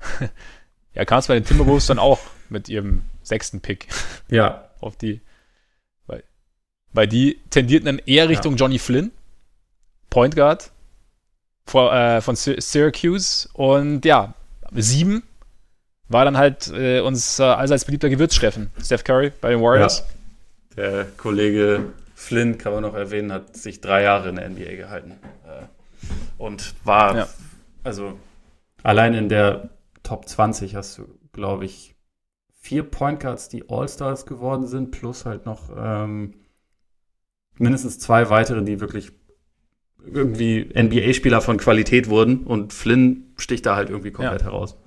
[0.94, 3.88] ja, kam es bei den Timberwolves dann auch mit ihrem sechsten Pick.
[4.28, 4.68] Ja.
[4.80, 5.20] auf die.
[6.06, 6.22] Weil,
[6.92, 8.58] weil die tendierten dann eher Richtung ja.
[8.58, 9.10] Johnny Flynn.
[10.10, 10.70] Point Guard
[11.66, 13.48] vor, äh, von Syracuse.
[13.52, 14.34] Und ja,
[14.72, 15.22] sieben
[16.08, 18.70] war dann halt äh, uns äh, allseits beliebter Gewürzstreffen.
[18.82, 20.00] Steph Curry bei den Warriors.
[20.00, 20.06] Ja.
[20.76, 25.12] Der Kollege Flynn, kann man noch erwähnen, hat sich drei Jahre in der NBA gehalten.
[25.44, 25.64] Äh,
[26.38, 27.28] und war, ja.
[27.84, 28.18] also
[28.82, 29.68] allein in der
[30.08, 31.94] Top 20 hast du, glaube ich,
[32.54, 36.32] vier Point Guards, die All-Stars geworden sind, plus halt noch ähm,
[37.58, 39.12] mindestens zwei weitere, die wirklich
[40.02, 44.46] irgendwie NBA-Spieler von Qualität wurden und Flynn sticht da halt irgendwie komplett ja.
[44.46, 44.78] heraus.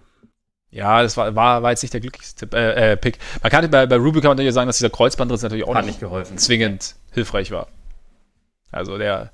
[0.72, 3.20] Ja, das war, war, war jetzt nicht der glücklichste äh, äh, Pick.
[3.44, 5.86] Man kann bei, bei Ruby kann man natürlich sagen, dass dieser Kreuzbandriss natürlich auch hat
[5.86, 6.40] nicht geholfen.
[6.40, 7.68] zwingend hilfreich war.
[8.72, 9.32] Also der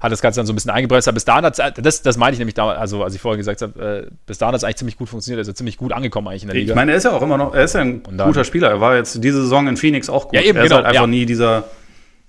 [0.00, 1.08] hat das Ganze dann so ein bisschen eingebremst.
[1.08, 3.62] Aber bis dahin hat das, das meine ich nämlich damals, also als ich vorhin gesagt
[3.62, 6.42] habe, äh, bis dahin hat es eigentlich ziemlich gut funktioniert, also ziemlich gut angekommen eigentlich
[6.42, 6.72] in der Liga.
[6.72, 8.68] Ich meine, er ist ja auch immer noch, er ist ja ein guter Spieler.
[8.68, 10.34] Er war jetzt diese Saison in Phoenix auch gut.
[10.34, 11.06] Ja, eben, er ist genau, halt einfach ja.
[11.06, 11.64] nie dieser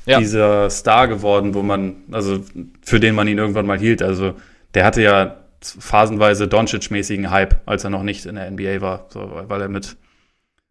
[0.10, 0.20] ja.
[0.20, 2.40] dieser Star geworden, wo man, also
[2.82, 4.02] für den man ihn irgendwann mal hielt.
[4.02, 4.34] Also
[4.74, 9.32] der hatte ja phasenweise Doncic-mäßigen Hype, als er noch nicht in der NBA war, so,
[9.48, 9.98] weil er mit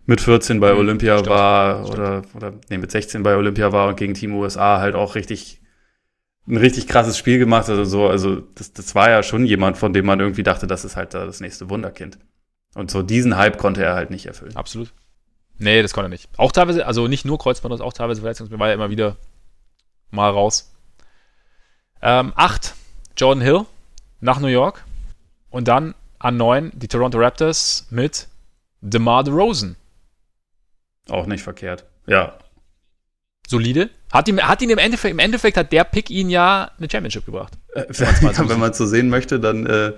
[0.06, 1.98] mit 14 bei mhm, Olympia stimmt, war stimmt.
[1.98, 5.60] oder oder nee, mit 16 bei Olympia war und gegen Team USA halt auch richtig
[6.48, 9.92] ein richtig krasses Spiel gemacht also so also das, das war ja schon jemand von
[9.92, 12.18] dem man irgendwie dachte das ist halt das nächste Wunderkind
[12.74, 14.92] und so diesen Hype konnte er halt nicht erfüllen absolut
[15.58, 16.28] Nee, das konnte er nicht.
[16.36, 19.16] Auch teilweise, also nicht nur Kreuzband, auch teilweise Verletzungsmittel, war er immer wieder
[20.10, 20.72] mal raus.
[22.00, 22.74] Ähm, acht,
[23.16, 23.66] Jordan Hill
[24.20, 24.84] nach New York.
[25.50, 28.28] Und dann an neun die Toronto Raptors mit
[28.80, 29.76] DeMar DeRozan.
[31.08, 31.84] Auch nicht verkehrt.
[32.06, 32.38] Ja.
[33.48, 33.90] Solide.
[34.12, 37.24] Hat, ihm, hat ihn im Endeffekt, im Endeffekt hat der Pick ihn ja eine Championship
[37.26, 37.54] gebracht.
[37.74, 39.92] Äh, wenn man es so sehen möchte, dann äh,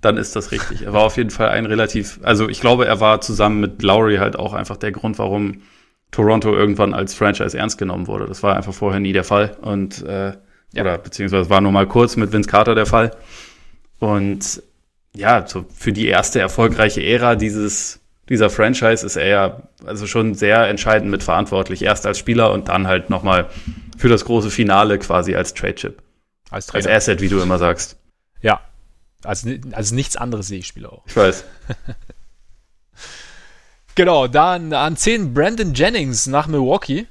[0.00, 0.82] dann ist das richtig.
[0.82, 4.16] Er war auf jeden Fall ein relativ, also ich glaube, er war zusammen mit Lowry
[4.16, 5.62] halt auch einfach der Grund, warum
[6.10, 8.26] Toronto irgendwann als Franchise ernst genommen wurde.
[8.26, 9.56] Das war einfach vorher nie der Fall.
[9.60, 10.32] Und äh,
[10.72, 10.82] ja.
[10.82, 13.12] oder beziehungsweise war nur mal kurz mit Vince Carter der Fall.
[13.98, 14.62] Und
[15.14, 17.99] ja, so für die erste erfolgreiche Ära dieses,
[18.30, 21.82] dieser Franchise ist er ja also schon sehr entscheidend mit verantwortlich.
[21.82, 23.50] Erst als Spieler und dann halt nochmal
[23.98, 26.00] für das große Finale quasi als Trade-Chip.
[26.48, 27.96] Als, als Asset, wie du immer sagst.
[28.40, 28.60] Ja,
[29.24, 31.02] als, als nichts anderes sehe ich Spiele auch.
[31.06, 31.44] Ich weiß.
[33.94, 37.06] genau, dann an 10 Brandon Jennings nach Milwaukee.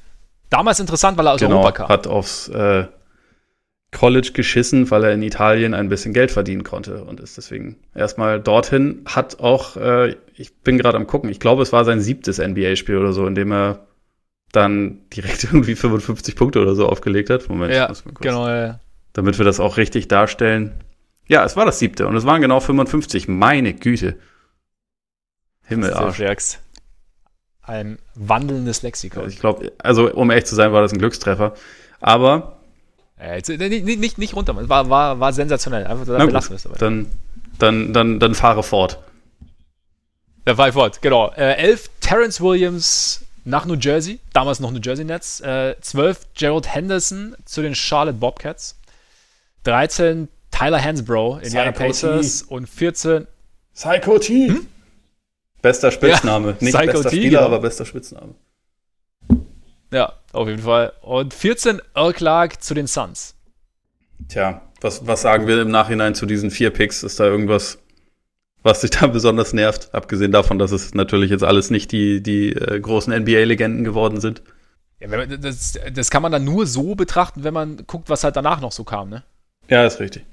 [0.50, 1.90] Damals interessant, weil er aus genau, Europa kam.
[1.90, 2.86] Hat aufs äh,
[3.92, 8.40] College geschissen, weil er in Italien ein bisschen Geld verdienen konnte und ist deswegen erstmal
[8.40, 9.02] dorthin.
[9.06, 12.98] Hat auch, äh, ich bin gerade am gucken, ich glaube, es war sein siebtes NBA-Spiel
[12.98, 13.88] oder so, in dem er
[14.52, 17.50] dann direkt irgendwie 55 Punkte oder so aufgelegt hat.
[17.50, 18.48] Moment, ja, genau.
[18.48, 18.80] Ja.
[19.14, 20.74] Damit wir das auch richtig darstellen.
[21.28, 23.28] Ja, es war das siebte und es waren genau 55.
[23.28, 24.18] Meine Güte.
[25.66, 26.20] Himmelarsch.
[27.62, 29.28] Ein wandelndes Lexikon.
[29.28, 31.54] Ich glaube, also um echt zu sein, war das ein Glückstreffer.
[32.00, 32.59] Aber.
[33.22, 35.86] Jetzt, nicht, nicht, nicht runter, war, war, war sensationell.
[35.86, 37.08] Einfach da belassen wir es Dann,
[37.58, 39.00] dann, dann, dann fahre fort.
[40.46, 41.32] Dann fahre ich fort, genau.
[41.34, 45.42] Äh, elf, Terrence Williams nach New Jersey, damals noch New Jersey Nets.
[45.42, 48.78] Äh, zwölf, Gerald Henderson zu den Charlotte Bobcats.
[49.64, 53.28] 13, Tyler Hansbrough, Indiana Pacers und 14.
[53.74, 54.48] Psycho T.
[54.48, 54.68] Hm?
[55.62, 56.52] Bester Spitzname.
[56.52, 57.46] Ja, Nicht Psycho bester T, Spieler, genau.
[57.46, 58.36] aber bester Spitzname.
[59.92, 60.94] Ja, auf jeden Fall.
[61.02, 63.36] Und 14 Earl Clark zu den Suns.
[64.28, 67.04] Tja, was, was sagen wir im Nachhinein zu diesen vier Picks?
[67.04, 67.80] Ist da irgendwas,
[68.64, 69.90] was sich da besonders nervt?
[69.94, 74.42] Abgesehen davon, dass es natürlich jetzt alles nicht die, die äh, großen NBA-Legenden geworden sind.
[75.00, 78.60] Ja, das, das kann man dann nur so betrachten, wenn man guckt, was halt danach
[78.60, 79.24] noch so kam, ne?
[79.70, 80.26] Ja, ist richtig.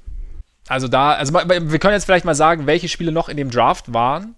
[0.68, 3.92] Also da, also wir können jetzt vielleicht mal sagen, welche Spiele noch in dem Draft
[3.94, 4.34] waren,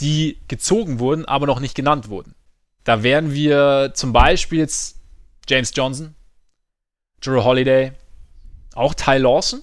[0.00, 2.34] die gezogen wurden, aber noch nicht genannt wurden.
[2.86, 5.00] Da wären wir zum Beispiel jetzt
[5.48, 6.14] James Johnson,
[7.20, 7.90] Drew Holiday,
[8.76, 9.62] auch Ty Lawson,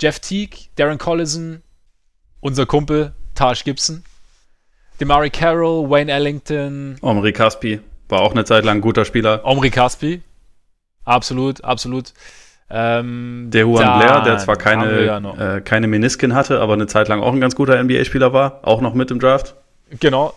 [0.00, 1.62] Jeff Teague, Darren Collison,
[2.40, 4.04] unser Kumpel Taj Gibson,
[4.98, 9.44] Demari Carroll, Wayne Ellington, Omri Caspi war auch eine Zeit lang ein guter Spieler.
[9.44, 10.22] Omri Caspi,
[11.04, 12.14] absolut, absolut.
[12.70, 17.08] Ähm, der Juan Blair, der zwar keine, ja äh, keine Menisken hatte, aber eine Zeit
[17.08, 19.56] lang auch ein ganz guter NBA-Spieler war, auch noch mit im Draft.
[20.00, 20.32] Genau.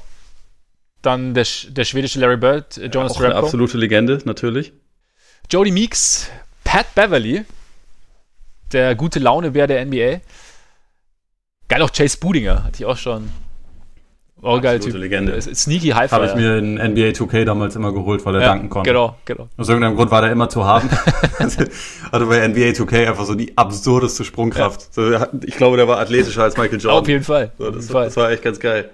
[1.01, 4.73] Dann der, der schwedische Larry Bird, äh, Jonas ja, auch Eine absolute Legende, natürlich.
[5.49, 6.29] Jody Meeks,
[6.63, 7.43] Pat Beverly,
[8.71, 10.21] der gute Launebär der NBA.
[11.67, 13.29] Geil auch Chase Budinger, hatte ich auch schon
[14.43, 14.95] Oh, geil, Typ.
[14.95, 15.39] Legende.
[15.39, 18.69] Sneaky High Habe ich mir in NBA 2K damals immer geholt, weil er ja, danken
[18.69, 18.89] konnte.
[18.89, 19.47] Genau, genau.
[19.55, 20.89] Aus irgendeinem Grund war der immer zu haben.
[21.39, 24.89] Hatte bei NBA 2K einfach so die absurdeste Sprungkraft.
[24.97, 25.19] Ja.
[25.19, 27.01] So, ich glaube, der war athletischer als Michael Jordan.
[27.03, 27.51] Auf jeden Fall.
[27.59, 28.05] So, das, jeden Fall.
[28.05, 28.89] das, war echt ganz geil.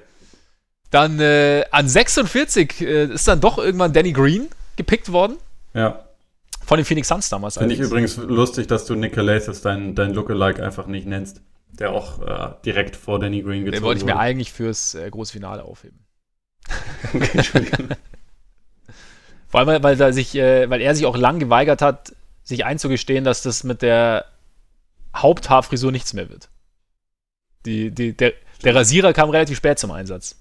[0.90, 5.38] Dann äh, an 46 äh, ist dann doch irgendwann Danny Green gepickt worden.
[5.74, 6.04] Ja.
[6.66, 7.58] Von den Phoenix Suns damals.
[7.58, 11.42] Finde ich übrigens lustig, dass du Nick Calathis dein, dein Lookalike einfach nicht nennst
[11.80, 15.10] der auch äh, direkt vor Danny Green gezogen Den wollte ich mir eigentlich fürs äh,
[15.10, 16.00] große Finale aufheben.
[17.14, 17.90] okay, Entschuldigung.
[19.50, 22.14] Vor allem, weil, er sich, äh, weil er sich auch lang geweigert hat,
[22.44, 24.26] sich einzugestehen, dass das mit der
[25.16, 26.50] Haupthaarfrisur nichts mehr wird.
[27.66, 28.34] Die, die, der,
[28.64, 30.36] der Rasierer kam relativ spät zum Einsatz.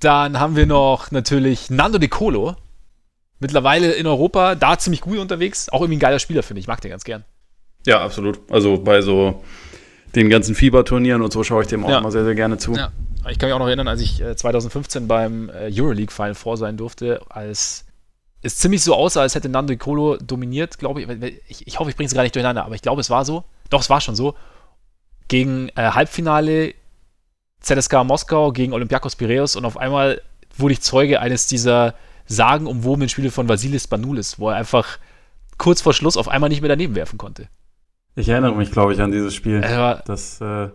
[0.00, 2.56] Dann haben wir noch natürlich Nando De Colo.
[3.38, 5.68] Mittlerweile in Europa, da ziemlich gut unterwegs.
[5.68, 6.66] Auch irgendwie ein geiler Spieler, finde ich.
[6.66, 7.24] Mag den ganz gern.
[7.86, 8.40] Ja, absolut.
[8.50, 9.42] Also bei so
[10.14, 11.98] den ganzen Fieberturnieren und so schaue ich dem auch ja.
[11.98, 12.74] immer sehr, sehr gerne zu.
[12.74, 12.92] Ja.
[13.28, 16.56] Ich kann mich auch noch erinnern, als ich 2015 äh, beim äh, Euroleague Final vor
[16.56, 17.84] sein durfte, als
[18.42, 21.08] es ziemlich so aussah, als hätte Nando Colo dominiert, glaube ich.
[21.48, 21.66] ich.
[21.66, 21.78] ich.
[21.78, 23.44] hoffe, ich bringe es gar nicht durcheinander, aber ich glaube, es war so.
[23.70, 24.34] Doch, es war schon so.
[25.28, 26.74] Gegen äh, Halbfinale
[27.66, 30.22] ZSK Moskau gegen Olympiakos Piraeus und auf einmal
[30.56, 31.94] wurde ich Zeuge eines dieser
[32.26, 34.98] sagenumwobenen Spiele von Vasilis Spanoulis, wo er einfach
[35.58, 37.48] kurz vor Schluss auf einmal nicht mehr daneben werfen konnte.
[38.14, 39.60] Ich erinnere mich, glaube ich, an dieses Spiel.
[39.60, 40.02] Ja.
[40.06, 40.68] Das, äh,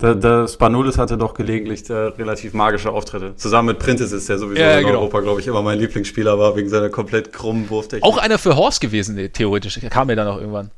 [0.00, 3.34] der, der Spanulis hatte doch gelegentlich äh, relativ magische Auftritte.
[3.36, 5.00] Zusammen mit Prentice der sowieso ja, in genau.
[5.00, 8.04] Europa, glaube ich, immer mein Lieblingsspieler war, wegen seiner komplett krummen Wurftechnik.
[8.04, 9.78] Auch einer für Horst gewesen, nee, theoretisch.
[9.90, 10.70] Kam mir dann auch irgendwann.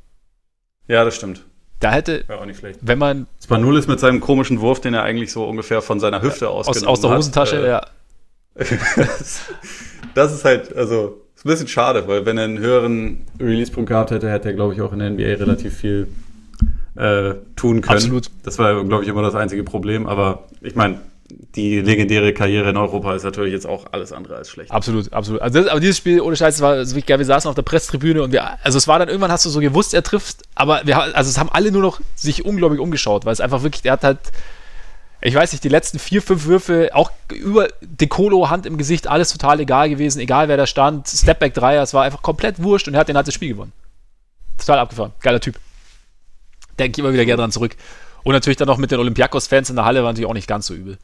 [0.89, 1.45] Ja, das stimmt.
[1.83, 2.79] Da hätte, ja, auch nicht schlecht.
[2.81, 3.27] wenn man.
[3.43, 6.85] Spanulis mit seinem komischen Wurf, den er eigentlich so ungefähr von seiner Hüfte aus aus,
[6.85, 7.87] aus der Hosentasche, hat, äh, ja.
[10.15, 14.13] das ist halt, also ist ein bisschen schade, weil wenn er einen höheren Release-Punkt gehabt
[14.13, 16.07] hätte, hätte er, glaube ich, auch in der NBA relativ viel
[16.95, 17.97] äh, tun können.
[17.97, 18.31] Absolut.
[18.45, 20.07] Das war, glaube ich, immer das einzige Problem.
[20.07, 21.01] Aber ich meine,
[21.55, 24.71] die legendäre Karriere in Europa ist natürlich jetzt auch alles andere als schlecht.
[24.71, 25.43] Absolut, absolut.
[25.43, 27.19] Also das, aber dieses Spiel, ohne Scheiß, war so wirklich geil.
[27.19, 29.61] Wir saßen auf der Presstribüne und wir, also es war dann irgendwann, hast du so
[29.61, 33.33] gewusst, er trifft, aber wir, also es haben alle nur noch sich unglaublich umgeschaut, weil
[33.33, 34.19] es einfach wirklich, der hat halt
[35.25, 39.31] ich weiß nicht, die letzten vier, fünf Würfe, auch über Decolo, Hand im Gesicht, alles
[39.31, 42.95] total egal gewesen, egal wer da stand, Stepback Dreier, es war einfach komplett wurscht und
[42.95, 43.73] er hat den halt das Spiel gewonnen.
[44.59, 45.61] Total abgefahren, geiler Typ.
[46.77, 47.77] Denke ich immer wieder gerne dran zurück.
[48.25, 50.67] Und natürlich dann noch mit den Olympiakos-Fans in der Halle war natürlich auch nicht ganz
[50.67, 50.99] so übel.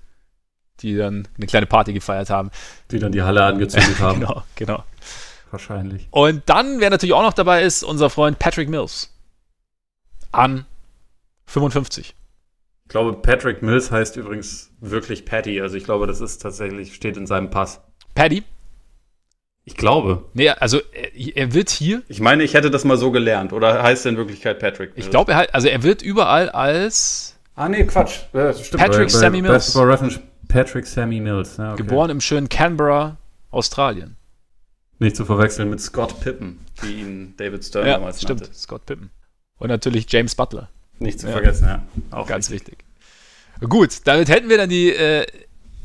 [0.81, 2.51] Die dann eine kleine Party gefeiert haben.
[2.91, 4.21] Die dann die Halle angezündet haben.
[4.21, 4.85] genau, genau.
[5.51, 6.09] Wahrscheinlich.
[6.11, 9.15] Und dann, wer natürlich auch noch dabei ist, unser Freund Patrick Mills.
[10.31, 10.67] An
[11.47, 12.15] 55.
[12.85, 15.61] Ich glaube, Patrick Mills heißt übrigens wirklich Patty.
[15.61, 17.81] Also ich glaube, das ist tatsächlich, steht in seinem Pass.
[18.15, 18.45] Patty?
[19.65, 20.25] Ich glaube.
[20.33, 22.03] Nee, also er, er, wird hier.
[22.09, 23.53] Ich meine, ich hätte das mal so gelernt.
[23.53, 25.05] Oder heißt er in Wirklichkeit Patrick Mills?
[25.05, 27.37] Ich glaube, er, also er wird überall als.
[27.55, 28.21] Ah, nee, Quatsch.
[28.33, 28.83] Ja, stimmt.
[28.83, 29.77] Patrick bei, Sammy Mills.
[29.77, 31.57] Reference Patrick Sammy Mills.
[31.57, 31.83] Ja, okay.
[31.83, 33.17] Geboren im schönen Canberra,
[33.51, 34.17] Australien.
[34.99, 38.41] Nicht zu verwechseln mit Scott Pippen, wie ihn David Stern ja, damals stimmt.
[38.41, 38.55] nannte.
[38.55, 39.11] Scott Pippen.
[39.59, 40.69] Und natürlich James Butler.
[40.99, 41.33] Nicht zu ja.
[41.33, 41.85] vergessen, ja.
[42.11, 42.79] Auch ganz wichtig.
[43.61, 43.69] wichtig.
[43.71, 45.27] Gut, damit hätten wir dann die, äh,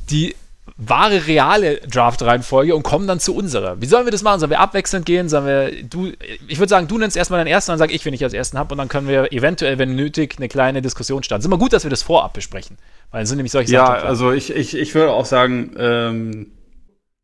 [0.10, 0.36] die
[0.78, 3.80] wahre, reale Draft-Reihenfolge und kommen dann zu unserer.
[3.82, 4.40] Wie sollen wir das machen?
[4.40, 5.30] Sollen wir abwechselnd gehen?
[5.30, 6.12] Sollen wir, du,
[6.48, 8.58] ich würde sagen, du nennst erstmal deinen ersten, dann sage ich, wenn ich als ersten
[8.58, 11.42] habe und dann können wir eventuell, wenn nötig, eine kleine Diskussion starten.
[11.42, 12.78] Es ist immer gut, dass wir das vorab besprechen,
[13.12, 14.04] weil dann sind nämlich solche ja, Sachen.
[14.04, 16.52] Ja, also ich, ich, ich würde auch sagen, ähm,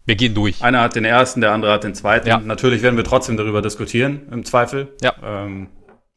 [0.06, 0.64] wir gehen durch.
[0.64, 2.28] Einer hat den ersten, der andere hat den zweiten.
[2.28, 2.40] Ja.
[2.40, 4.90] Natürlich werden wir trotzdem darüber diskutieren, im Zweifel.
[5.02, 5.14] Ja.
[5.24, 5.68] Ähm,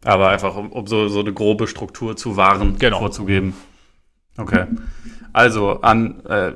[0.04, 2.98] aber einfach, um, um so, so eine grobe Struktur zu wahren, genau.
[2.98, 3.54] vorzugeben.
[4.36, 4.66] Okay.
[5.32, 6.52] Also, an, äh,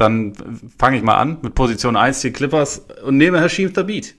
[0.00, 0.32] dann
[0.78, 4.16] fange ich mal an mit Position 1 die Clippers und nehme Hashim Tabit.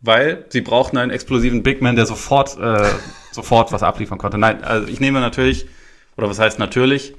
[0.00, 2.90] Weil sie brauchten einen explosiven Big Man, der sofort, äh,
[3.32, 4.38] sofort was abliefern konnte.
[4.38, 5.66] Nein, also ich nehme natürlich,
[6.16, 7.14] oder was heißt natürlich,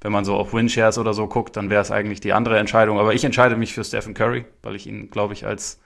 [0.00, 2.98] wenn man so auf Winshares oder so guckt, dann wäre es eigentlich die andere Entscheidung.
[2.98, 5.80] Aber ich entscheide mich für Stephen Curry, weil ich ihn, glaube ich, als,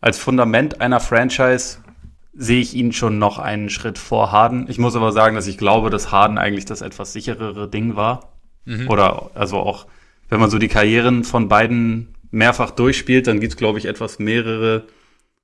[0.00, 1.78] als Fundament einer Franchise
[2.32, 4.66] sehe ich ihn schon noch einen Schritt vor Harden.
[4.68, 8.39] Ich muss aber sagen, dass ich glaube, dass Harden eigentlich das etwas sicherere Ding war.
[8.64, 8.88] Mhm.
[8.88, 9.86] Oder also auch,
[10.28, 14.18] wenn man so die Karrieren von beiden mehrfach durchspielt, dann gibt es, glaube ich, etwas
[14.18, 14.84] mehrere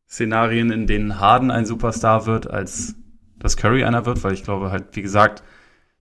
[0.08, 2.94] Szenarien, in denen Harden ein Superstar wird, als
[3.38, 5.42] dass Curry einer wird, weil ich glaube halt, wie gesagt,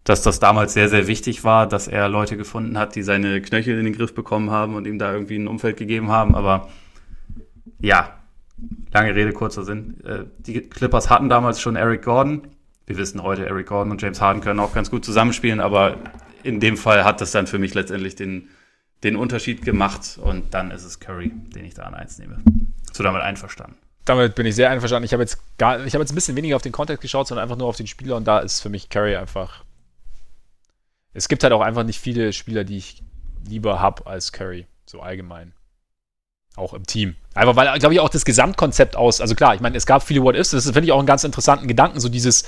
[0.04, 3.78] dass das damals sehr, sehr wichtig war, dass er Leute gefunden hat, die seine Knöchel
[3.78, 6.36] in den Griff bekommen haben und ihm da irgendwie ein Umfeld gegeben haben.
[6.36, 6.70] Aber
[7.80, 8.20] ja,
[8.94, 10.00] lange Rede, kurzer Sinn.
[10.06, 12.44] Äh, die Clippers hatten damals schon Eric Gordon.
[12.86, 15.98] Wir wissen heute, Eric Gordon und James Harden können auch ganz gut zusammenspielen, aber
[16.46, 18.50] in dem Fall hat das dann für mich letztendlich den,
[19.04, 22.42] den Unterschied gemacht und dann ist es Curry, den ich da an eins nehme.
[22.94, 23.76] So damit einverstanden?
[24.06, 25.06] Damit bin ich sehr einverstanden.
[25.06, 27.44] Ich habe jetzt gar, ich habe jetzt ein bisschen weniger auf den Kontext geschaut, sondern
[27.44, 29.66] einfach nur auf den Spieler und da ist für mich Curry einfach
[31.16, 33.02] es gibt halt auch einfach nicht viele Spieler, die ich
[33.48, 35.54] lieber habe als Curry, so allgemein.
[36.58, 37.16] Auch im Team.
[37.34, 40.22] Einfach weil, glaube ich, auch das Gesamtkonzept aus, also klar, ich meine, es gab viele
[40.24, 42.44] What-Ifs, das finde ich auch einen ganz interessanten Gedanken, so dieses,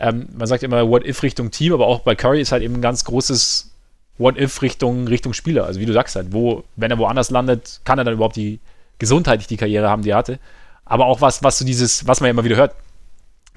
[0.00, 2.82] ähm, man sagt immer What-If Richtung Team, aber auch bei Curry ist halt eben ein
[2.82, 3.70] ganz großes
[4.18, 5.66] What-If Richtung, Richtung Spieler.
[5.66, 8.60] Also wie du sagst halt, wo, wenn er woanders landet, kann er dann überhaupt die
[8.98, 10.38] gesundheitlich die Karriere haben, die er hatte.
[10.86, 12.74] Aber auch was, was so dieses, was man ja immer wieder hört,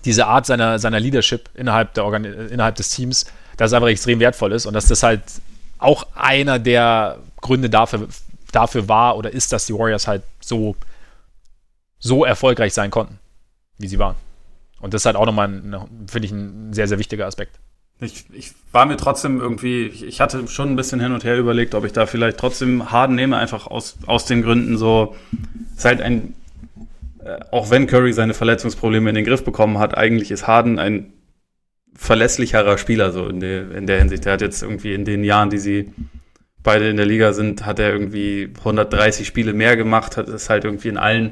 [0.03, 3.25] diese Art seiner, seiner Leadership innerhalb, der Organ innerhalb des Teams,
[3.55, 5.21] dass es einfach extrem wertvoll ist und dass das halt
[5.79, 8.07] auch einer der Gründe dafür,
[8.51, 10.75] dafür war oder ist, dass die Warriors halt so,
[11.99, 13.19] so erfolgreich sein konnten,
[13.77, 14.15] wie sie waren.
[14.83, 15.47] Und das ist halt auch nochmal,
[16.07, 17.57] finde ich, ein sehr, sehr wichtiger Aspekt.
[18.01, 21.73] Ich, ich war mir trotzdem irgendwie, ich hatte schon ein bisschen hin und her überlegt,
[21.73, 25.15] ob ich da vielleicht trotzdem Harden nehme, einfach aus, aus den Gründen so,
[25.71, 26.35] es ist halt ein,
[27.23, 31.13] äh, auch wenn Curry seine Verletzungsprobleme in den Griff bekommen hat, eigentlich ist Harden ein
[31.95, 34.25] verlässlicherer Spieler so in der, in der Hinsicht.
[34.25, 35.93] Er hat jetzt irgendwie in den Jahren, die sie
[36.61, 40.65] beide in der Liga sind, hat er irgendwie 130 Spiele mehr gemacht, hat es halt
[40.65, 41.31] irgendwie in allen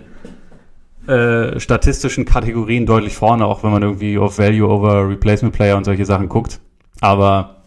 [1.12, 5.84] äh, statistischen Kategorien deutlich vorne, auch wenn man irgendwie auf Value over Replacement Player und
[5.84, 6.60] solche Sachen guckt.
[7.02, 7.64] Aber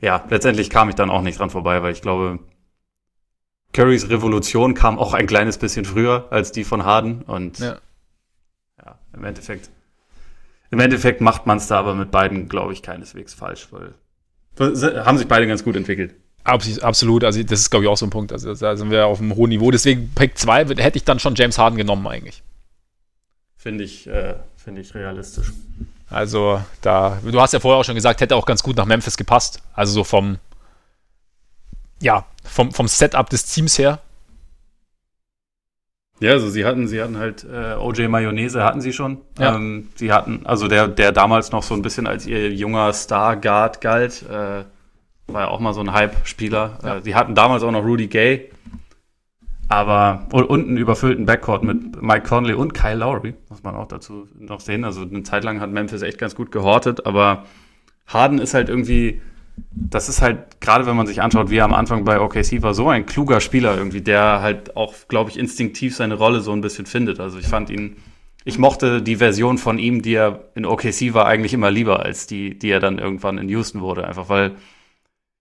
[0.00, 2.40] ja, letztendlich kam ich dann auch nicht dran vorbei, weil ich glaube,
[3.72, 7.78] Currys Revolution kam auch ein kleines bisschen früher als die von Harden und ja,
[8.84, 9.70] ja im Endeffekt
[10.70, 13.94] im Endeffekt macht man es da aber mit beiden, glaube ich, keineswegs falsch, weil
[15.04, 16.14] haben sich beide ganz gut entwickelt.
[16.44, 18.32] Absolut, also das ist, glaube ich, auch so ein Punkt.
[18.32, 19.70] Also da sind wir auf einem hohen Niveau.
[19.70, 22.42] Deswegen Pick 2 hätte ich dann schon James Harden genommen, eigentlich.
[23.68, 25.52] Finde ich, äh, finde ich realistisch.
[26.08, 29.18] Also, da, du hast ja vorher auch schon gesagt, hätte auch ganz gut nach Memphis
[29.18, 29.62] gepasst.
[29.74, 30.38] Also so vom,
[32.00, 33.98] ja, vom, vom Setup des Teams her.
[36.18, 39.18] Ja, also sie hatten, sie hatten halt äh, OJ Mayonnaise hatten sie schon.
[39.38, 39.56] Ja.
[39.56, 43.36] Ähm, sie hatten, also der, der damals noch so ein bisschen als ihr junger Star
[43.36, 44.64] Guard galt, äh,
[45.26, 46.78] war ja auch mal so ein Hype-Spieler.
[46.82, 46.96] Ja.
[46.96, 48.50] Äh, sie hatten damals auch noch Rudy Gay,
[49.68, 54.26] aber und, einen überfüllten Backcourt mit Mike Conley und Kyle Lowry, muss man auch dazu
[54.38, 54.84] noch sehen.
[54.84, 57.44] Also eine Zeit lang hat Memphis echt ganz gut gehortet, aber
[58.06, 59.20] Harden ist halt irgendwie
[59.72, 62.74] das ist halt, gerade wenn man sich anschaut, wie er am Anfang bei OKC war,
[62.74, 66.60] so ein kluger Spieler irgendwie, der halt auch, glaube ich, instinktiv seine Rolle so ein
[66.60, 67.20] bisschen findet.
[67.20, 67.96] Also ich fand ihn,
[68.44, 72.26] ich mochte die Version von ihm, die er in OKC war, eigentlich immer lieber als
[72.26, 74.06] die, die er dann irgendwann in Houston wurde.
[74.06, 74.52] Einfach weil,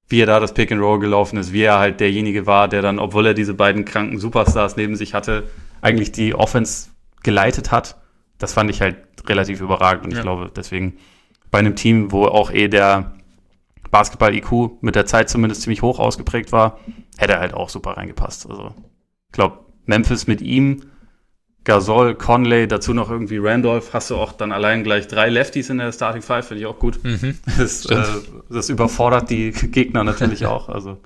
[0.08, 2.82] wie er da das Pick and Roll gelaufen ist, wie er halt derjenige war, der
[2.82, 5.50] dann, obwohl er diese beiden kranken Superstars neben sich hatte,
[5.82, 6.90] eigentlich die Offense
[7.24, 7.98] geleitet hat.
[8.38, 8.98] Das fand ich halt
[9.28, 10.18] relativ überragend und ja.
[10.18, 10.98] ich glaube, deswegen
[11.52, 13.18] bei einem Team, wo auch eh der,
[13.92, 16.80] Basketball-IQ mit der Zeit zumindest ziemlich hoch ausgeprägt war,
[17.18, 18.50] hätte er halt auch super reingepasst.
[18.50, 18.74] Also,
[19.28, 20.84] ich glaube, Memphis mit ihm,
[21.68, 25.80] Gasol, Conley, dazu noch irgendwie Randolph, hast du auch dann allein gleich drei Lefties in
[25.80, 27.04] der Starting Five, finde ich auch gut.
[27.04, 27.38] Mhm.
[27.58, 28.04] Das, äh,
[28.50, 30.70] das überfordert die Gegner natürlich auch.
[30.70, 31.02] Also,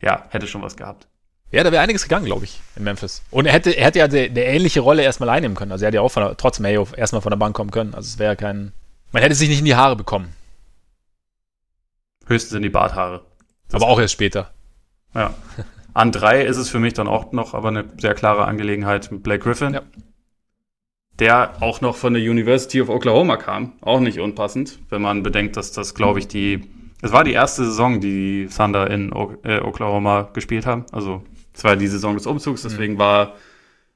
[0.00, 1.06] ja, hätte schon was gehabt.
[1.50, 3.22] Ja, da wäre einiges gegangen, glaube ich, in Memphis.
[3.30, 5.72] Und er hätte, er hätte ja eine ähnliche Rolle erstmal einnehmen können.
[5.72, 7.92] Also er hätte ja auch von der, trotzdem erstmal von der Bank kommen können.
[7.92, 8.72] Also es wäre kein.
[9.12, 10.32] Man hätte sich nicht in die Haare bekommen.
[12.26, 13.20] Höchstens in die Barthaare.
[13.68, 14.50] Das aber auch erst später.
[15.14, 15.34] Ja.
[15.98, 19.24] An drei ist es für mich dann auch noch aber eine sehr klare Angelegenheit mit
[19.24, 19.74] Blake Griffin.
[19.74, 19.82] Ja.
[21.18, 23.72] Der auch noch von der University of Oklahoma kam.
[23.80, 26.70] Auch nicht unpassend, wenn man bedenkt, dass das, glaube ich, die.
[27.02, 29.10] Es war die erste Saison, die die Thunder in
[29.42, 30.86] äh, Oklahoma gespielt haben.
[30.92, 32.98] Also, es war die Saison des Umzugs, deswegen mhm.
[32.98, 33.34] war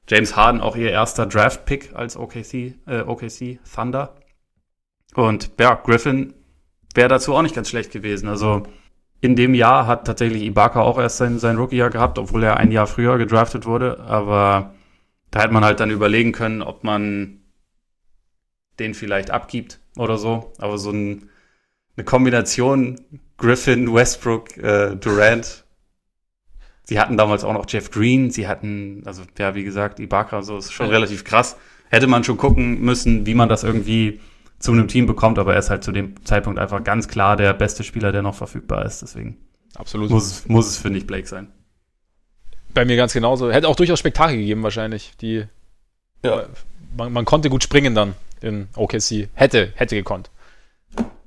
[0.09, 4.17] James Harden auch ihr erster Draft-Pick als OKC, äh, OKC Thunder.
[5.15, 6.33] Und ja, Griffin
[6.95, 8.27] wäre dazu auch nicht ganz schlecht gewesen.
[8.27, 8.63] Also
[9.23, 12.73] in dem Jahr hat tatsächlich Ibaka auch erst sein, sein Rookie-Jahr gehabt, obwohl er ein
[12.73, 14.01] Jahr früher gedraftet wurde.
[14.01, 14.73] Aber
[15.31, 17.39] da hätte man halt dann überlegen können, ob man
[18.79, 20.51] den vielleicht abgibt oder so.
[20.57, 21.29] Aber so ein,
[21.95, 22.99] eine Kombination
[23.37, 25.63] Griffin, Westbrook, äh, Durant.
[26.83, 30.57] Sie hatten damals auch noch Jeff Green, sie hatten, also ja, wie gesagt, Ibaka, so
[30.57, 31.55] ist schon relativ krass.
[31.89, 34.19] Hätte man schon gucken müssen, wie man das irgendwie
[34.63, 37.53] zu einem Team bekommt, aber er ist halt zu dem Zeitpunkt einfach ganz klar der
[37.53, 39.01] beste Spieler, der noch verfügbar ist.
[39.01, 39.37] Deswegen
[39.75, 40.09] Absolut.
[40.09, 41.47] muss, muss es, finde ich, Blake sein.
[42.73, 43.51] Bei mir ganz genauso.
[43.51, 45.11] Hätte auch durchaus Spektakel gegeben, wahrscheinlich.
[45.21, 45.43] Die,
[46.23, 46.43] Ja.
[46.97, 49.27] man, man konnte gut springen dann in OKC.
[49.33, 50.29] Hätte, hätte gekonnt.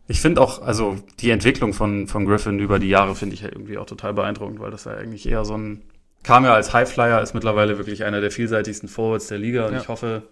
[0.09, 3.49] Ich finde auch, also die Entwicklung von, von Griffin über die Jahre finde ich ja
[3.49, 5.83] irgendwie auch total beeindruckend, weil das ja eigentlich eher so ein,
[6.23, 9.81] kam ja als Highflyer, ist mittlerweile wirklich einer der vielseitigsten Forwards der Liga und Ja.
[9.81, 10.23] ich hoffe,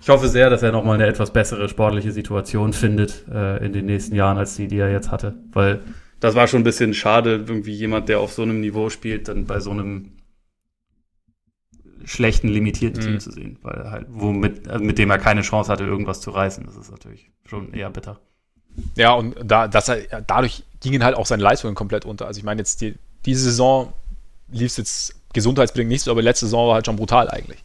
[0.00, 3.86] ich hoffe sehr, dass er nochmal eine etwas bessere sportliche Situation findet äh, in den
[3.86, 5.80] nächsten Jahren als die, die er jetzt hatte, weil
[6.20, 9.44] das war schon ein bisschen schade, irgendwie jemand, der auf so einem Niveau spielt, dann
[9.44, 10.12] bei so einem
[12.04, 13.06] schlechten, limitierten Mhm.
[13.06, 16.20] Team zu sehen, weil er halt, womit, also mit dem er keine Chance hatte, irgendwas
[16.20, 16.64] zu reißen.
[16.64, 18.20] Das ist natürlich schon eher bitter.
[18.96, 22.26] Ja, und da, dass er, ja, dadurch gingen halt auch seine Leistungen komplett unter.
[22.26, 22.94] Also ich meine jetzt, die,
[23.26, 23.92] diese Saison
[24.50, 27.58] lief es jetzt gesundheitsbedingt nicht so, aber letzte Saison war halt schon brutal eigentlich.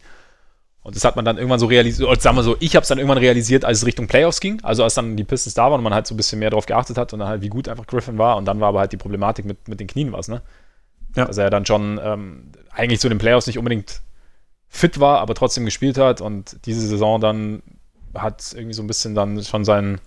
[0.84, 2.88] Und das hat man dann irgendwann so realisiert, oder sagen wir so, ich habe es
[2.88, 5.80] dann irgendwann realisiert, als es Richtung Playoffs ging, also als dann die Pistons da waren
[5.80, 7.70] und man halt so ein bisschen mehr darauf geachtet hat und dann halt, wie gut
[7.70, 10.28] einfach Griffin war und dann war aber halt die Problematik mit, mit den Knien was,
[10.28, 10.42] ne?
[11.16, 11.24] Ja.
[11.24, 14.02] Dass er dann schon ähm, eigentlich zu den Playoffs nicht unbedingt
[14.68, 17.62] fit war, aber trotzdem gespielt hat und diese Saison dann
[18.14, 20.02] hat irgendwie so ein bisschen dann schon seinen,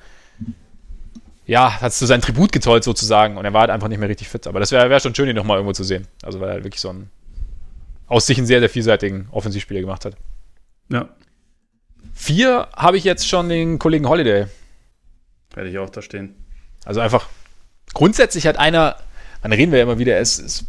[1.47, 4.29] ja, hat zu seinen Tribut getollt sozusagen und er war halt einfach nicht mehr richtig
[4.29, 4.45] fit.
[4.45, 6.07] Aber das wäre wär schon schön, ihn nochmal irgendwo zu sehen.
[6.21, 7.09] Also weil er wirklich so einen
[8.05, 10.15] aus sich einen sehr, sehr vielseitigen Offensivspieler gemacht hat.
[10.89, 11.09] Ja,
[12.17, 14.47] Vier habe ich jetzt schon den Kollegen Holiday.
[15.53, 16.33] werde ich auch da stehen.
[16.83, 17.29] Also einfach
[17.93, 18.95] grundsätzlich hat einer,
[19.43, 20.65] dann reden wir ja immer wieder, es, es,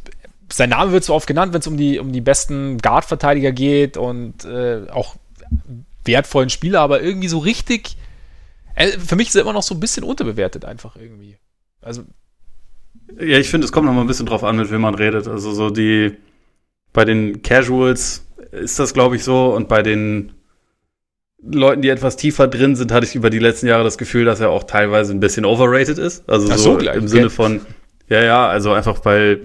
[0.52, 3.96] sein Name wird so oft genannt, wenn es um die, um die besten Guard-Verteidiger geht
[3.96, 5.16] und äh, auch
[6.04, 7.96] wertvollen Spieler, aber irgendwie so richtig,
[8.74, 11.38] äh, für mich ist er immer noch so ein bisschen unterbewertet einfach irgendwie.
[11.80, 12.04] Also
[13.18, 15.28] Ja, ich finde, es kommt noch mal ein bisschen drauf an, mit wem man redet.
[15.28, 16.14] Also so die
[16.92, 19.54] bei den Casuals ist das, glaube ich, so.
[19.54, 20.32] Und bei den
[21.42, 24.40] Leuten, die etwas tiefer drin sind, hatte ich über die letzten Jahre das Gefühl, dass
[24.40, 26.28] er auch teilweise ein bisschen overrated ist.
[26.28, 27.08] Also so, so, im.
[27.08, 27.60] Sinne von,
[28.08, 29.42] ja, ja, also einfach weil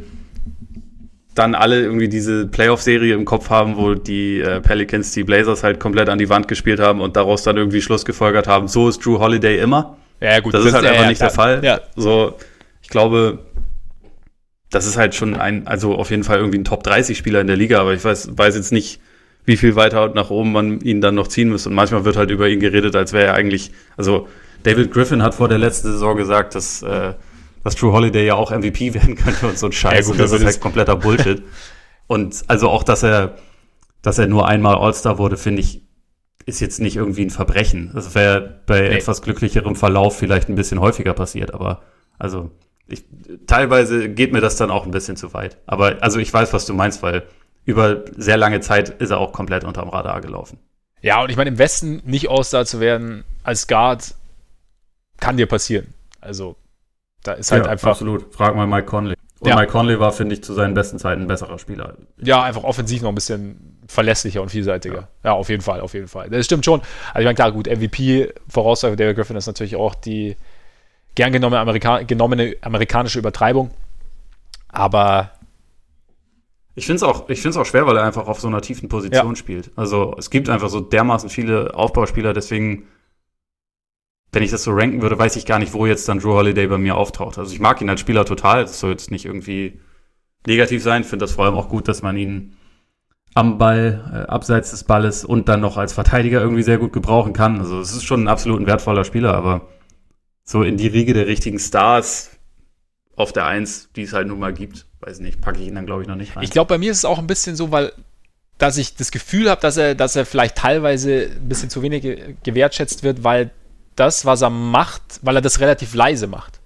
[1.35, 5.79] dann alle irgendwie diese Playoff-Serie im Kopf haben, wo die äh, Pelicans die Blazers halt
[5.79, 9.03] komplett an die Wand gespielt haben und daraus dann irgendwie Schluss gefolgert haben, so ist
[9.03, 9.97] Drew Holiday immer.
[10.19, 10.53] Ja, gut.
[10.53, 11.29] Das, ist halt ja, einfach ja, nicht klar.
[11.29, 11.61] der Fall.
[11.63, 11.81] Ja.
[11.95, 12.35] So,
[12.81, 13.39] ich glaube,
[14.73, 17.47] das ist halt schon ein, also auf jeden Fall irgendwie ein Top 30 Spieler in
[17.47, 18.99] der Liga, aber ich weiß, weiß jetzt nicht,
[19.45, 21.67] wie viel weiter nach oben man ihn dann noch ziehen muss.
[21.67, 24.27] Und manchmal wird halt über ihn geredet, als wäre er eigentlich, also
[24.63, 27.13] David Griffin hat vor der letzten Saison gesagt, dass, äh,
[27.63, 29.93] dass Drew Holiday ja auch MVP werden könnte und so ein Scheiß.
[29.93, 31.43] Ja, gut, und das ist- halt kompletter Bullshit.
[32.07, 33.35] und also auch, dass er,
[34.01, 35.81] dass er nur einmal All-Star wurde, finde ich,
[36.45, 37.91] ist jetzt nicht irgendwie ein Verbrechen.
[37.93, 38.95] Das wäre bei Nee.
[38.95, 41.83] etwas glücklicherem Verlauf vielleicht ein bisschen häufiger passiert, aber
[42.19, 42.49] also
[42.87, 43.05] ich,
[43.47, 45.57] teilweise geht mir das dann auch ein bisschen zu weit.
[45.65, 47.23] Aber also ich weiß, was du meinst, weil
[47.65, 50.59] über sehr lange Zeit ist er auch komplett unterm Radar gelaufen.
[51.01, 54.15] Ja, und ich meine, im Westen nicht All-Star zu werden als Guard
[55.19, 55.93] kann dir passieren.
[56.21, 56.55] Also,
[57.23, 58.33] da ist halt einfach, absolut.
[58.33, 59.15] Frag mal Mike Conley.
[59.39, 59.55] Und Ja.
[59.57, 61.95] Mike Conley war, finde ich, zu seinen besten Zeiten ein besserer Spieler.
[62.21, 65.09] ja, einfach offensiv noch ein bisschen verlässlicher und vielseitiger.
[65.23, 65.33] Ja.
[65.33, 66.29] auf jeden Fall, auf jeden Fall.
[66.29, 66.81] Das stimmt schon.
[67.13, 70.37] Also, ich meine, klar, gut, MVP, Voraussager David Griffin ist natürlich auch die
[71.15, 73.71] gern genommene, Amerika genommene amerikanische Übertreibung.
[74.69, 75.31] Aber
[76.75, 78.89] Ich finde es auch, ich find's auch schwer, weil er einfach auf so einer tiefen
[78.89, 79.35] Position Ja.
[79.35, 79.69] spielt.
[79.75, 82.87] Also es gibt einfach so dermaßen viele Aufbauspieler, deswegen,
[84.31, 86.65] wenn ich das so ranken würde, weiß ich gar nicht, wo jetzt dann Drew Holiday
[86.65, 87.37] bei mir auftaucht.
[87.37, 89.79] Also ich mag ihn als Spieler total, das soll jetzt nicht irgendwie
[90.47, 91.03] negativ sein.
[91.03, 92.57] Ich finde das vor allem auch gut, dass man ihn
[93.35, 97.33] am Ball, äh, abseits des Balles und dann noch als Verteidiger irgendwie sehr gut gebrauchen
[97.33, 97.59] kann.
[97.59, 99.61] Also es ist schon ein absolut wertvoller Spieler, aber
[100.43, 102.31] so in die Riege der richtigen Stars
[103.15, 105.85] auf der Eins, die es halt nun mal gibt, weiß nicht, packe ich ihn dann
[105.85, 106.43] glaube ich noch nicht rein.
[106.43, 107.91] Ich glaube, bei mir ist es auch ein bisschen so, weil
[108.57, 112.01] dass ich das Gefühl habe, dass er, dass er vielleicht teilweise ein bisschen zu wenig
[112.03, 113.49] ge- gewertschätzt wird, weil
[113.95, 116.59] das, was er macht, weil er das relativ leise macht.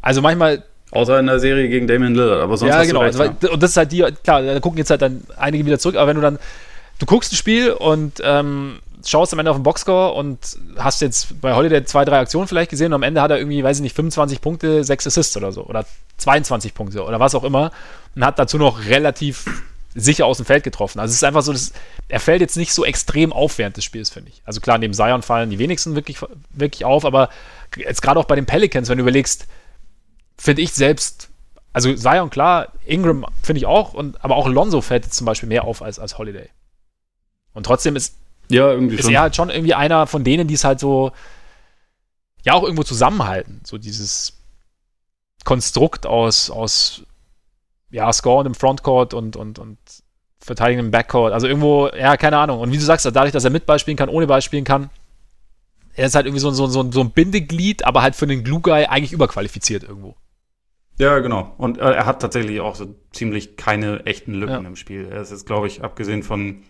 [0.00, 3.18] Also manchmal, Außer in der Serie gegen Damian Lillard, aber sonst ja genau, recht.
[3.20, 5.96] also, und das ist halt die, klar, da gucken jetzt halt dann einige wieder zurück,
[5.96, 6.38] aber wenn du dann,
[6.98, 8.78] du guckst ein Spiel und ähm,
[9.10, 10.38] schaust am Ende auf den Boxscore und
[10.76, 13.62] hast jetzt bei Holiday zwei, drei Aktionen vielleicht gesehen und am Ende hat er irgendwie,
[13.62, 15.84] weiß ich nicht, 25 Punkte, 6 Assists oder so oder
[16.18, 17.72] 22 Punkte oder was auch immer
[18.14, 19.46] und hat dazu noch relativ
[19.94, 21.00] sicher aus dem Feld getroffen.
[21.00, 21.72] Also es ist einfach so, dass,
[22.08, 24.42] er fällt jetzt nicht so extrem auf während des Spiels, finde ich.
[24.44, 26.18] Also klar, neben Zion fallen die wenigsten wirklich,
[26.50, 27.30] wirklich auf, aber
[27.76, 29.46] jetzt gerade auch bei den Pelicans, wenn du überlegst,
[30.36, 31.30] finde ich selbst,
[31.72, 35.48] also Zion klar, Ingram finde ich auch, und, aber auch Lonzo fällt jetzt zum Beispiel
[35.48, 36.50] mehr auf als, als Holiday.
[37.54, 38.14] Und trotzdem ist,
[38.48, 39.14] ja, irgendwie ist schon.
[39.14, 41.12] er halt schon irgendwie einer von denen, die es halt so,
[42.44, 43.60] ja auch irgendwo zusammenhalten.
[43.64, 44.38] So dieses
[45.44, 47.02] Konstrukt aus, aus
[47.90, 49.78] ja, Scoren im Frontcourt und, und, und
[50.38, 51.32] Verteidigen im Backcourt.
[51.32, 52.60] Also irgendwo, ja, keine Ahnung.
[52.60, 54.90] Und wie du sagst, dadurch, dass er mit Ball spielen kann, ohne Ball spielen kann,
[55.94, 58.86] er ist halt irgendwie so, so, so, so ein Bindeglied, aber halt für den Glue-Guy
[58.86, 60.14] eigentlich überqualifiziert irgendwo.
[60.98, 61.54] Ja, genau.
[61.58, 64.68] Und äh, er hat tatsächlich auch so ziemlich keine echten Lücken ja.
[64.68, 65.08] im Spiel.
[65.10, 66.62] Er ist jetzt, glaube ich, abgesehen von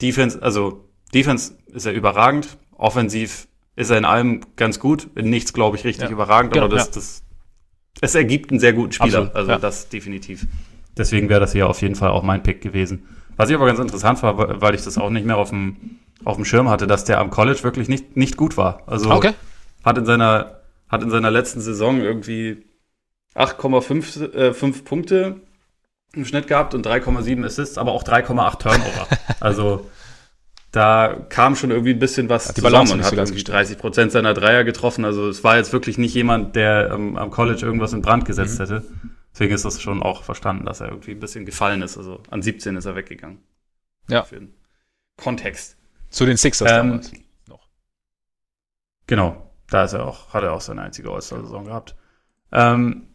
[0.00, 2.58] Defense, also Defense ist er überragend.
[2.72, 5.08] Offensiv ist er in allem ganz gut.
[5.14, 6.10] In nichts, glaube ich, richtig ja.
[6.10, 6.52] überragend.
[6.52, 6.92] Genau, aber das, ja.
[6.94, 7.22] das,
[8.00, 9.22] es ergibt einen sehr guten Spieler.
[9.22, 10.46] Absolut, also das definitiv.
[10.96, 13.06] Deswegen wäre das hier auf jeden Fall auch mein Pick gewesen.
[13.36, 16.36] Was ich aber ganz interessant war, weil ich das auch nicht mehr auf dem, auf
[16.36, 18.82] dem Schirm hatte, dass der am College wirklich nicht, nicht gut war.
[18.86, 19.32] Also okay.
[19.84, 22.64] hat in seiner, hat in seiner letzten Saison irgendwie
[23.34, 25.40] 8,5 äh, 5 Punkte
[26.12, 29.06] im Schnitt gehabt und 3,7 Assists, aber auch 3,8 Turnover.
[29.40, 29.88] also
[30.72, 34.12] da kam schon irgendwie ein bisschen was hat die zusammen und hat irgendwie 30 Prozent
[34.12, 35.04] seiner Dreier getroffen.
[35.04, 38.58] Also es war jetzt wirklich nicht jemand, der ähm, am College irgendwas in Brand gesetzt
[38.58, 38.64] mhm.
[38.64, 38.84] hätte.
[39.32, 41.96] Deswegen ist das schon auch verstanden, dass er irgendwie ein bisschen gefallen ist.
[41.96, 43.38] Also an 17 ist er weggegangen.
[44.08, 44.22] Ja.
[44.22, 44.54] Für den
[45.16, 45.76] Kontext.
[46.08, 47.12] Zu den Sixers ähm, damals
[47.48, 47.68] noch.
[49.06, 49.50] Genau.
[49.68, 51.96] Da ist er auch, hat er auch seine einzige All-Star-Saison gehabt.
[52.52, 53.06] Ähm,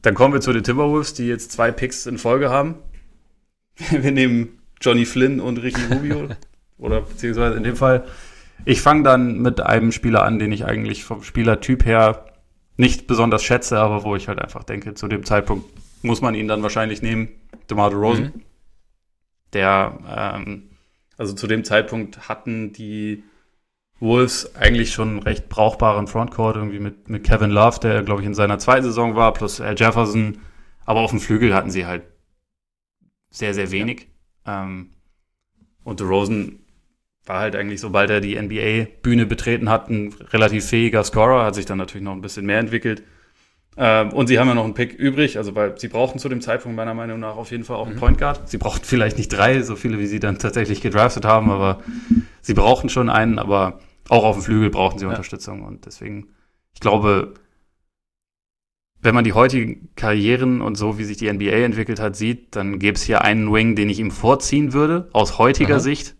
[0.00, 2.76] dann kommen wir zu den Timberwolves, die jetzt zwei Picks in Folge haben.
[3.90, 6.28] wir nehmen Johnny Flynn und Ricky Rubio.
[6.82, 8.04] oder beziehungsweise in dem Fall.
[8.64, 12.26] Ich fange dann mit einem Spieler an, den ich eigentlich vom Spielertyp her
[12.76, 15.66] nicht besonders schätze, aber wo ich halt einfach denke, zu dem Zeitpunkt
[16.02, 17.28] muss man ihn dann wahrscheinlich nehmen,
[17.70, 18.24] DeMar Rosen.
[18.24, 18.42] Mhm.
[19.52, 20.70] Der, ähm,
[21.16, 23.22] also zu dem Zeitpunkt hatten die
[24.00, 28.26] Wolves eigentlich schon einen recht brauchbaren Frontcourt, irgendwie mit, mit Kevin Love, der, glaube ich,
[28.26, 30.38] in seiner zweiten Saison war, plus Al Jefferson.
[30.84, 32.02] Aber auf dem Flügel hatten sie halt
[33.30, 34.08] sehr, sehr wenig.
[34.46, 34.64] Ja.
[34.64, 34.90] Ähm,
[35.84, 36.61] und Rosen
[37.24, 41.66] war halt eigentlich, sobald er die NBA-Bühne betreten hat, ein relativ fähiger Scorer, hat sich
[41.66, 43.02] dann natürlich noch ein bisschen mehr entwickelt.
[43.76, 46.40] Ähm, und sie haben ja noch einen Pick übrig, also weil sie brauchten zu dem
[46.40, 48.00] Zeitpunkt meiner Meinung nach auf jeden Fall auch einen mhm.
[48.00, 48.48] Point Guard.
[48.48, 51.80] Sie brauchten vielleicht nicht drei, so viele wie sie dann tatsächlich gedraftet haben, aber
[52.42, 55.10] sie brauchten schon einen, aber auch auf dem Flügel brauchten sie ja.
[55.10, 55.62] Unterstützung.
[55.62, 56.28] Und deswegen,
[56.74, 57.34] ich glaube,
[59.00, 62.78] wenn man die heutigen Karrieren und so, wie sich die NBA entwickelt hat, sieht, dann
[62.78, 65.80] gäbe es hier einen Wing, den ich ihm vorziehen würde, aus heutiger Aha.
[65.80, 66.16] Sicht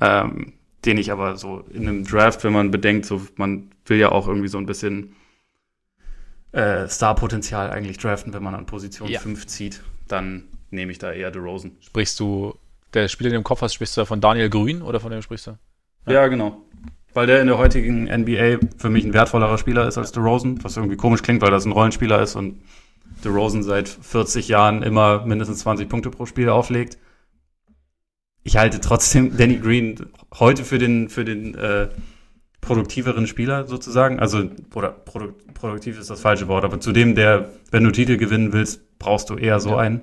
[0.00, 0.52] ähm,
[0.84, 4.26] den ich aber so in einem Draft, wenn man bedenkt, so man will ja auch
[4.26, 5.14] irgendwie so ein bisschen
[6.52, 9.20] äh, Star-Potenzial eigentlich draften, wenn man an Position ja.
[9.20, 11.72] 5 zieht, dann nehme ich da eher DeRozan.
[11.80, 12.54] Sprichst du,
[12.94, 15.22] der Spieler, den du im Kopf hast, sprichst du von Daniel Grün oder von dem
[15.22, 15.58] sprichst du?
[16.06, 16.12] Ja.
[16.12, 16.62] ja, genau.
[17.12, 20.76] Weil der in der heutigen NBA für mich ein wertvollerer Spieler ist als DeRozan, was
[20.76, 22.62] irgendwie komisch klingt, weil das ein Rollenspieler ist und
[23.24, 26.98] DeRozan seit 40 Jahren immer mindestens 20 Punkte pro Spiel auflegt
[28.42, 31.88] ich halte trotzdem Danny Green heute für den, für den äh,
[32.60, 34.18] produktiveren Spieler sozusagen.
[34.18, 38.16] Also, oder produ produktiv ist das falsche Wort, aber zu dem, der, wenn du Titel
[38.16, 39.78] gewinnen willst, brauchst du eher so ja.
[39.78, 40.02] einen.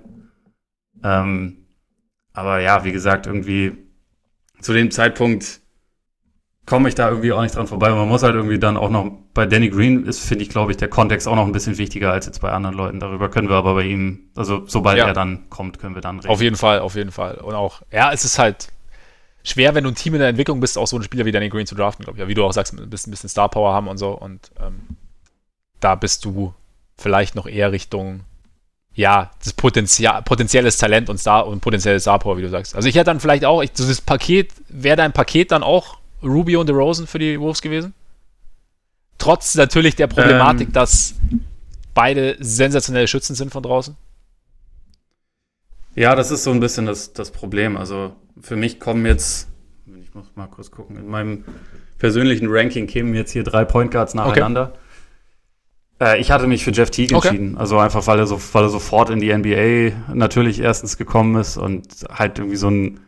[1.04, 1.68] Ähm,
[2.34, 3.78] aber ja, wie gesagt, irgendwie
[4.62, 5.62] zu dem Zeitpunkt
[6.68, 7.90] komme ich da irgendwie auch nicht dran vorbei.
[7.90, 10.78] man muss halt irgendwie dann auch noch, bei Danny Green ist, finde ich, glaube ich,
[10.78, 13.00] der Kontext auch noch ein bisschen wichtiger als jetzt bei anderen Leuten.
[13.00, 15.08] Darüber können wir aber bei ihm, also sobald ja.
[15.08, 16.30] er dann kommt, können wir dann reden.
[16.30, 17.36] Auf jeden Fall, auf jeden Fall.
[17.36, 18.68] Und auch, ja, es ist halt
[19.44, 21.48] schwer, wenn du ein Team in der Entwicklung bist, auch so einen Spieler wie Danny
[21.48, 22.22] Green zu draften, glaube ich.
[22.22, 24.10] Ja, wie du auch sagst, ein bisschen, ein bisschen Star Power haben und so.
[24.10, 24.98] Und ähm,
[25.80, 26.54] da bist du
[26.98, 28.26] vielleicht noch eher Richtung
[28.94, 32.76] ja, das Potenzial, potenzielles Talent und Star und potenzielles Star Power, wie du sagst.
[32.76, 35.97] Also ich hätte dann vielleicht auch, ich, so das Paket, wäre dein Paket dann auch
[36.24, 37.94] Rubio und DeRozan für die Wolves gewesen?
[39.18, 41.16] Trotz natürlich der Problematik, ähm, dass
[41.94, 43.96] beide sensationelle Schützen sind von draußen?
[45.96, 47.76] Ja, das ist so ein bisschen das, das Problem.
[47.76, 49.48] Also für mich kommen jetzt,
[50.00, 51.44] ich muss mal kurz gucken, in meinem
[51.98, 54.74] persönlichen Ranking kämen jetzt hier drei Point Guards nacheinander.
[56.00, 56.16] Okay.
[56.18, 57.30] Äh, ich hatte mich für Jeff Teague okay.
[57.30, 57.58] entschieden.
[57.58, 61.58] Also einfach, weil er, so, weil er sofort in die NBA natürlich erstens gekommen ist
[61.58, 63.00] und halt irgendwie so ein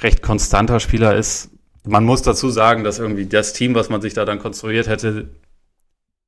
[0.00, 1.50] recht konstanter Spieler ist,
[1.86, 5.28] man muss dazu sagen, dass irgendwie das Team, was man sich da dann konstruiert hätte,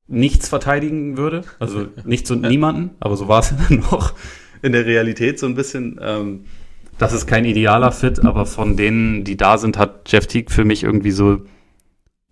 [0.06, 1.42] nichts verteidigen würde.
[1.58, 4.14] Also nichts und niemanden, aber so war es dann noch
[4.62, 5.98] in der Realität so ein bisschen.
[6.02, 6.44] Ähm,
[6.98, 10.64] das ist kein idealer Fit, aber von denen, die da sind, hat Jeff Teague für
[10.64, 11.42] mich irgendwie so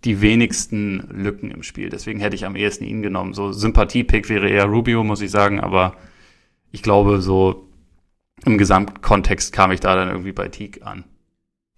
[0.04, 1.90] die wenigsten Lücken im Spiel.
[1.90, 3.34] Deswegen hätte ich am ehesten ihn genommen.
[3.34, 5.96] So Sympathie-Pick wäre eher Rubio, muss ich sagen, aber
[6.72, 7.68] ich glaube, so
[8.46, 11.04] im Gesamtkontext kam ich da dann irgendwie bei Teague an.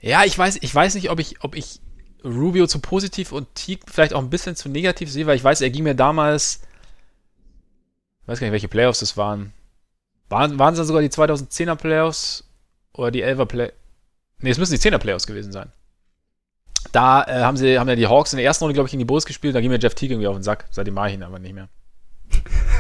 [0.07, 1.81] Ja, ich weiß, ich weiß nicht, ob ich, ob ich
[2.25, 5.61] Rubio zu positiv und Teague vielleicht auch ein bisschen zu negativ sehe, weil ich weiß,
[5.63, 6.61] er ging mir damals,
[8.23, 9.53] ich weiß gar nicht, welche Playoffs das waren.
[10.29, 12.45] Waren, waren es dann sogar die 2010er Playoffs
[12.93, 13.73] oder die 11er Play?
[14.39, 15.73] Ne, es müssen die 10er Playoffs gewesen sein.
[16.93, 19.01] Da äh, haben sie haben ja die Hawks in der ersten Runde, glaube ich, in
[19.01, 19.57] die Bulls gespielt.
[19.57, 20.67] Da ging mir Jeff Teague irgendwie auf den Sack.
[20.71, 21.69] Seitdem mache ich ihn aber nicht mehr.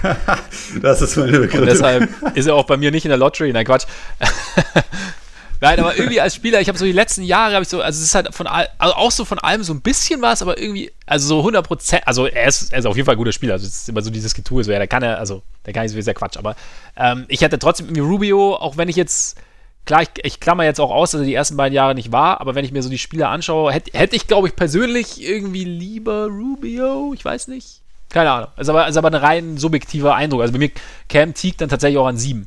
[0.80, 1.60] das ist meine Begründung.
[1.62, 3.52] Und deshalb ist er auch bei mir nicht in der Lottery.
[3.52, 3.86] Nein, Quatsch.
[5.60, 7.96] Nein, aber irgendwie als Spieler, ich habe so die letzten Jahre, habe ich so, also
[7.96, 10.58] es ist halt von all, also auch so von allem so ein bisschen was, aber
[10.58, 13.32] irgendwie, also so 100 Prozent, also er ist, er ist auf jeden Fall ein guter
[13.32, 15.72] Spieler, also es ist immer so dieses Getue, so ja, der kann er, also der
[15.72, 16.56] kann nicht so sehr Quatsch, aber
[16.96, 19.38] ähm, ich hatte trotzdem irgendwie Rubio, auch wenn ich jetzt,
[19.86, 22.40] klar, ich, ich klammer jetzt auch aus, dass er die ersten beiden Jahre nicht war,
[22.40, 25.64] aber wenn ich mir so die Spieler anschaue, hätte hätt ich, glaube ich, persönlich irgendwie
[25.64, 27.82] lieber Rubio, ich weiß nicht.
[28.10, 28.48] Keine Ahnung.
[28.56, 30.42] Ist aber, ist aber ein rein subjektiver Eindruck.
[30.42, 30.70] Also bei mir
[31.08, 32.46] Cam Teague dann tatsächlich auch an sieben.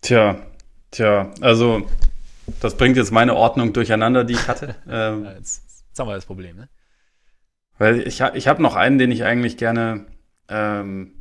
[0.00, 0.36] Tja,
[0.90, 1.82] tja, also
[2.60, 4.74] das bringt jetzt meine Ordnung durcheinander, die ich hatte.
[4.88, 6.68] ähm, Ja, jetzt, jetzt haben wir das Problem, ne?
[7.78, 10.06] Weil ich, ich habe noch einen, den ich eigentlich gerne
[10.48, 11.12] ähm,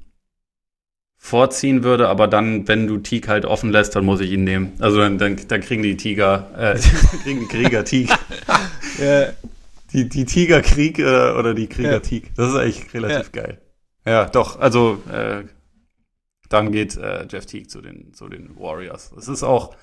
[1.18, 4.74] vorziehen würde, aber dann, wenn du Teague halt offen lässt, dann muss ich ihn nehmen.
[4.80, 6.80] Also dann, dann, dann kriegen die Tiger, äh,
[7.24, 8.16] kriegen die Krieger Teague.
[9.94, 12.32] Die, die Tiger-Krieg äh, oder die Krieger-Teague.
[12.36, 13.62] Das ist eigentlich relativ geil.
[14.06, 15.44] Ja, doch, also äh,
[16.50, 19.12] dann geht äh, Jeff Teague zu den, zu den Warriors.
[19.18, 19.76] Es ist auch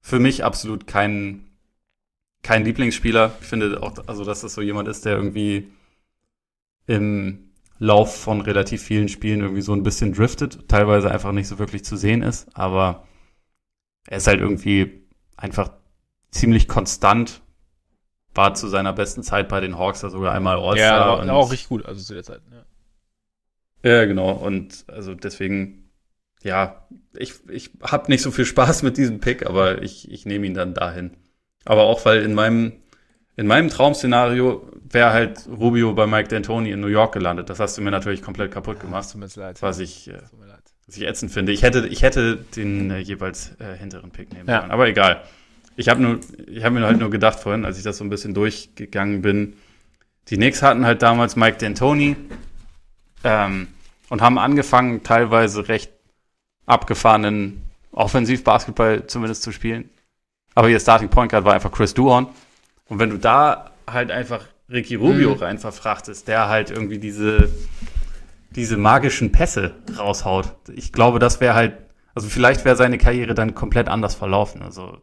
[0.00, 1.50] für mich absolut kein,
[2.42, 3.32] kein Lieblingsspieler.
[3.40, 5.70] Ich finde auch, also dass das so jemand ist, der irgendwie
[6.86, 11.58] im Lauf von relativ vielen Spielen irgendwie so ein bisschen driftet, teilweise einfach nicht so
[11.58, 13.06] wirklich zu sehen ist, aber
[14.06, 15.06] er ist halt irgendwie
[15.36, 15.70] einfach
[16.30, 17.40] ziemlich konstant,
[18.34, 20.76] war zu seiner besten Zeit bei den Hawks ja sogar einmal All-Star.
[20.78, 22.42] Ja, war, war auch richtig gut, also zu der Zeit.
[23.82, 23.90] Ja.
[23.90, 24.32] ja, genau.
[24.32, 25.79] Und also deswegen,
[26.42, 26.86] ja,
[27.16, 30.54] ich, ich habe nicht so viel Spaß mit diesem Pick, aber ich, ich nehme ihn
[30.54, 31.10] dann dahin.
[31.64, 32.72] Aber auch, weil in meinem,
[33.36, 37.50] in meinem Traum-Szenario wäre halt Rubio bei Mike D'Antoni in New York gelandet.
[37.50, 39.60] Das hast du mir natürlich komplett kaputt gemacht, tut mir leid.
[39.62, 40.62] was ich, äh, leid.
[40.86, 41.52] was ich ätzend finde.
[41.52, 44.60] Ich hätte, ich hätte den äh, jeweils äh, hinteren Pick nehmen Ja.
[44.60, 44.70] sollen.
[44.70, 45.22] Aber egal.
[45.76, 48.10] Ich habe nur, ich habe mir halt nur gedacht vorhin, als ich das so ein
[48.10, 49.54] bisschen durchgegangen bin,
[50.28, 52.16] die Knicks hatten halt damals Mike D'Antoni
[53.24, 53.68] ähm,
[54.08, 55.92] und haben angefangen, teilweise recht
[56.66, 57.62] abgefahrenen
[57.92, 59.90] Offensivbasketball zumindest zu spielen.
[60.54, 62.26] Aber ihr Starting Point Guard war einfach Chris Duhon.
[62.88, 65.40] Und wenn du da halt einfach Ricky Rubio Mhm.
[65.40, 67.48] rein verfrachtest, der halt irgendwie diese,
[68.54, 70.54] diese magischen Pässe raushaut.
[70.74, 71.74] Ich glaube, das wäre halt,
[72.14, 74.62] also vielleicht wäre seine Karriere dann komplett anders verlaufen.
[74.62, 74.98] Also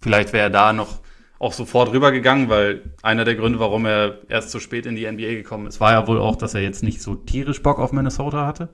[0.00, 1.00] vielleicht wäre er da noch
[1.38, 5.34] auch sofort rübergegangen, weil einer der Gründe, warum er erst so spät in die NBA
[5.34, 8.46] gekommen ist, war ja wohl auch, dass er jetzt nicht so tierisch Bock auf Minnesota
[8.46, 8.68] hatte.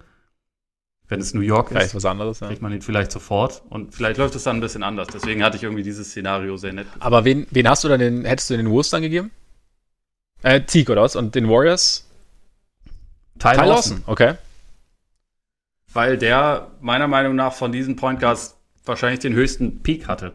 [1.08, 2.48] Wenn es New York Vielleicht ist, was anderes, ja.
[2.48, 5.08] kriegt man ihn vielleicht sofort und vielleicht läuft es dann ein bisschen anders.
[5.12, 6.86] Deswegen hatte ich irgendwie dieses Szenario sehr nett.
[7.00, 9.30] Aber wen, wen hast du dann den, hättest du den Wolves dann gegeben?
[10.42, 11.16] Äh, Teague oder was?
[11.16, 12.06] Und den Warriors?
[13.38, 13.68] Ty Ty Lawson.
[13.68, 14.34] Lawson, okay.
[15.92, 20.34] Weil der meiner Meinung nach von diesen Point Guards wahrscheinlich den höchsten Peak hatte.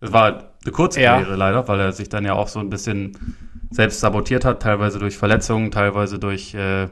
[0.00, 1.12] Das war eine kurze Ja.
[1.12, 3.16] Karriere leider, weil er sich dann ja auch so ein bisschen
[3.70, 6.88] selbst sabotiert hat, teilweise durch Verletzungen, teilweise durch äh,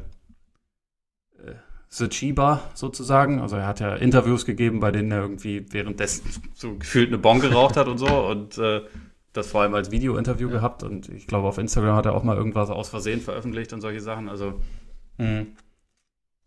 [1.98, 3.40] äh, Chiba sozusagen.
[3.40, 7.40] Also er hat ja Interviews gegeben, bei denen er irgendwie währenddessen so gefühlt eine Bon
[7.40, 8.82] geraucht hat und so und äh,
[9.32, 12.36] das vor allem als Video-Interview gehabt und ich glaube auf Instagram hat er auch mal
[12.36, 14.28] irgendwas aus Versehen veröffentlicht und solche Sachen.
[14.28, 14.60] Also
[15.18, 15.46] mh.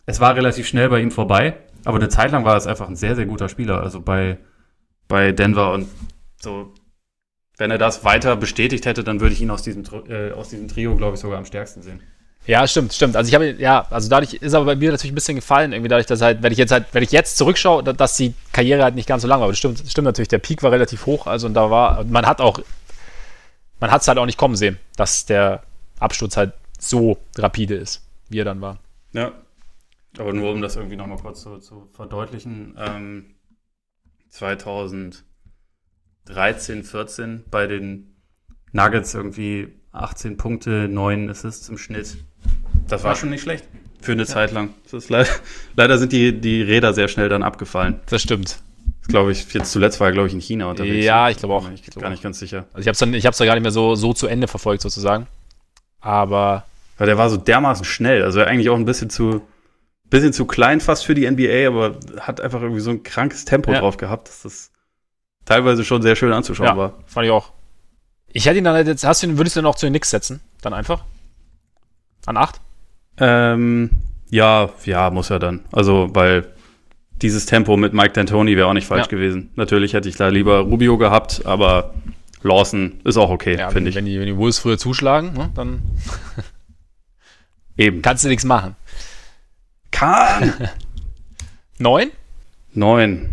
[0.05, 2.95] es war relativ schnell bei ihm vorbei, aber eine Zeit lang war es einfach ein
[2.95, 3.81] sehr, sehr guter Spieler.
[3.81, 4.37] Also bei,
[5.07, 5.87] bei Denver und
[6.41, 6.73] so,
[7.57, 10.67] wenn er das weiter bestätigt hätte, dann würde ich ihn aus diesem, äh, aus diesem
[10.67, 12.01] Trio, glaube ich, sogar am stärksten sehen.
[12.45, 13.15] Ja, stimmt, stimmt.
[13.15, 15.87] Also ich habe, ja, also dadurch ist aber bei mir natürlich ein bisschen gefallen, irgendwie
[15.87, 18.83] dadurch, dass halt, wenn ich jetzt halt, wenn ich jetzt zurückschaue, da- dass die Karriere
[18.83, 19.45] halt nicht ganz so lang war.
[19.45, 22.03] Aber das stimmt, das stimmt natürlich, der Peak war relativ hoch, also und da war,
[22.03, 22.59] man hat auch,
[23.79, 25.63] man hat es halt auch nicht kommen sehen, dass der
[25.99, 28.79] Absturz halt so rapide ist, wie er dann war.
[29.13, 29.31] Ja.
[30.17, 33.33] Aber nur um das irgendwie nochmal kurz zu, zu verdeutlichen, ähm,
[34.29, 35.23] 2013,
[36.83, 38.15] 14 bei den
[38.71, 42.17] Nuggets irgendwie 18 Punkte, 9 Assists im Schnitt.
[42.87, 43.65] Das war schon nicht schlecht.
[44.01, 44.73] Für eine Zeit lang.
[44.91, 45.09] Ist
[45.75, 47.99] leider, sind die, die Räder sehr schnell dann abgefallen.
[48.07, 48.59] Das stimmt.
[48.99, 51.05] Das glaube ich, jetzt zuletzt war er, glaube ich, in China unterwegs.
[51.05, 51.69] Ja, ich glaube auch.
[51.71, 52.65] Ich bin gar nicht ganz sicher.
[52.73, 54.47] Also ich habe es dann, ich hab's dann gar nicht mehr so, so zu Ende
[54.47, 55.27] verfolgt sozusagen.
[55.99, 56.65] Aber
[56.97, 58.23] Weil der war so dermaßen schnell.
[58.23, 59.41] Also eigentlich auch ein bisschen zu,
[60.09, 63.71] bisschen zu klein fast für die NBA, aber hat einfach irgendwie so ein krankes Tempo
[63.71, 63.79] Ja.
[63.79, 64.71] drauf gehabt, dass das
[65.45, 66.93] teilweise schon sehr schön anzuschauen ja, war.
[67.05, 67.51] fand ich auch.
[68.31, 70.09] Ich hätte ihn dann jetzt, hast du ihn, würdest du ihn auch zu den Knicks
[70.09, 70.41] setzen?
[70.61, 71.03] Dann einfach?
[72.25, 72.59] An 8?
[73.17, 73.89] Ähm,
[74.29, 75.61] ja, ja, muss er dann.
[75.71, 76.47] Also, weil
[77.21, 79.09] dieses Tempo mit Mike D'Antoni wäre auch nicht falsch Ja.
[79.09, 79.51] gewesen.
[79.55, 81.93] Natürlich hätte ich da lieber Rubio gehabt, aber
[82.41, 83.95] Lawson ist auch okay, Ja, finde ich.
[83.95, 85.81] wenn, die, wenn die Wolves früher zuschlagen, ne, dann
[87.77, 88.01] Eben.
[88.01, 88.75] kannst du nichts machen.
[89.91, 90.53] Kahn!
[91.79, 92.09] 9?
[92.73, 93.29] Neun.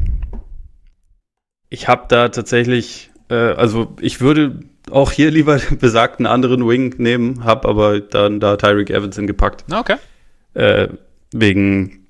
[1.69, 4.61] Ich habe da tatsächlich, äh, also ich würde
[4.91, 9.65] auch hier lieber besagten anderen Wing nehmen, habe aber dann da Tyreek Evans hingepackt.
[9.73, 9.97] Okay.
[10.55, 10.89] Äh,
[11.33, 12.07] wegen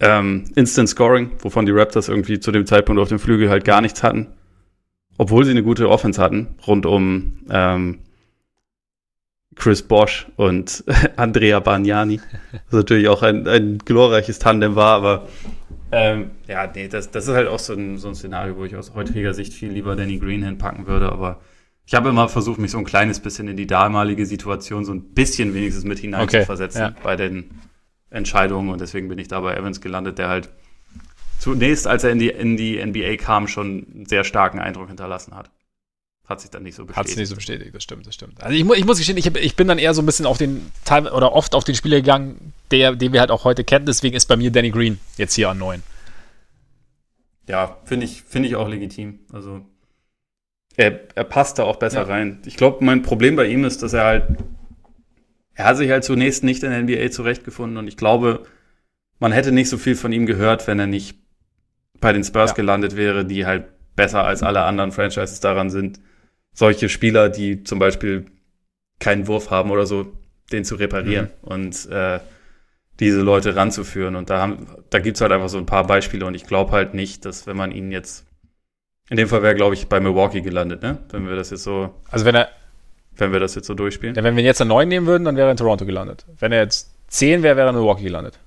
[0.00, 3.80] ähm, Instant Scoring, wovon die Raptors irgendwie zu dem Zeitpunkt auf dem Flügel halt gar
[3.80, 4.28] nichts hatten.
[5.18, 7.98] Obwohl sie eine gute Offense hatten, rund um ähm,
[9.54, 10.84] Chris Bosch und
[11.16, 12.20] Andrea Bagnani.
[12.70, 15.28] Was natürlich auch ein, ein glorreiches Tandem war, aber
[15.94, 18.74] ähm, ja, nee, das, das ist halt auch so ein, so ein Szenario, wo ich
[18.76, 21.40] aus heutiger Sicht viel lieber Danny Green hinpacken würde, aber
[21.92, 25.12] ich habe immer versucht, mich so ein kleines bisschen in die damalige Situation so ein
[25.12, 26.94] bisschen wenigstens mit hinein Okay, zu versetzen ja.
[27.02, 27.50] bei den
[28.08, 30.48] Entscheidungen und deswegen bin ich da bei Evans gelandet, der halt
[31.38, 35.34] zunächst, als er in die, in die NBA kam, schon einen sehr starken Eindruck hinterlassen
[35.34, 35.50] hat.
[36.26, 37.18] Hat sich dann nicht so Hat es bestätigt.
[37.18, 38.42] nicht so bestätigt, das stimmt, das stimmt.
[38.42, 40.24] Also ich, mu ich muss gestehen, ich, hab, ich bin dann eher so ein bisschen
[40.24, 43.64] auf den Teil oder oft auf den Spieler gegangen, der, den wir halt auch heute
[43.64, 43.84] kennen.
[43.84, 45.82] Deswegen ist bei mir Danny Green jetzt hier an 9.
[47.48, 49.18] Ja, finde ich, finde ich auch legitim.
[49.30, 49.60] Also
[50.76, 52.06] er, er passt da auch besser Ja.
[52.06, 52.40] rein.
[52.46, 54.24] Ich glaube, mein Problem bei ihm ist, dass er halt,
[55.54, 58.44] er hat sich halt zunächst nicht in der NBA zurechtgefunden und ich glaube,
[59.18, 61.18] man hätte nicht so viel von ihm gehört, wenn er nicht
[62.00, 62.56] bei den Spurs Ja.
[62.56, 66.00] gelandet wäre, die halt besser als alle anderen Franchises daran sind,
[66.54, 68.26] solche Spieler, die zum Beispiel
[68.98, 70.12] keinen Wurf haben oder so,
[70.50, 72.20] den zu reparieren und äh,
[73.00, 74.16] diese Leute ranzuführen.
[74.16, 76.94] Und da, haben, da gibt's halt einfach so ein paar Beispiele und ich glaube halt
[76.94, 78.26] nicht, dass wenn man ihn jetzt,
[79.10, 80.98] in dem Fall wäre, glaube ich, bei Milwaukee gelandet, ne?
[81.10, 82.48] Wenn wir das jetzt so, Also wenn er,
[83.16, 84.16] wenn wir das jetzt so durchspielen.
[84.16, 86.24] wenn wir ihn jetzt an 9 nehmen würden, dann wäre er in Toronto gelandet.
[86.38, 88.38] Wenn er jetzt 10 wäre, wäre er in Milwaukee gelandet.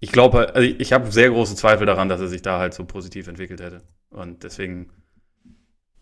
[0.00, 2.84] Ich glaube, also ich habe sehr große Zweifel daran, dass er sich da halt so
[2.84, 3.82] positiv entwickelt hätte.
[4.10, 4.90] Und deswegen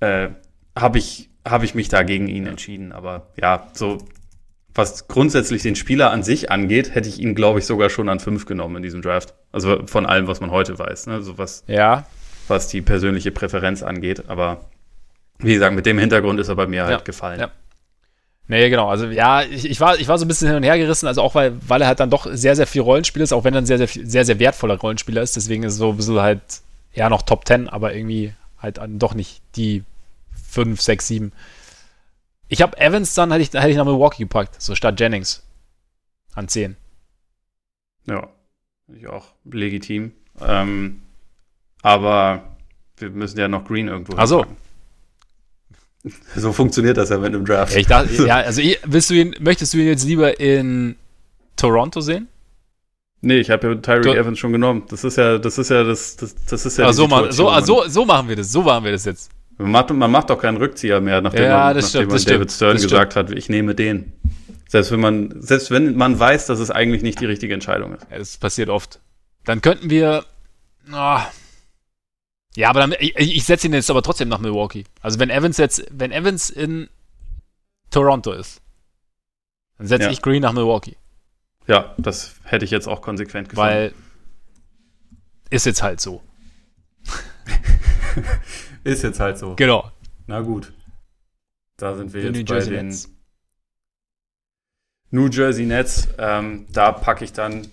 [0.00, 0.28] äh,
[0.78, 2.92] habe ich, hab ich mich da gegen ihn entschieden.
[2.92, 3.98] Aber ja, so
[4.76, 8.20] was grundsätzlich den Spieler an sich angeht, hätte ich ihn, glaube ich, sogar schon an
[8.20, 9.34] fünf genommen in diesem Draft.
[9.50, 11.06] Also von allem, was man heute weiß.
[11.06, 11.22] Ne?
[11.22, 12.06] So was, Ja,
[12.48, 14.28] was die persönliche Präferenz angeht.
[14.28, 14.64] Aber
[15.38, 17.40] wie gesagt, mit dem Hintergrund ist er bei mir halt Ja, gefallen.
[17.40, 17.50] ja.
[18.48, 18.88] Nee, genau.
[18.88, 21.20] Also ja, ich, ich, war, ich war so ein bisschen hin und her gerissen, also
[21.20, 23.60] auch weil, weil er halt dann doch sehr, sehr viel Rollenspieler ist, auch wenn er
[23.60, 25.34] ein sehr, sehr, sehr, sehr wertvoller Rollenspieler ist.
[25.34, 26.40] Deswegen ist es so ein bisschen halt,
[26.94, 29.82] ja, noch Top 10, aber irgendwie halt an- doch nicht die
[30.48, 31.32] 5, 6, 7.
[32.48, 35.42] Ich habe Evans dann, hätte ich, hätte ich nach Milwaukee gepackt, so statt Jennings.
[36.34, 36.76] An 10.
[38.06, 38.28] Ja,
[38.94, 40.12] ich auch legitim.
[40.40, 41.02] Ähm,
[41.86, 42.42] aber
[42.98, 44.38] wir müssen ja noch Green irgendwo Ach so.
[44.38, 44.56] hinpacken.
[46.36, 47.72] So funktioniert das ja mit einem Draft.
[47.74, 50.94] Ja, ich dachte, ja, also willst du ihn, möchtest du ihn jetzt lieber in
[51.56, 52.28] Toronto sehen?
[53.22, 54.84] Nee, ich habe ja Tyreek Du- Evans schon genommen.
[54.88, 57.48] Das ist ja, das ist ja das, das, das ist ja Ah, so, ma- so,
[57.50, 59.30] ah, so, so machen wir das, so machen wir das jetzt.
[59.58, 62.24] Man macht, man macht doch keinen Rückzieher mehr, nachdem Ja, man, nachdem stimmt, man David
[62.24, 64.12] stimmt, Stern gesagt hat, ich nehme den.
[64.68, 68.06] Selbst wenn man, selbst wenn man weiß, dass es eigentlich nicht die richtige Entscheidung ist.
[68.10, 69.00] Ja, das passiert oft.
[69.44, 70.24] Dann könnten wir.
[70.92, 71.22] ah.
[72.56, 74.84] Ja, aber dann, ich, ich setze ihn jetzt aber trotzdem nach Milwaukee.
[75.00, 76.88] Also wenn Evans jetzt, wenn Evans in
[77.90, 78.60] Toronto ist,
[79.78, 80.10] dann setze Ja.
[80.10, 80.96] ich Green nach Milwaukee.
[81.66, 83.68] Ja, das hätte ich jetzt auch konsequent gefunden.
[83.70, 83.94] Weil
[85.50, 86.22] ist jetzt halt so.
[88.84, 89.54] ist jetzt halt so.
[89.56, 89.90] Genau.
[90.26, 90.72] Na gut.
[91.76, 93.08] Da sind wir Die jetzt New Jersey bei den Nets.
[95.10, 96.08] New Jersey Nets.
[96.18, 97.66] Ähm, da packe ich dann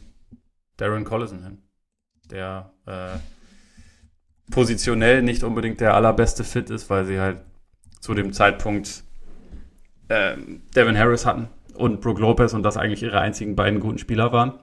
[0.78, 1.64] Darren Collison hin.
[2.30, 3.18] Der äh,
[4.52, 7.40] positionell nicht unbedingt der allerbeste Fit ist, weil sie halt
[8.00, 9.04] zu dem Zeitpunkt
[10.10, 14.32] ähm, Devin Harris hatten und Brook Lopez und das eigentlich ihre einzigen beiden guten Spieler
[14.32, 14.60] waren.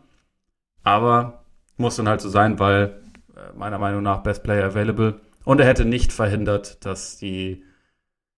[0.83, 1.45] Aber
[1.77, 3.01] muss dann halt so sein, weil
[3.35, 5.21] äh, meiner Meinung nach Best Player Available.
[5.45, 7.65] Und er hätte nicht verhindert, dass die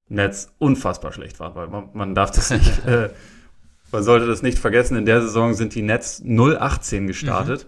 [0.09, 3.11] Nets unfassbar schlecht waren, weil man, man darf das nicht, äh,
[3.91, 4.97] man sollte das nicht vergessen.
[4.97, 7.67] In der Saison sind die Nets 0-18 gestartet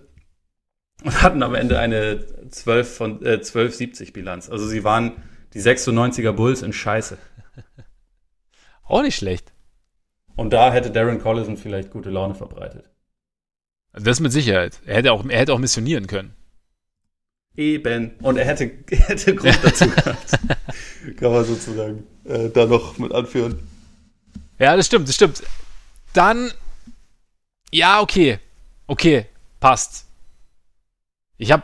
[1.05, 4.51] und hatten am Ende eine 12 von äh, 12-70 Bilanz.
[4.51, 5.12] Also sie waren
[5.52, 7.18] die 96er Bulls in Scheiße.
[8.85, 9.52] Auch nicht schlecht.
[10.36, 12.90] Und da hätte Darren Collison vielleicht gute Laune verbreitet.
[13.93, 14.81] Das mit Sicherheit.
[14.85, 16.35] Er hätte auch, er hätte auch missionieren können.
[17.56, 18.16] Eben.
[18.20, 20.39] Und er hätte, er hätte Grund dazu gehabt.
[21.18, 23.60] Kann man sozusagen äh, da noch mit anführen.
[24.59, 25.43] Ja, das stimmt, das stimmt.
[26.12, 26.51] Dann,
[27.70, 28.39] ja, okay.
[28.86, 29.26] Okay,
[29.60, 30.06] passt.
[31.45, 31.62] Ich habe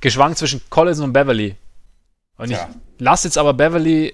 [0.00, 1.54] geschwankt zwischen Collins und Beverly.
[2.36, 2.68] Und Ja.
[2.68, 4.12] ich lasse jetzt aber Beverly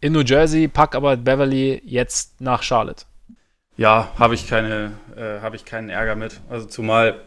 [0.00, 3.04] in New Jersey, pack aber Beverly jetzt nach Charlotte.
[3.76, 6.40] Ja, habe ich keine, äh, habe ich keinen Ärger mit.
[6.48, 7.20] Also zumal,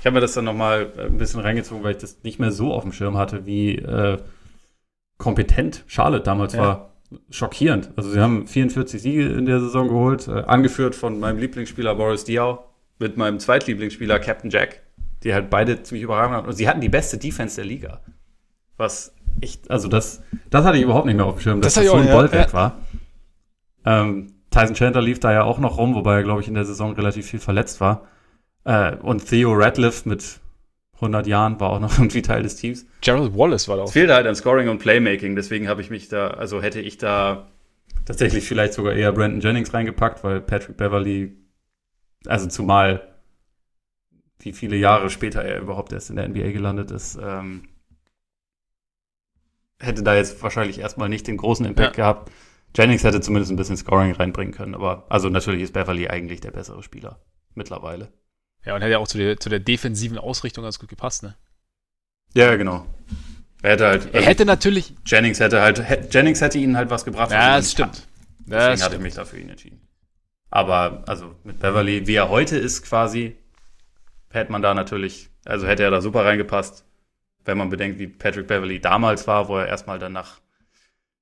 [0.00, 2.72] ich habe mir das dann nochmal ein bisschen reingezogen, weil ich das nicht mehr so
[2.72, 4.16] auf dem Schirm hatte, wie äh,
[5.18, 6.60] kompetent Charlotte damals Ja.
[6.60, 6.88] war.
[7.28, 7.90] Schockierend.
[7.96, 12.24] Also sie haben 44 Siege in der Saison geholt, äh, angeführt von meinem Lieblingsspieler Boris
[12.24, 12.60] Diaw
[12.98, 14.80] mit meinem Zweitlieblingsspieler Captain Jack,
[15.24, 16.46] die halt beide ziemlich überragend waren.
[16.46, 18.00] Und sie hatten die beste Defense der Liga.
[18.76, 21.84] Was echt, also das, das hatte ich überhaupt nicht mehr auf dem Schirm, dass Das
[21.84, 22.52] das, so ich ein ja, Bollwerk ja.
[22.52, 22.78] war.
[23.84, 26.64] Ähm, Tyson Chandler lief da ja auch noch rum, wobei er, glaube ich, in der
[26.64, 28.06] Saison relativ viel verletzt war.
[28.64, 30.40] Äh, und Theo Radcliffe mit
[30.96, 32.86] 100 Jahren war auch noch irgendwie Teil des Teams.
[33.00, 33.86] Gerald Wallace war da auch.
[33.86, 36.98] Es fehlte halt an Scoring und Playmaking, deswegen habe ich mich da, also hätte ich
[36.98, 37.48] da
[38.04, 41.36] tatsächlich vielleicht sogar eher Brandon Jennings reingepackt, weil Patrick Beverly,
[42.26, 43.11] also zumal
[44.44, 47.68] wie viele Jahre später er überhaupt erst in der NBA gelandet ist, ähm,
[49.78, 52.04] hätte da jetzt wahrscheinlich erstmal nicht den großen Impact ja.
[52.04, 52.32] gehabt.
[52.74, 56.52] Jennings hätte zumindest ein bisschen Scoring reinbringen können, aber also natürlich ist Beverly eigentlich der
[56.52, 57.20] bessere Spieler
[57.54, 58.12] mittlerweile.
[58.64, 61.36] Ja, und hätte ja auch zu der, zu der defensiven Ausrichtung ganz gut gepasst, ne?
[62.34, 62.86] Ja, genau.
[63.62, 64.02] Er hätte halt.
[64.06, 64.94] Also er hätte natürlich.
[65.04, 66.12] Jennings hätte halt.
[66.14, 67.30] Jennings hätte ihnen halt was gebracht.
[67.30, 68.08] Ja, das stimmt.
[68.40, 69.80] Deswegen das hatte ich mich dafür ihn entschieden.
[70.50, 73.36] Aber, also mit Beverly, wie er heute ist quasi,
[74.32, 76.84] hätte man da natürlich, also hätte er da super reingepasst,
[77.44, 80.40] wenn man bedenkt, wie Patrick Beverly damals war, wo er erstmal danach,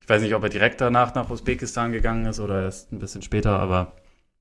[0.03, 3.23] ich weiß nicht, ob er direkt danach nach Usbekistan gegangen ist oder erst ein bisschen
[3.23, 3.93] später, aber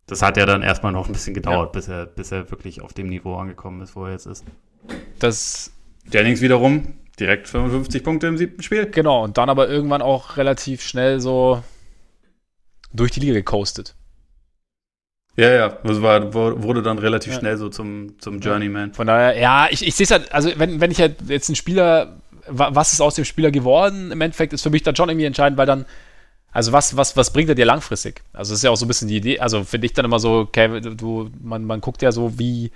[0.08, 1.80] das hat ja dann erstmal noch ein bisschen gedauert, ja.
[1.80, 4.44] bis, er, bis er wirklich auf dem Niveau angekommen ist, wo er jetzt ist.
[5.20, 5.72] Das
[6.12, 8.90] Jennings wiederum direkt 55 Punkte im siebten Spiel.
[8.90, 11.62] Genau, und dann aber irgendwann auch relativ schnell so
[12.94, 13.96] durch die Liga gecoastet.
[15.40, 17.40] Ja, ja, das war, wurde dann relativ ja.
[17.40, 18.94] schnell so zum, zum Journeyman.
[18.94, 21.56] Von daher, ja, ich, ich sehe es halt, also wenn, wenn ich halt jetzt einen
[21.56, 22.18] Spieler,
[22.50, 25.58] was ist aus dem Spieler geworden, im Endeffekt ist für mich dann schon irgendwie entscheidend,
[25.58, 25.86] weil dann,
[26.52, 28.22] also was, was, was bringt er dir langfristig?
[28.34, 30.20] Also das ist ja auch so ein bisschen die Idee, also finde ich dann immer
[30.20, 32.72] so, okay, du, man, man guckt ja so, wie,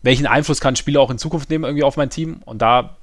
[0.00, 2.96] welchen Einfluss kann ein Spieler auch in Zukunft nehmen irgendwie auf mein Team und da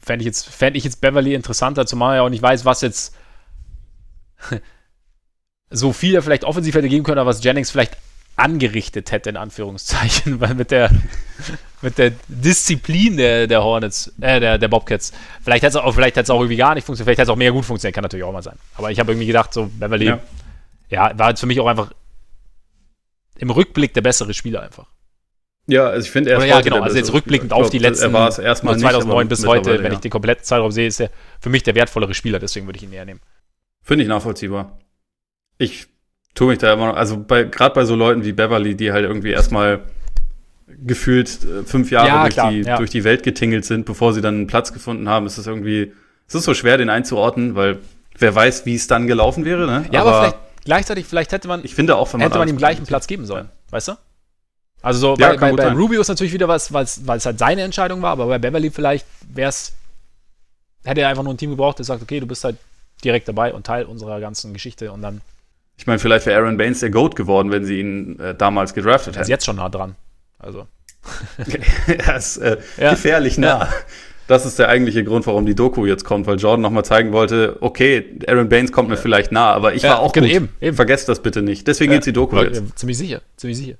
[0.00, 2.80] fände ich jetzt, fände ich jetzt Beverly interessanter, zumal er ja auch nicht weiß, was
[2.80, 3.14] jetzt
[5.70, 7.94] so viel er vielleicht offensiv hätte geben können, aber was Jennings vielleicht
[8.42, 10.90] angerichtet hätte, in Anführungszeichen, weil mit der,
[11.80, 15.12] mit der Disziplin der, der Hornets, äh, der, der Bobcats,
[15.42, 17.52] vielleicht hätte es auch, vielleicht auch irgendwie gar nicht funktioniert, vielleicht hätte es auch mega
[17.52, 18.58] gut funktioniert, kann natürlich auch mal sein.
[18.74, 20.20] Aber ich habe irgendwie gedacht, so Beverly, ja.
[20.88, 21.92] ja, war jetzt für mich auch einfach
[23.36, 24.88] im Rückblick der bessere Spieler einfach.
[25.68, 28.12] Ja, also ich finde er ist Ja, genau, also jetzt rückblickend glaub, auf die letzten
[28.12, 29.92] er erstmal 2009 nicht, bis heute, wenn ja.
[29.92, 31.10] ich den kompletten Zeitraum sehe, ist er
[31.40, 33.20] für mich der wertvollere Spieler, deswegen würde ich ihn eher nehmen.
[33.82, 34.78] Finde ich nachvollziehbar.
[35.58, 35.86] Ich
[36.34, 39.04] tue mich da immer noch, also bei, gerade bei so Leuten wie Beverly, die halt
[39.04, 39.80] irgendwie erstmal
[40.84, 42.76] gefühlt äh, fünf Jahre ja, durch, klar, die, ja.
[42.76, 45.92] durch die Welt getingelt sind, bevor sie dann einen Platz gefunden haben, ist es irgendwie,
[46.26, 47.78] es ist so schwer, den einzuordnen, weil
[48.18, 49.84] wer weiß, wie es dann gelaufen wäre, ne?
[49.92, 52.86] Ja, aber, aber vielleicht gleichzeitig, vielleicht hätte man, ich finde auch, hätte man ihm gleichen
[52.86, 53.92] Platz geben sollen, weißt du?
[54.80, 57.62] Also so, ja, bei, bei, bei Rubio ist natürlich wieder was, weil es halt seine
[57.62, 59.72] Entscheidung war, aber bei Beverly vielleicht wäre es,
[60.82, 62.56] hätte er einfach nur ein Team gebraucht, der sagt, okay, du bist halt
[63.04, 65.20] direkt dabei und Teil unserer ganzen Geschichte und dann
[65.82, 69.14] ich meine, vielleicht wäre Aaron Baines der GOAT geworden, wenn sie ihn äh, damals gedraftet
[69.14, 69.22] hätten.
[69.22, 69.96] Ist jetzt schon nah dran.
[70.38, 70.68] Also.
[71.88, 72.90] er ist äh, ja.
[72.90, 73.64] gefährlich nah.
[73.64, 73.68] Ja.
[74.28, 77.56] Das ist der eigentliche Grund, warum die Doku jetzt kommt, weil Jordan nochmal zeigen wollte,
[77.62, 80.36] okay, Aaron Baines kommt mir vielleicht nah, aber ich war auch genau, gut.
[80.36, 80.76] Eben, eben.
[80.76, 81.66] Vergesst das bitte nicht.
[81.66, 82.78] Deswegen ja, geht die Doku jetzt.
[82.78, 83.74] Ziemlich sicher, ziemlich sicher.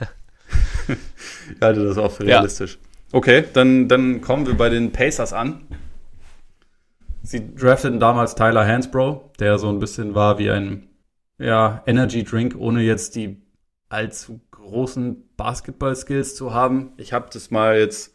[0.88, 2.78] ich halte das auch für realistisch.
[3.12, 5.66] Okay, dann, dann kommen wir bei den Pacers an.
[7.22, 10.88] Sie drafteten damals Tyler Hansbrough, der so ein bisschen war wie ein
[11.38, 13.42] ja, Energy Drink, ohne jetzt die
[13.88, 16.92] allzu großen Basketball-Skills zu haben.
[16.96, 18.14] Ich habe das mal jetzt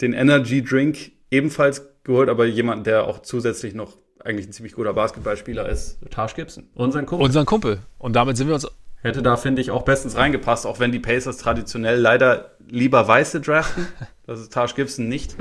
[0.00, 4.94] den Energy Drink ebenfalls geholt, aber jemand, der auch zusätzlich noch eigentlich ein ziemlich guter
[4.94, 6.68] Basketballspieler ist, Taj Gibson.
[6.74, 7.24] Unseren Kumpel.
[7.24, 7.80] Unseren Kumpel.
[7.98, 8.66] Und damit sind wir uns.
[9.02, 13.40] Hätte da, finde ich, auch bestens reingepasst, auch wenn die Pacers traditionell leider lieber Weiße
[13.40, 13.86] draften.
[14.26, 15.36] Das ist Taj Gibson nicht.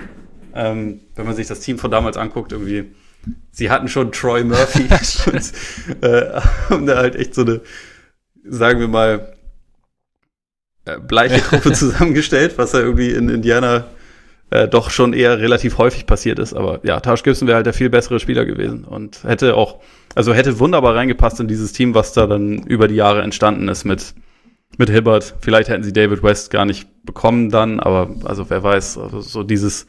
[0.54, 2.94] Ähm, wenn man sich das Team von damals anguckt, irgendwie
[3.52, 4.84] sie hatten schon Troy Murphy
[5.32, 6.40] und äh,
[6.70, 7.62] haben da halt echt so eine,
[8.44, 9.34] sagen wir mal,
[10.86, 13.86] äh, bleiche Truppe zusammengestellt, was ja irgendwie in Indiana
[14.50, 16.54] äh, doch schon eher relativ häufig passiert ist.
[16.54, 19.82] Aber ja, Taj Gibson wäre halt der viel bessere Spieler gewesen und hätte auch,
[20.16, 23.86] also hätte wunderbar reingepasst in dieses Team, was da dann über die Jahre entstanden ist
[23.86, 24.14] mit
[24.78, 25.36] mit Hibbert.
[25.42, 29.44] Vielleicht hätten sie David West gar nicht bekommen dann, aber also wer weiß, also so
[29.44, 29.88] dieses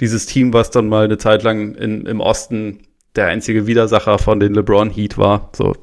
[0.00, 2.80] dieses Team, was dann mal eine Zeit lang in, im Osten
[3.16, 5.50] der einzige Widersacher von den LeBron Heat war.
[5.54, 5.74] So,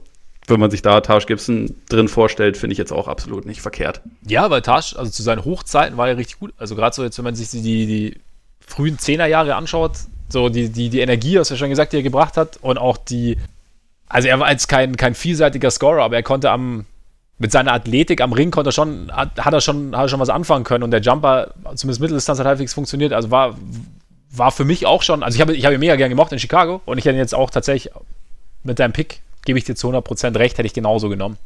[0.48, 4.02] wenn man sich da Taj Gibson drin vorstellt, finde ich jetzt auch absolut nicht verkehrt.
[4.26, 6.54] Ja, weil Taj, also zu seinen Hochzeiten war er richtig gut.
[6.58, 8.18] Also gerade so jetzt, wenn man sich die, die
[8.66, 9.92] frühen Zehnerjahre anschaut,
[10.30, 12.78] so die, die, die Energie, hast du ja schon gesagt, die er gebracht hat und
[12.78, 13.38] auch die,
[14.08, 16.86] also er war jetzt kein, kein vielseitiger Scorer, aber er konnte am,
[17.40, 20.20] mit seiner Athletik am Ring konnte er schon, hat, hat er schon, hat er schon
[20.20, 23.56] was anfangen können und der Jumper, zumindest Mitteldistanz hat halbwegs funktioniert, also war,
[24.30, 26.40] war für mich auch schon, also ich habe ich hab ihn mega gern gemocht in
[26.40, 27.94] Chicago und ich hätte jetzt auch tatsächlich
[28.64, 31.38] mit deinem Pick, gebe ich dir zu 100% recht, hätte ich genauso genommen.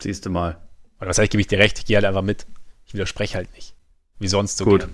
[0.00, 0.58] Siehst du mal.
[1.00, 2.46] Oder was heißt, gebe ich dir recht, ich gehe halt einfach mit.
[2.86, 3.74] Ich widerspreche halt nicht.
[4.18, 4.88] Wie sonst so Gut.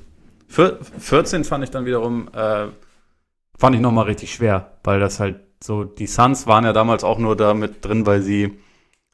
[0.49, 0.77] Gern.
[0.99, 2.67] 14 fand ich dann wiederum, äh,
[3.59, 7.19] fand ich nochmal richtig schwer, weil das halt so die Suns waren ja damals auch
[7.19, 8.59] nur da mit drin, weil sie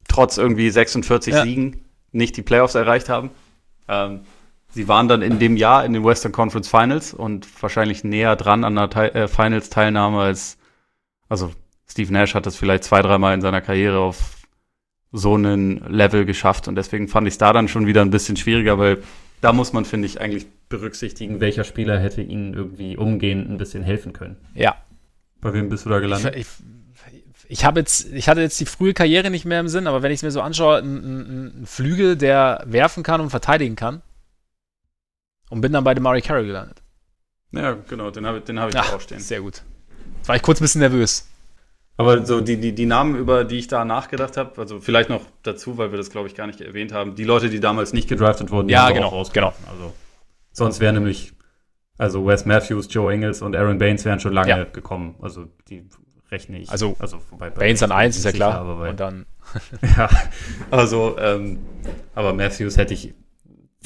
[0.09, 1.43] trotz irgendwie 46 ja.
[1.43, 3.31] Siegen nicht die Playoffs erreicht haben.
[3.89, 4.21] Ähm,
[4.73, 8.65] sie waren dann in dem Jahr in den Western Conference Finals und wahrscheinlich näher dran
[8.65, 10.59] an der äh, Finals-Teilnahme als,
[11.29, 11.53] also
[11.89, 14.37] Steve Nash hat das vielleicht zwei, dreimal in seiner Karriere auf
[15.13, 18.37] so einen Level geschafft und deswegen fand ich es da dann schon wieder ein bisschen
[18.37, 19.03] schwieriger, weil
[19.43, 23.83] da muss man, finde ich, eigentlich berücksichtigen, welcher Spieler hätte ihnen irgendwie umgehend ein bisschen
[23.83, 24.37] helfen können.
[24.55, 24.77] Ja.
[25.41, 26.37] Bei wem bist du da gelandet?
[26.37, 26.47] Ich, ich,
[27.49, 30.13] ich habe jetzt, ich hatte jetzt die frühe Karriere nicht mehr im Sinn, aber wenn
[30.13, 34.01] ich es mir so anschaue, ein, ein, ein, Flügel, der werfen kann und verteidigen kann.
[35.53, 36.83] Und bin dann bei dem Murray Carroll gelandet.
[37.51, 39.21] Ja, genau, den habe den hab ich Ach, auch stehen.
[39.21, 39.63] Sehr gut.
[40.17, 41.29] Jetzt war ich kurz ein bisschen nervös.
[41.99, 45.21] Aber so die, die, die Namen, über die ich da nachgedacht habe, also vielleicht noch
[45.43, 48.09] dazu, weil wir das, glaube ich, gar nicht erwähnt haben, die Leute, die damals nicht
[48.09, 49.53] gedraftet wurden, ja, genau, genau.
[49.71, 49.93] Also,
[50.53, 51.35] sonst wären nämlich,
[51.99, 54.65] also Wes Matthews, Joe Engels und Aaron Baines wären schon lange ja.
[54.65, 55.17] gekommen.
[55.21, 55.87] Also die
[56.31, 56.71] rechne ich.
[56.71, 58.65] Also, also bei, bei Baines an 1 ist ja klar.
[58.79, 59.27] Bei, und dann.
[59.99, 60.09] ja,
[60.71, 61.59] also, ähm,
[62.15, 63.13] aber Matthews hätte ich,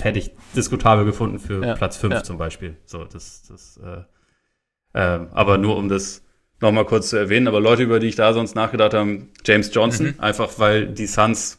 [0.00, 1.74] hätte ich diskutabel gefunden für ja.
[1.74, 2.22] Platz 5 ja.
[2.22, 2.76] zum Beispiel.
[2.84, 6.22] So, das, das, äh, äh, aber nur um das
[6.60, 10.06] nochmal kurz zu erwähnen, aber Leute, über die ich da sonst nachgedacht habe, James Johnson,
[10.06, 10.20] mhm.
[10.20, 11.58] einfach weil die Suns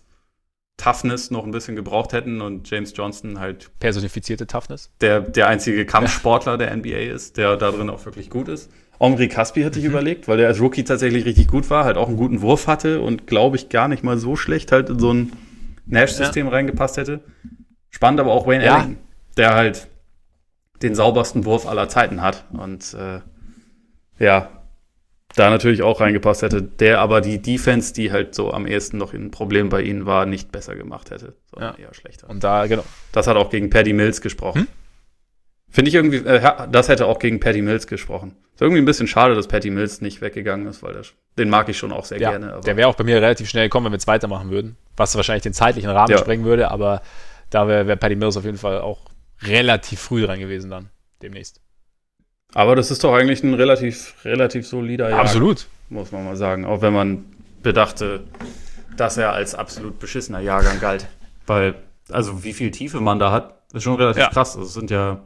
[0.78, 4.92] Toughness noch ein bisschen gebraucht hätten und James Johnson halt personifizierte Toughness.
[5.02, 8.72] Der, der einzige Kampfsportler der NBA ist, der da drin auch wirklich gut ist.
[9.00, 9.92] Omri Caspi hatte ich mhm.
[9.92, 13.02] überlegt, weil der als Rookie tatsächlich richtig gut war, halt auch einen guten Wurf hatte
[13.02, 15.32] und glaube ich gar nicht mal so schlecht halt in so ein
[15.88, 16.52] Nash-System ja.
[16.52, 17.22] reingepasst hätte.
[17.90, 18.76] Spannend aber auch Wayne ja.
[18.78, 18.98] Ellington,
[19.38, 19.88] der halt
[20.82, 23.22] den saubersten Wurf aller Zeiten hat und äh,
[24.24, 24.50] ja,
[25.36, 29.14] da natürlich auch reingepasst hätte, der aber die Defense, die halt so am ehesten noch
[29.14, 31.86] ein Problem bei ihnen war, nicht besser gemacht hätte, sondern ja.
[31.86, 32.30] eher schlechter.
[32.30, 32.84] Und da, genau.
[33.12, 34.62] Das hat auch gegen Paddy Mills gesprochen.
[34.62, 34.68] Hm?
[35.70, 36.42] Finde ich irgendwie, äh,
[36.72, 38.36] das hätte auch gegen Paddy Mills gesprochen.
[38.54, 41.70] Ist irgendwie ein bisschen schade, dass Paddy Mills nicht weggegangen ist, weil das, den mag
[41.70, 42.60] ich schon auch sehr ja, gerne.
[42.66, 45.44] der wäre auch bei mir relativ schnell gekommen, wenn wir es weitermachen würden, was wahrscheinlich
[45.44, 46.18] den zeitlichen Rahmen ja.
[46.18, 47.02] sprengen würde, aber
[47.50, 49.02] da wäre wär Paddy Mills auf jeden Fall auch
[49.42, 50.90] relativ früh dran gewesen dann,
[51.22, 51.62] demnächst.
[52.54, 55.20] Aber das ist doch eigentlich ein relativ, relativ solider Jahr.
[55.20, 55.68] Absolut.
[55.90, 56.66] Muss man mal sagen.
[56.66, 57.26] Auch wenn man
[57.62, 58.24] bedachte,
[58.96, 61.08] dass er als absolut beschissener Jahrgang galt.
[61.46, 61.76] Weil,
[62.10, 64.30] also wie viel Tiefe man da hat, ist schon relativ ja.
[64.30, 64.56] krass.
[64.56, 65.24] Also es sind ja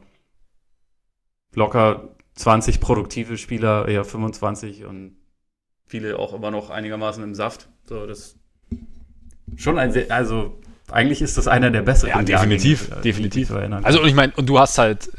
[1.54, 5.16] locker 20 produktive Spieler, eher 25 und
[5.86, 7.68] viele auch immer noch einigermaßen im Saft.
[7.84, 8.36] So, das
[9.56, 10.58] schon ein sehr, also
[10.92, 12.10] eigentlich ist das einer der besseren.
[12.10, 13.50] Ja, definitiv, Jahrgänge, definitiv.
[13.82, 15.10] Also und ich meine, und du hast halt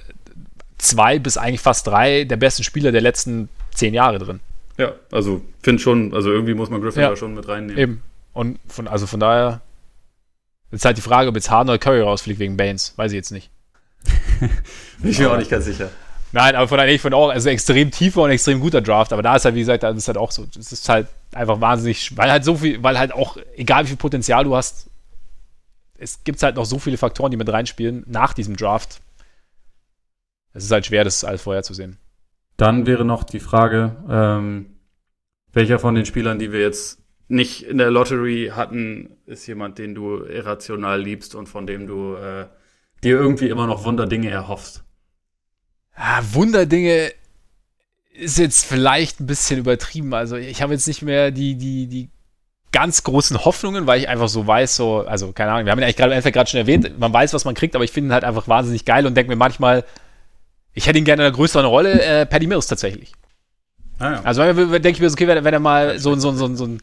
[0.78, 4.40] zwei bis eigentlich fast drei der besten Spieler der letzten zehn Jahre drin.
[4.78, 7.78] Ja, also finde schon, also irgendwie muss man Griffin ja, da schon mit reinnehmen.
[7.78, 8.02] Eben.
[8.34, 9.62] Und von, also von daher
[10.72, 12.94] ist halt die Frage, ob jetzt Harden oder Curry rausfliegt wegen Baines.
[12.96, 13.52] Weiß ich jetzt nicht.
[15.00, 15.90] Bin ich mir auch nicht ganz sicher.
[16.32, 19.22] Nein, aber von daher, ich finde auch, also extrem tiefer und extrem guter Draft, aber
[19.22, 22.18] da ist halt, wie gesagt, das ist halt auch so, es ist halt einfach wahnsinnig,
[22.18, 24.88] weil halt so viel, weil halt auch, egal wie viel Potenzial du hast,
[26.04, 29.02] es gibt halt noch so viele Faktoren, die mit reinspielen nach diesem Draft,
[30.54, 31.98] es ist halt schwer, das alles vorherzusehen.
[32.58, 34.78] Dann wäre noch die Frage, ähm,
[35.52, 39.96] welcher von den Spielern, die wir jetzt nicht in der Lottery hatten, ist jemand, den
[39.96, 42.48] du irrational liebst und von dem du äh,
[43.04, 44.84] dir irgendwie immer noch Wunderdinge erhoffst?
[45.98, 47.12] Ja, Wunderdinge
[48.14, 50.14] ist jetzt vielleicht ein bisschen übertrieben.
[50.14, 52.10] Also ich habe jetzt nicht mehr die, die, die
[52.74, 55.86] ganz großen Hoffnungen, weil ich einfach so weiß, so, also keine Ahnung, wir haben ihn
[55.86, 58.26] eigentlich gerade gerade schon erwähnt, man weiß, was man kriegt, aber ich finde ihn halt
[58.26, 59.86] einfach wahnsinnig geil und denke mir manchmal,
[60.74, 63.14] ich hätte ihn gerne in einer größeren Rolle, äh, Paddy Mills tatsächlich.
[64.00, 64.22] Ah, ja.
[64.24, 66.78] Also denke ich mir so, okay, wenn, wenn er mal so, so, so, so,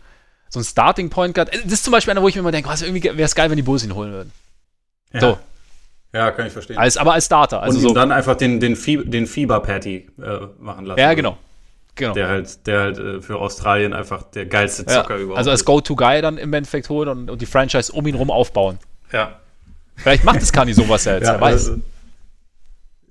[0.49, 2.69] so ein Starting Point hat, das ist zum Beispiel einer, wo ich mir immer denke,
[2.71, 4.33] was, irgendwie wäre es geil, wenn die Bulls ihn holen würden.
[5.13, 5.21] Ja.
[5.21, 5.39] So.
[6.13, 6.77] Ja, kann ich verstehen.
[6.77, 7.63] Als, aber als Starter.
[7.63, 7.95] Also Und so.
[7.95, 10.99] dann einfach den, den, Fie den Fieber-Patty äh, machen lassen.
[10.99, 11.39] Ja, genau.
[12.01, 12.15] Genau.
[12.15, 15.21] Der halt, der halt äh, für Australien einfach der geilste Zocker ja.
[15.21, 18.31] überhaupt Also als Go-To-Guy dann im Endeffekt holen und, und, die Franchise um ihn rum
[18.31, 18.79] aufbauen.
[19.13, 19.41] Ja.
[19.97, 21.69] Vielleicht macht es Kani sowas ja jetzt, ja, wer weiß.
[21.69, 21.81] Also,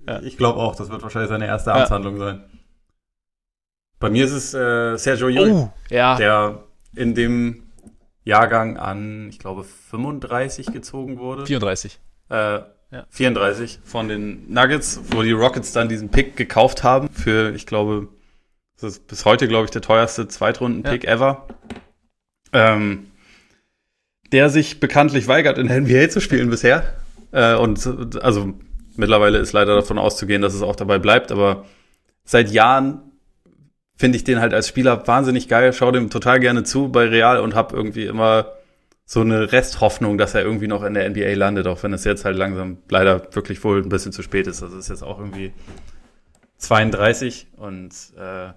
[0.07, 0.19] ja.
[0.21, 2.43] Ich glaube auch, das wird wahrscheinlich seine erste Amtshandlung sein.
[3.99, 6.15] Bei mir ist es äh, Sergio Ewing, oh, ja.
[6.15, 6.63] der
[6.95, 7.63] in dem
[8.23, 11.45] Jahrgang an, ich glaube, 35 gezogen wurde.
[11.45, 11.99] 34.
[12.29, 12.35] Äh,
[12.91, 13.05] ja.
[13.09, 18.07] 34 von den Nuggets, wo die Rockets dann diesen Pick gekauft haben für, ich glaube,
[18.81, 21.11] das ist bis heute, glaube ich, der teuerste Zweitrunden-Pick ja.
[21.11, 21.47] ever.
[22.53, 23.07] Ähm,
[24.31, 26.95] der sich bekanntlich weigert, in der NBA zu spielen bisher.
[27.31, 27.85] Äh, und
[28.21, 28.53] also
[28.99, 31.63] Mittlerweile ist leider davon auszugehen, dass es auch dabei bleibt, aber
[32.25, 32.99] seit Jahren
[33.95, 37.39] finde ich den halt als Spieler wahnsinnig geil, schaue dem total gerne zu bei Real
[37.39, 38.51] und habe irgendwie immer
[39.05, 42.25] so eine Resthoffnung, dass er irgendwie noch in der NBA landet, auch wenn es jetzt
[42.25, 44.61] halt langsam leider wirklich wohl ein bisschen zu spät ist.
[44.61, 45.53] Also ist jetzt auch irgendwie
[46.57, 48.49] 32 und äh,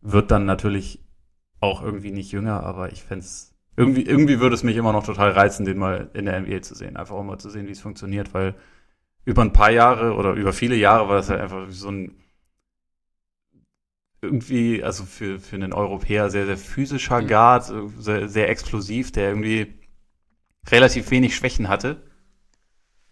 [0.00, 1.04] wird dann natürlich
[1.60, 3.24] auch irgendwie nicht jünger, aber ich fände
[3.76, 6.74] irgendwie, irgendwie würde es mich immer noch total reizen, den mal in der NBA zu
[6.74, 6.96] sehen.
[6.96, 8.54] Einfach um mal zu sehen, wie es funktioniert, weil
[9.24, 12.16] über ein paar Jahre oder über viele Jahre war das halt einfach so ein
[14.22, 17.26] irgendwie, also für, für einen Europäer sehr, sehr physischer mhm.
[17.26, 19.78] Guard, sehr, sehr explosiv, der irgendwie
[20.68, 22.02] relativ wenig Schwächen hatte.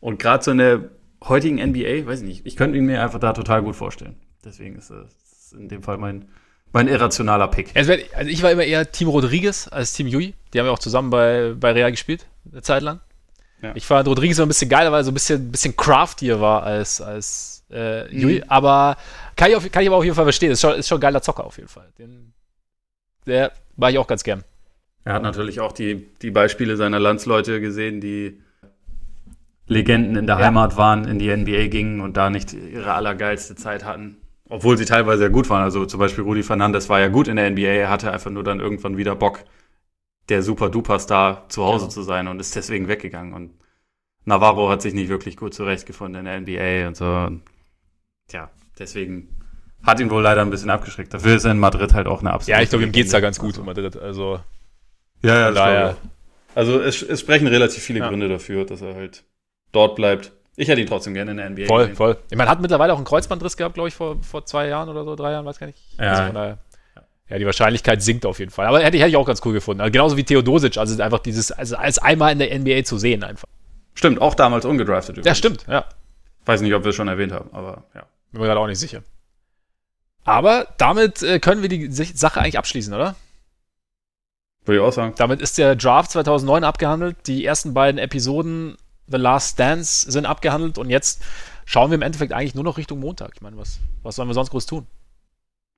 [0.01, 0.91] Und gerade so in der
[1.25, 4.17] heutigen NBA, weiß ich nicht, ich könnte ihn mir einfach da total gut vorstellen.
[4.45, 6.29] Deswegen ist es in dem Fall mein,
[6.73, 7.71] mein irrationaler Pick.
[7.75, 10.35] Also ich war immer eher Team Rodriguez als Team Yui.
[10.53, 13.01] Die haben ja auch zusammen bei, bei Real gespielt, eine Zeit lang.
[13.63, 13.73] Ja.
[13.75, 16.63] Ich fand Rodriguez immer ein bisschen geiler, weil er so ein bisschen, bisschen craftier war
[16.63, 18.45] als, als äh, mhm.
[18.49, 18.97] Aber
[19.37, 20.53] kann ich, auf, kann ich aber auf jeden Fall verstehen.
[20.53, 21.89] Ist schon, ist schon ein geiler Zocker auf jeden Fall.
[21.99, 22.33] Den,
[23.27, 24.45] der war ich auch ganz gern.
[25.05, 28.41] Er hat natürlich auch die, die Beispiele seiner Landsleute gesehen, die
[29.67, 30.47] Legenden in der ja.
[30.47, 34.17] Heimat waren, in die NBA gingen und da nicht ihre allergeilste Zeit hatten.
[34.49, 35.63] Obwohl sie teilweise ja gut waren.
[35.63, 38.45] Also zum Beispiel Rudi Fernandes war ja gut in der NBA, er hatte einfach nur
[38.45, 39.45] dann irgendwann wieder Bock,
[40.29, 41.91] der Super-Duper-Star zu Hause ja.
[41.91, 43.35] zu sein und ist deswegen weggegangen.
[43.35, 43.53] Und
[44.25, 47.07] Navarro hat sich nicht wirklich gut zurechtgefunden in der NBA und so.
[47.07, 47.43] Und
[48.29, 49.29] tja, deswegen
[49.83, 51.15] hat ihn wohl leider ein bisschen abgeschreckt.
[51.15, 52.59] Dafür ist er in Madrid halt auch eine absolute.
[52.59, 53.61] Ja, ich glaube, ihm geht's da ganz gut also.
[53.61, 53.97] in Madrid.
[53.97, 54.41] Also.
[55.23, 55.97] Ja, ja, daher.
[56.55, 58.09] Also es, es sprechen relativ viele ja.
[58.09, 59.25] Gründe dafür, dass er halt
[59.73, 60.33] dort bleibt.
[60.61, 61.67] Ich hätte ihn trotzdem gerne in der NBA.
[61.67, 61.97] Voll, gesehen.
[61.97, 62.17] voll.
[62.31, 65.05] Ich meine, hat mittlerweile auch einen Kreuzbandriss gehabt, glaube ich, vor, vor zwei Jahren oder
[65.05, 65.79] so, drei Jahren, weiß gar nicht.
[65.99, 66.13] Ja.
[66.15, 66.59] Also daher,
[67.29, 68.67] ja, die Wahrscheinlichkeit sinkt auf jeden Fall.
[68.67, 69.81] Aber hätte, hätte ich auch ganz cool gefunden.
[69.83, 73.23] Also genauso wie Theodosic, also einfach dieses, also als einmal in der NBA zu sehen
[73.23, 73.47] einfach.
[73.95, 75.19] Stimmt, auch damals ungedraftet.
[75.19, 75.27] Übrigens.
[75.27, 75.85] Ja, stimmt, ja.
[76.45, 78.07] Weiß nicht, ob wir es schon erwähnt haben, aber ja.
[78.33, 79.03] Bin mir gerade auch nicht sicher.
[80.25, 83.15] Aber damit äh, können wir die Sache eigentlich abschließen, oder?
[84.65, 85.15] Würde ich auch sagen.
[85.19, 87.17] Damit ist der Draft 2009 abgehandelt.
[87.29, 88.77] Die ersten beiden Episoden
[89.11, 91.23] The Last Dance sind abgehandelt und jetzt
[91.65, 93.33] schauen wir im Endeffekt eigentlich nur noch Richtung Montag.
[93.35, 94.87] Ich meine, was, was sollen wir sonst groß tun?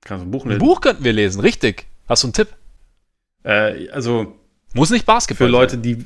[0.03, 0.61] Kannst du ein Buch lesen?
[0.61, 1.87] Ein Buch könnten wir lesen, richtig.
[2.07, 2.47] Hast du einen Tipp?
[3.43, 4.35] Äh, also.
[4.73, 5.81] Muss nicht Basketball Für Leute, sein.
[5.81, 6.05] die.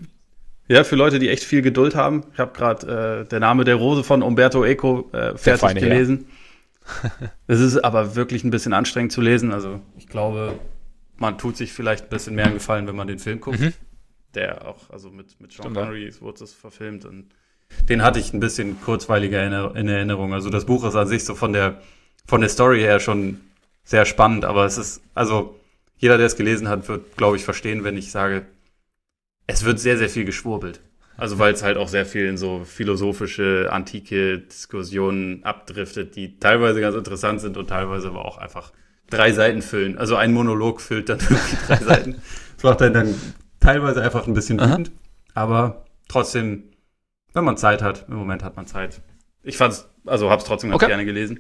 [0.68, 2.24] Ja, für Leute, die echt viel Geduld haben.
[2.34, 6.28] Ich habe gerade äh, der Name der Rose von Umberto Eco äh, fertig gelesen.
[7.48, 9.52] Es ist aber wirklich ein bisschen anstrengend zu lesen.
[9.52, 10.60] Also ich glaube,
[11.18, 13.60] man tut sich vielleicht ein bisschen mehr Gefallen, wenn man den Film guckt.
[13.60, 13.74] Mhm.
[14.36, 17.30] Der auch, also mit, mit Sean Connery wurde es verfilmt und
[17.90, 19.44] den hatte ich ein bisschen kurzweiliger
[19.76, 20.34] in Erinnerung.
[20.34, 21.82] Also das Buch ist an sich so von der,
[22.28, 23.42] von der Story her schon
[23.84, 25.60] sehr spannend, aber es ist, also
[25.98, 28.46] jeder, der es gelesen hat, wird, glaube ich, verstehen, wenn ich sage,
[29.48, 30.82] es wird sehr, sehr viel geschwurbelt.
[31.18, 36.82] Also weil es halt auch sehr viel in so philosophische, antike Diskussionen abdriftet, die teilweise
[36.82, 38.74] ganz interessant sind und teilweise aber auch einfach
[39.10, 39.98] drei Seiten füllen.
[39.98, 42.22] Also ein Monolog füllt dann irgendwie drei Seiten.
[42.56, 43.16] Das macht dann, dann
[43.66, 44.92] teilweise einfach ein bisschen wütend,
[45.34, 46.72] aber trotzdem,
[47.34, 49.02] wenn man Zeit hat, im Moment hat man Zeit.
[49.44, 50.92] Ich fand's, also hab's trotzdem ganz okay.
[50.92, 51.40] gerne gelesen.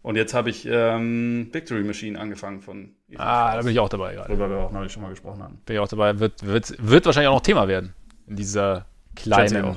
[0.00, 2.94] Und jetzt habe ich ähm, Victory Machine angefangen von.
[3.08, 4.28] Ethan ah, da bin ich auch dabei gerade.
[4.28, 5.60] Worüber wir auch neulich schon mal gesprochen haben.
[5.66, 6.18] Bin ich auch dabei.
[6.18, 7.94] Wird, wird, wird wahrscheinlich auch noch Thema werden
[8.26, 9.76] in dieser kleinen,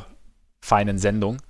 [0.62, 1.42] feinen Sendung.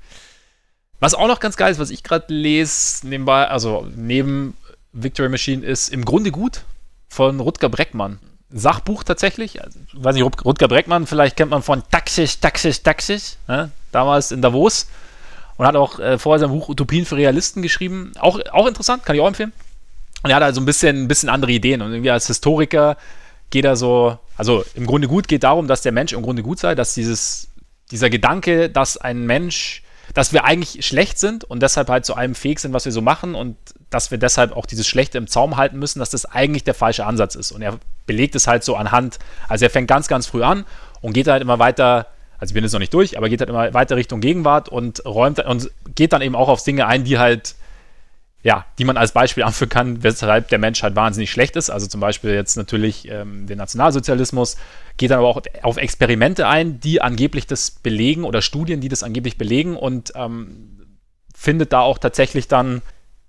[1.00, 4.56] Was auch noch ganz geil ist, was ich gerade lese, nebenbei, also neben
[4.94, 6.64] Victory Machine, ist im Grunde gut
[7.10, 8.20] von Rutger Breckmann.
[8.54, 9.64] Sachbuch tatsächlich.
[9.64, 13.72] Also, weiß nicht, Rutger Breckmann, vielleicht kennt man von Taxis, Taxis, Taxis, ne?
[13.92, 14.88] damals in Davos
[15.58, 18.14] und hat auch äh, vorher sein Buch Utopien für Realisten geschrieben.
[18.20, 19.54] Auch, auch interessant, kann ich auch empfehlen.
[20.24, 21.82] Und er hat also ein bisschen, ein bisschen andere Ideen.
[21.82, 22.98] Und irgendwie als Historiker
[23.50, 26.60] geht er so, also im Grunde gut geht darum, dass der Mensch im Grunde gut
[26.60, 27.50] sei, dass dieses,
[27.92, 29.84] dieser Gedanke, dass ein Mensch,
[30.14, 33.02] dass wir eigentlich schlecht sind und deshalb halt zu allem fähig sind, was wir so
[33.02, 33.56] machen und
[33.92, 37.06] dass wir deshalb auch dieses Schlechte im Zaum halten müssen, dass das eigentlich der falsche
[37.06, 37.52] Ansatz ist.
[37.52, 37.78] Und er
[38.08, 40.66] belegt es halt so anhand, also er fängt ganz, ganz früh an
[41.02, 42.08] und geht halt immer weiter
[42.42, 45.06] also ich bin jetzt noch nicht durch, aber geht halt immer weiter Richtung Gegenwart und
[45.06, 47.54] räumt und geht dann eben auch auf Dinge ein, die halt,
[48.42, 51.70] ja, die man als Beispiel anführen kann, weshalb der Mensch halt wahnsinnig schlecht ist.
[51.70, 54.58] Also zum Beispiel jetzt natürlich ähm, den Nationalsozialismus,
[54.98, 59.04] geht dann aber auch auf Experimente ein, die angeblich das belegen oder Studien, die das
[59.04, 60.98] angeblich belegen und ähm,
[61.36, 62.82] findet da auch tatsächlich dann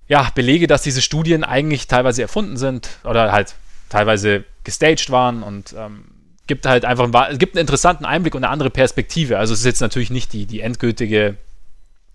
[0.08, 3.54] ja, Belege, dass diese Studien eigentlich teilweise erfunden sind oder halt
[3.88, 6.04] teilweise gestaged waren und ähm,
[6.46, 9.38] gibt halt einfach es gibt einen interessanten Einblick und eine andere Perspektive.
[9.38, 11.36] Also es ist jetzt natürlich nicht die, die endgültige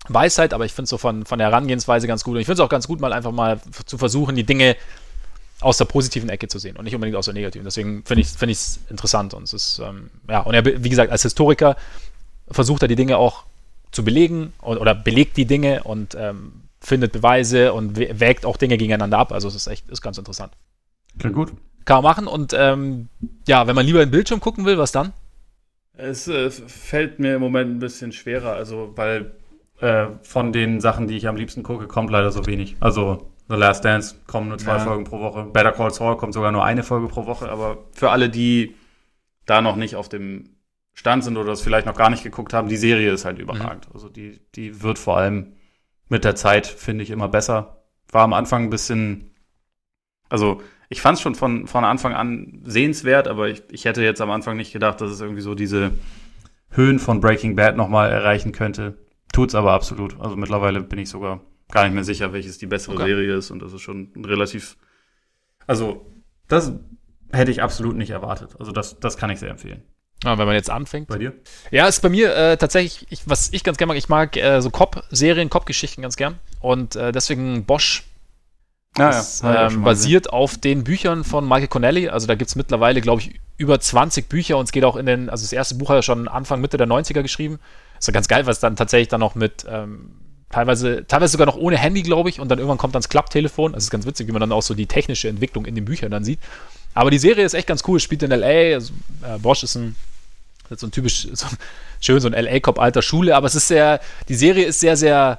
[0.08, 2.34] Weisheit, aber ich finde es so von, von der Herangehensweise ganz gut.
[2.34, 4.76] Und ich finde es auch ganz gut, mal einfach mal zu versuchen, die Dinge
[5.60, 7.64] aus der positiven Ecke zu sehen und nicht unbedingt aus der negativen.
[7.64, 9.34] Deswegen finde ich es find interessant.
[9.34, 11.76] Und es ist, ähm, ja, und er, wie gesagt, als Historiker
[12.50, 13.44] versucht er die Dinge auch
[13.90, 18.76] zu belegen und, oder belegt die Dinge und ähm, findet Beweise und wägt auch Dinge
[18.78, 19.32] gegeneinander ab.
[19.32, 20.52] Also es ist echt, ist ganz interessant.
[21.18, 21.52] Klingt gut.
[21.84, 22.26] Kann man machen.
[22.26, 23.08] Und ähm,
[23.46, 25.12] ja, wenn man lieber in den Bildschirm gucken will, was dann?
[25.94, 29.32] Es äh, fällt mir im Moment ein bisschen schwerer, also weil
[29.80, 32.76] äh, von den Sachen, die ich am liebsten gucke, kommt leider so wenig.
[32.78, 34.78] Also The Last Dance kommen nur zwei Ja.
[34.80, 35.44] Folgen pro Woche.
[35.44, 37.48] Better Call Saul kommt sogar nur eine Folge pro Woche.
[37.48, 38.76] Aber für alle, die
[39.46, 40.50] da noch nicht auf dem
[40.92, 43.88] Stand sind oder das vielleicht noch gar nicht geguckt haben, die Serie ist halt überragend.
[43.94, 45.54] Also die, die wird vor allem
[46.08, 47.82] mit der Zeit, finde ich, immer besser.
[48.10, 49.34] War am Anfang ein bisschen,
[50.28, 54.20] also ich fand es schon von, von Anfang an sehenswert, aber ich, ich hätte jetzt
[54.20, 55.92] am Anfang nicht gedacht, dass es irgendwie so diese
[56.70, 58.96] Höhen von Breaking Bad nochmal erreichen könnte.
[59.32, 60.18] Tut's aber absolut.
[60.20, 61.40] Also mittlerweile bin ich sogar
[61.70, 63.06] gar nicht mehr sicher, welches die bessere Okay.
[63.06, 64.78] Serie ist und das ist schon ein relativ,
[65.66, 66.10] also
[66.48, 66.72] das
[67.30, 68.56] hätte ich absolut nicht erwartet.
[68.58, 69.82] Also das, das kann ich sehr empfehlen.
[70.24, 71.08] Ja, wenn man jetzt anfängt.
[71.08, 71.32] Bei dir?
[71.70, 74.60] Ja, ist bei mir äh, tatsächlich, ich, was ich ganz gerne mag, ich mag äh,
[74.60, 76.38] so Cop-Serien, Cop-Geschichten ganz gern.
[76.60, 78.04] Und äh, deswegen Bosch
[78.96, 82.08] Ja, Hab ich auch ähm, basiert auf den Büchern von Michael Connelly.
[82.08, 85.06] Also da gibt es mittlerweile, glaube ich, über 20 Bücher und es geht auch in
[85.06, 87.60] den, also das erste Buch hat er schon Anfang, Mitte der 90er geschrieben.
[87.98, 90.10] Ist ja ganz geil, was dann tatsächlich dann noch mit, ähm,
[90.50, 93.72] teilweise, teilweise sogar noch ohne Handy, glaube ich, und dann irgendwann kommt dann das Klapptelefon.
[93.72, 96.10] Das ist ganz witzig, wie man dann auch so die technische Entwicklung in den Büchern
[96.10, 96.40] dann sieht.
[96.98, 98.92] Aber die Serie ist echt ganz cool, spielt in L.A., also,
[99.22, 99.94] äh, Bosch ist ein
[100.68, 101.46] ist so ein typisch, so,
[102.00, 105.38] schön so ein LA-Cop alter Schule, aber es ist sehr, die Serie ist sehr, sehr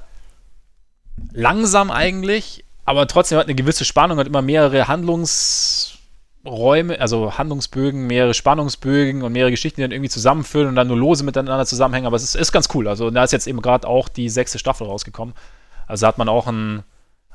[1.34, 8.34] langsam eigentlich, aber trotzdem hat eine gewisse Spannung, hat immer mehrere Handlungsräume, also Handlungsbögen, mehrere
[8.34, 12.16] Spannungsbögen und mehrere Geschichten, die dann irgendwie zusammenführen und dann nur lose miteinander zusammenhängen, aber
[12.16, 12.88] es ist, ist ganz cool.
[12.88, 15.36] Also da ist jetzt eben gerade auch die sechste Staffel rausgekommen.
[15.88, 16.84] Also hat man auch ein,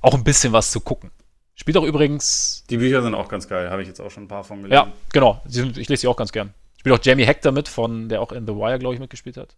[0.01, 1.11] auch ein bisschen was zu gucken.
[1.56, 4.28] Spielt auch übrigens Die Bücher sind auch ganz geil, habe ich jetzt auch schon ein
[4.28, 4.72] paar von gelesen.
[4.72, 5.40] ja, genau.
[5.47, 6.52] Sind, ich lese sie auch ganz gern.
[6.78, 9.56] Spielt auch Jamie Hector mit, von, der auch in The Wire, glaube ich, mitgespielt hat.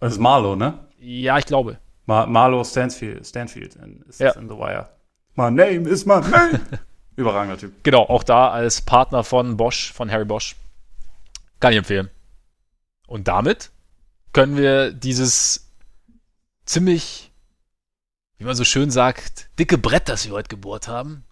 [0.00, 0.78] Das ist Marlo, ne?
[0.98, 1.78] Ja, ich glaube.
[2.06, 4.32] Mar Marlo Stanfield, Stanfield in, ist Ja.
[4.32, 4.88] in The Wire.
[5.34, 6.60] My name is my name.
[7.16, 7.72] Überragender Typ.
[7.82, 10.56] Genau, auch da als Partner von Bosch, von Harry Bosch.
[11.60, 12.10] Kann ich empfehlen.
[13.06, 13.70] Und damit
[14.32, 15.70] können wir dieses
[16.64, 17.30] ziemlich,
[18.38, 21.24] wie man so schön sagt, dicke Brett, das wir heute gebohrt haben.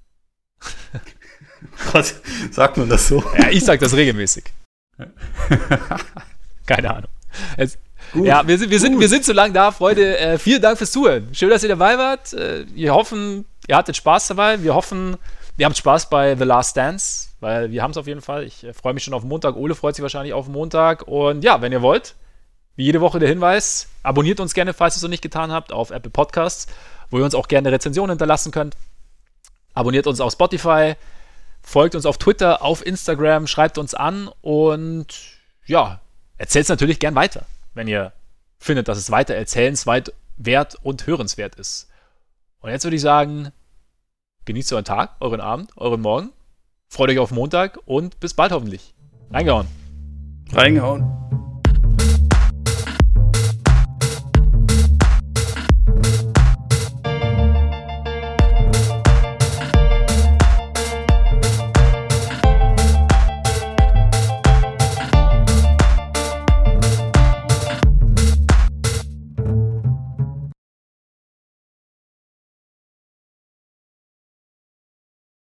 [1.93, 2.15] Was
[2.51, 3.23] sagt man das so?
[3.39, 4.45] Ja, ich sage das regelmäßig.
[6.67, 7.11] Keine Ahnung.
[7.57, 7.79] Es,
[8.13, 8.27] Gut.
[8.27, 10.17] Ja, wir sind, wir, sind, wir sind so lange da, Freunde.
[10.19, 11.29] Äh, vielen Dank fürs Zuhören.
[11.33, 12.33] Schön, dass ihr dabei wart.
[12.33, 14.63] Äh, wir hoffen, ihr hattet Spaß dabei.
[14.63, 15.17] Wir hoffen,
[15.57, 18.45] ihr habt Spaß bei The Last Dance, weil wir haben es auf jeden Fall.
[18.45, 19.57] Ich äh, freue mich schon auf Montag.
[19.57, 21.09] Ole freut sich wahrscheinlich auf Montag.
[21.09, 22.15] Und ja, wenn ihr wollt,
[22.77, 25.73] wie jede Woche der Hinweis, abonniert uns gerne, falls ihr es noch nicht getan habt,
[25.73, 26.69] auf Apple Podcasts,
[27.11, 28.77] wo ihr uns auch gerne eine Rezension hinterlassen könnt.
[29.75, 30.95] Abonniert uns auf Spotify,
[31.63, 35.07] folgt uns auf Twitter, auf Instagram, schreibt uns an und
[35.67, 36.01] ja,
[36.39, 38.13] erzählt es natürlich gern weiter, wenn ihr
[38.59, 41.89] findet, dass es weiter erzählenswert wert und hörenswert ist.
[42.61, 43.53] Und jetzt würde ich sagen,
[44.47, 46.31] genießt euren Tag, euren Abend, euren Morgen,
[46.89, 48.95] freut euch auf Montag und bis bald hoffentlich.
[49.31, 49.69] Reingehauen.
[50.53, 51.54] Reingehauen.